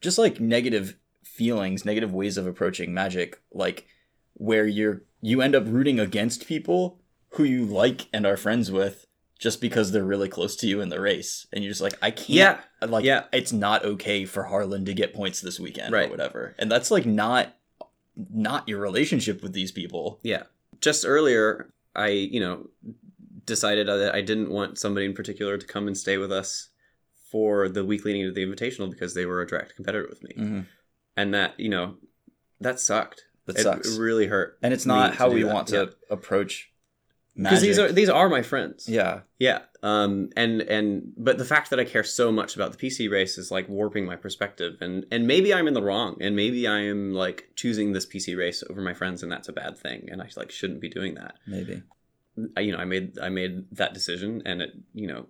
[0.00, 3.86] just like negative feelings, negative ways of approaching magic like
[4.34, 7.00] where you're you end up rooting against people
[7.30, 9.06] who you like and are friends with
[9.38, 12.10] just because they're really close to you in the race and you're just like I
[12.10, 12.86] can't Yeah.
[12.86, 13.24] like Yeah.
[13.32, 16.10] it's not okay for Harlan to get points this weekend or Right.
[16.10, 16.54] whatever.
[16.58, 17.54] And that's like not
[18.32, 20.20] not your relationship with these people.
[20.22, 20.44] Yeah.
[20.86, 22.68] Just earlier, I, you know,
[23.44, 26.68] decided that I didn't want somebody in particular to come and stay with us
[27.28, 30.32] for the week leading to the invitational because they were a direct competitor with me.
[30.38, 30.66] Mhm.
[31.16, 31.96] And that, you know,
[32.60, 33.24] that sucked.
[33.46, 33.96] That it, sucks.
[33.96, 34.58] It really hurt.
[34.62, 35.52] and it's not how we that.
[35.52, 35.86] want to Yeah.
[36.08, 36.70] approach
[37.34, 38.88] Because these are these are my friends.
[38.88, 39.62] yeah, Yeah.
[39.86, 43.38] Um and and but the fact that I care so much about the PC race
[43.38, 46.80] is like warping my perspective and and maybe I'm in the wrong and maybe I
[46.80, 50.20] am like choosing this PC race over my friends and that's a bad thing and
[50.20, 51.34] I like shouldn't be doing that.
[51.46, 51.82] maybe.
[52.56, 55.26] I, you know, I made I made that decision, and it, you know,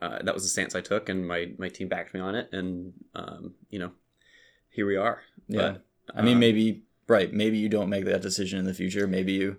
[0.00, 2.48] uh, that was the stance I took, and my my team backed me on it,
[2.52, 3.92] and um, you know,
[4.70, 5.22] here we are.
[5.48, 5.72] Yeah.
[5.72, 5.84] But,
[6.16, 7.32] I mean, uh, maybe right.
[7.32, 9.06] Maybe you don't make that decision in the future.
[9.06, 9.58] Maybe you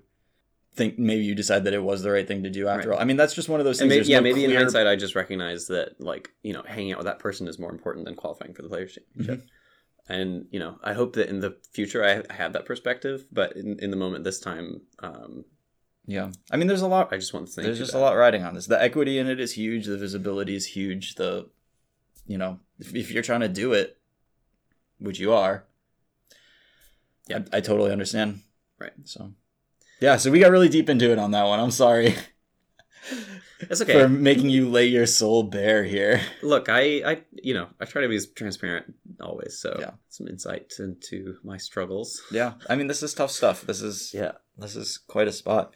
[0.75, 2.95] think maybe you decide that it was the right thing to do after Right.
[2.95, 3.01] all.
[3.01, 3.89] I mean, that's just one of those things.
[3.89, 6.97] maybe, yeah, no maybe in hindsight, I just recognize that like you know, hanging out
[6.99, 9.39] with that person is more important than qualifying for the players championship.
[9.45, 10.13] Mm-hmm.
[10.13, 13.79] And you know, I hope that in the future I, have that perspective, but in,
[13.79, 15.45] in the moment this time, um,
[16.05, 17.11] Yeah, I mean, there's a lot.
[17.11, 18.67] I just want to think There's just a lot riding on this.
[18.67, 19.85] The equity in it is huge.
[19.87, 21.15] The visibility is huge.
[21.15, 21.49] The,
[22.27, 23.97] you know, if, if you're trying to do it,
[24.99, 25.65] which you are,
[27.27, 27.39] Yeah.
[27.51, 28.41] I, I totally understand.
[28.79, 28.93] Right.
[29.05, 29.31] So,
[30.05, 30.17] yeah.
[30.17, 31.59] So we got really deep into it on that one.
[31.59, 32.15] I'm sorry
[33.59, 33.93] It's okay.
[33.93, 36.19] for making you lay your soul bare here.
[36.43, 39.57] Look, I, I, you know, I try to be as transparent always.
[39.57, 39.91] So Yeah.
[40.09, 42.21] some insight into my struggles.
[42.31, 43.61] Yeah, I mean, this is tough stuff.
[43.61, 44.33] This is Yeah.
[44.57, 45.73] this is quite a spot.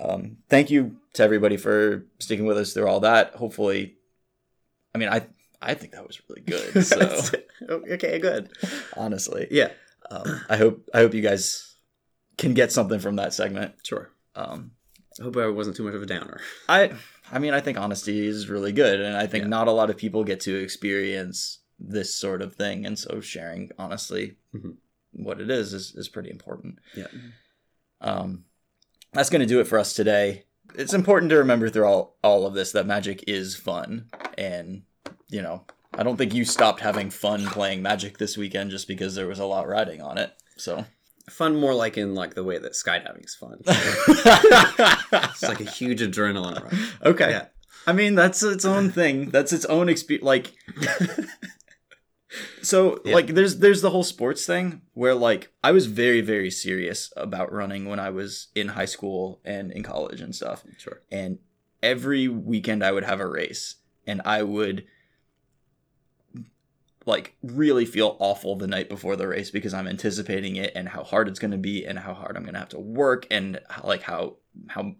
[0.00, 3.34] Um, thank you to everybody for sticking with us through all that.
[3.34, 3.96] Hopefully,
[4.94, 5.26] I mean, I
[5.60, 6.84] I think that was really good.
[6.84, 7.00] So
[7.94, 8.50] okay, good.
[8.96, 9.70] honestly, Yeah,
[10.10, 11.67] um, I hope I hope you guys
[12.38, 13.74] can get something from that segment.
[13.84, 14.10] sure.
[14.34, 14.70] Um,
[15.20, 16.40] I hope I wasn't too much of a downer.
[16.68, 16.92] I
[17.30, 19.48] I mean, I think honesty is really good, and I think Yeah.
[19.48, 23.70] not a lot of people get to experience this sort of thing, and so sharing
[23.78, 24.76] honestly Mhm.
[25.12, 26.78] what it is is is pretty important.
[26.96, 27.08] Yeah.
[28.00, 28.44] Um,
[29.12, 30.44] that's going to do it for us today.
[30.74, 34.10] It's important to remember through all, all of this that Magic is fun.
[34.36, 34.82] And,
[35.28, 39.14] you know, I don't think you stopped having fun playing Magic this weekend just because
[39.14, 40.32] there was a lot riding on it.
[40.56, 40.84] So.
[41.30, 43.58] Fun more like in like the way that skydiving's fun.
[45.30, 46.92] It's like a huge adrenaline rush.
[47.04, 47.30] okay.
[47.30, 47.46] Yeah.
[47.86, 49.30] I mean, that's its own thing.
[49.30, 50.24] That's its own experience.
[50.26, 50.52] Like,
[52.62, 53.14] so Yeah.
[53.14, 57.52] like, there's there's the whole sports thing where like I was very very serious about
[57.52, 60.64] running when I was in high school and in college and stuff.
[60.78, 61.00] Sure.
[61.10, 61.38] and
[61.82, 63.76] every weekend I would have a race
[64.06, 64.84] and I would
[67.08, 71.02] like really feel awful the night before the race because I'm anticipating it and how
[71.02, 73.58] hard it's going to be and how hard I'm going to have to work and
[73.82, 74.36] like how
[74.68, 74.94] how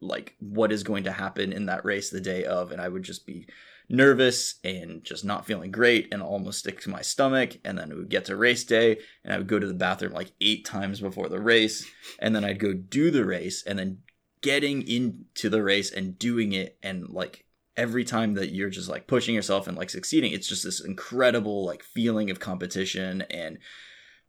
[0.00, 2.70] like what is going to happen in that race the day of.
[2.70, 3.48] And I would just be
[3.88, 7.58] nervous and just not feeling great and almost stick to my stomach.
[7.64, 10.12] And then it would get to race day and I would go to the bathroom
[10.12, 11.84] like 8 times before the race.
[12.20, 13.98] And then I'd go do the race and then
[14.42, 19.06] getting into the race and doing it and like every time that you're just like
[19.06, 23.58] pushing yourself and like succeeding it's just this incredible like feeling of competition and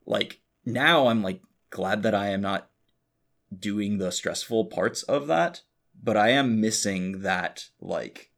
[0.05, 2.69] like now i'm like glad that i am not
[3.57, 5.61] doing the stressful parts of that
[6.01, 8.31] but i am missing that like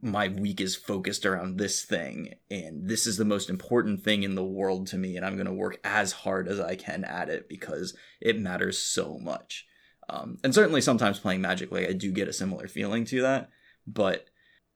[0.00, 4.34] my week is focused around this thing and this is the most important thing in
[4.34, 7.28] the world to me and i'm going to work as hard as i can at
[7.28, 9.66] it because it matters so much
[10.08, 13.50] um, and certainly sometimes playing magic like i do get a similar feeling to that
[13.86, 14.26] but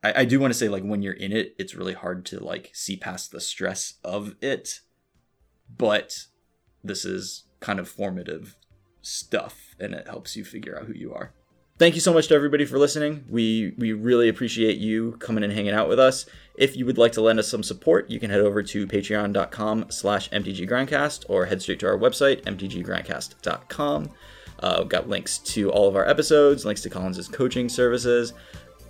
[0.02, 2.40] I, I do want to say like when you're in it it's really hard to
[2.40, 4.80] like see past the stress of it
[5.74, 6.26] but
[6.82, 8.56] this is kind of formative
[9.02, 11.32] stuff and it helps you figure out who you are
[11.78, 13.24] thank you so much to everybody for listening.
[13.28, 16.26] We we really appreciate you coming and hanging out with us.
[16.56, 19.86] If you would like to lend us some support, you can head over to patreon.com
[19.90, 24.10] slash mtggrindcast or head straight to our website, mtggrindcast.com.
[24.60, 28.32] Uh, we've got links to all of our episodes, links to Collins's coaching services.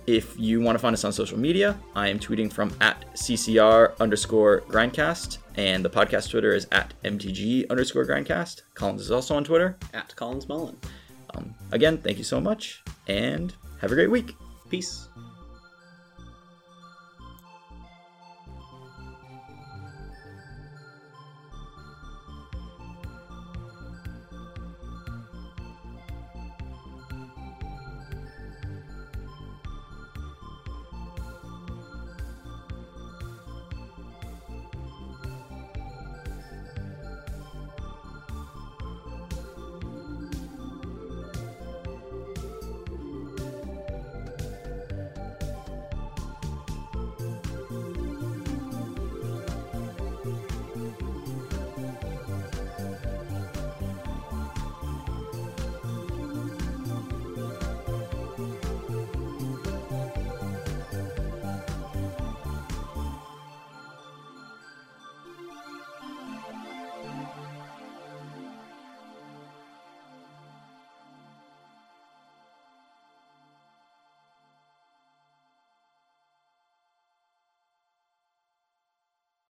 [0.05, 3.99] If you want to find us on social media, I am tweeting from at CCR
[3.99, 8.61] underscore grindcast, and the podcast Twitter is at MTG underscore grindcast.
[8.73, 9.77] Collins is also on Twitter.
[9.93, 10.77] At Collins Mullen.
[11.35, 14.33] Um, again, thank you so much, and have a great week.
[14.69, 15.06] Peace.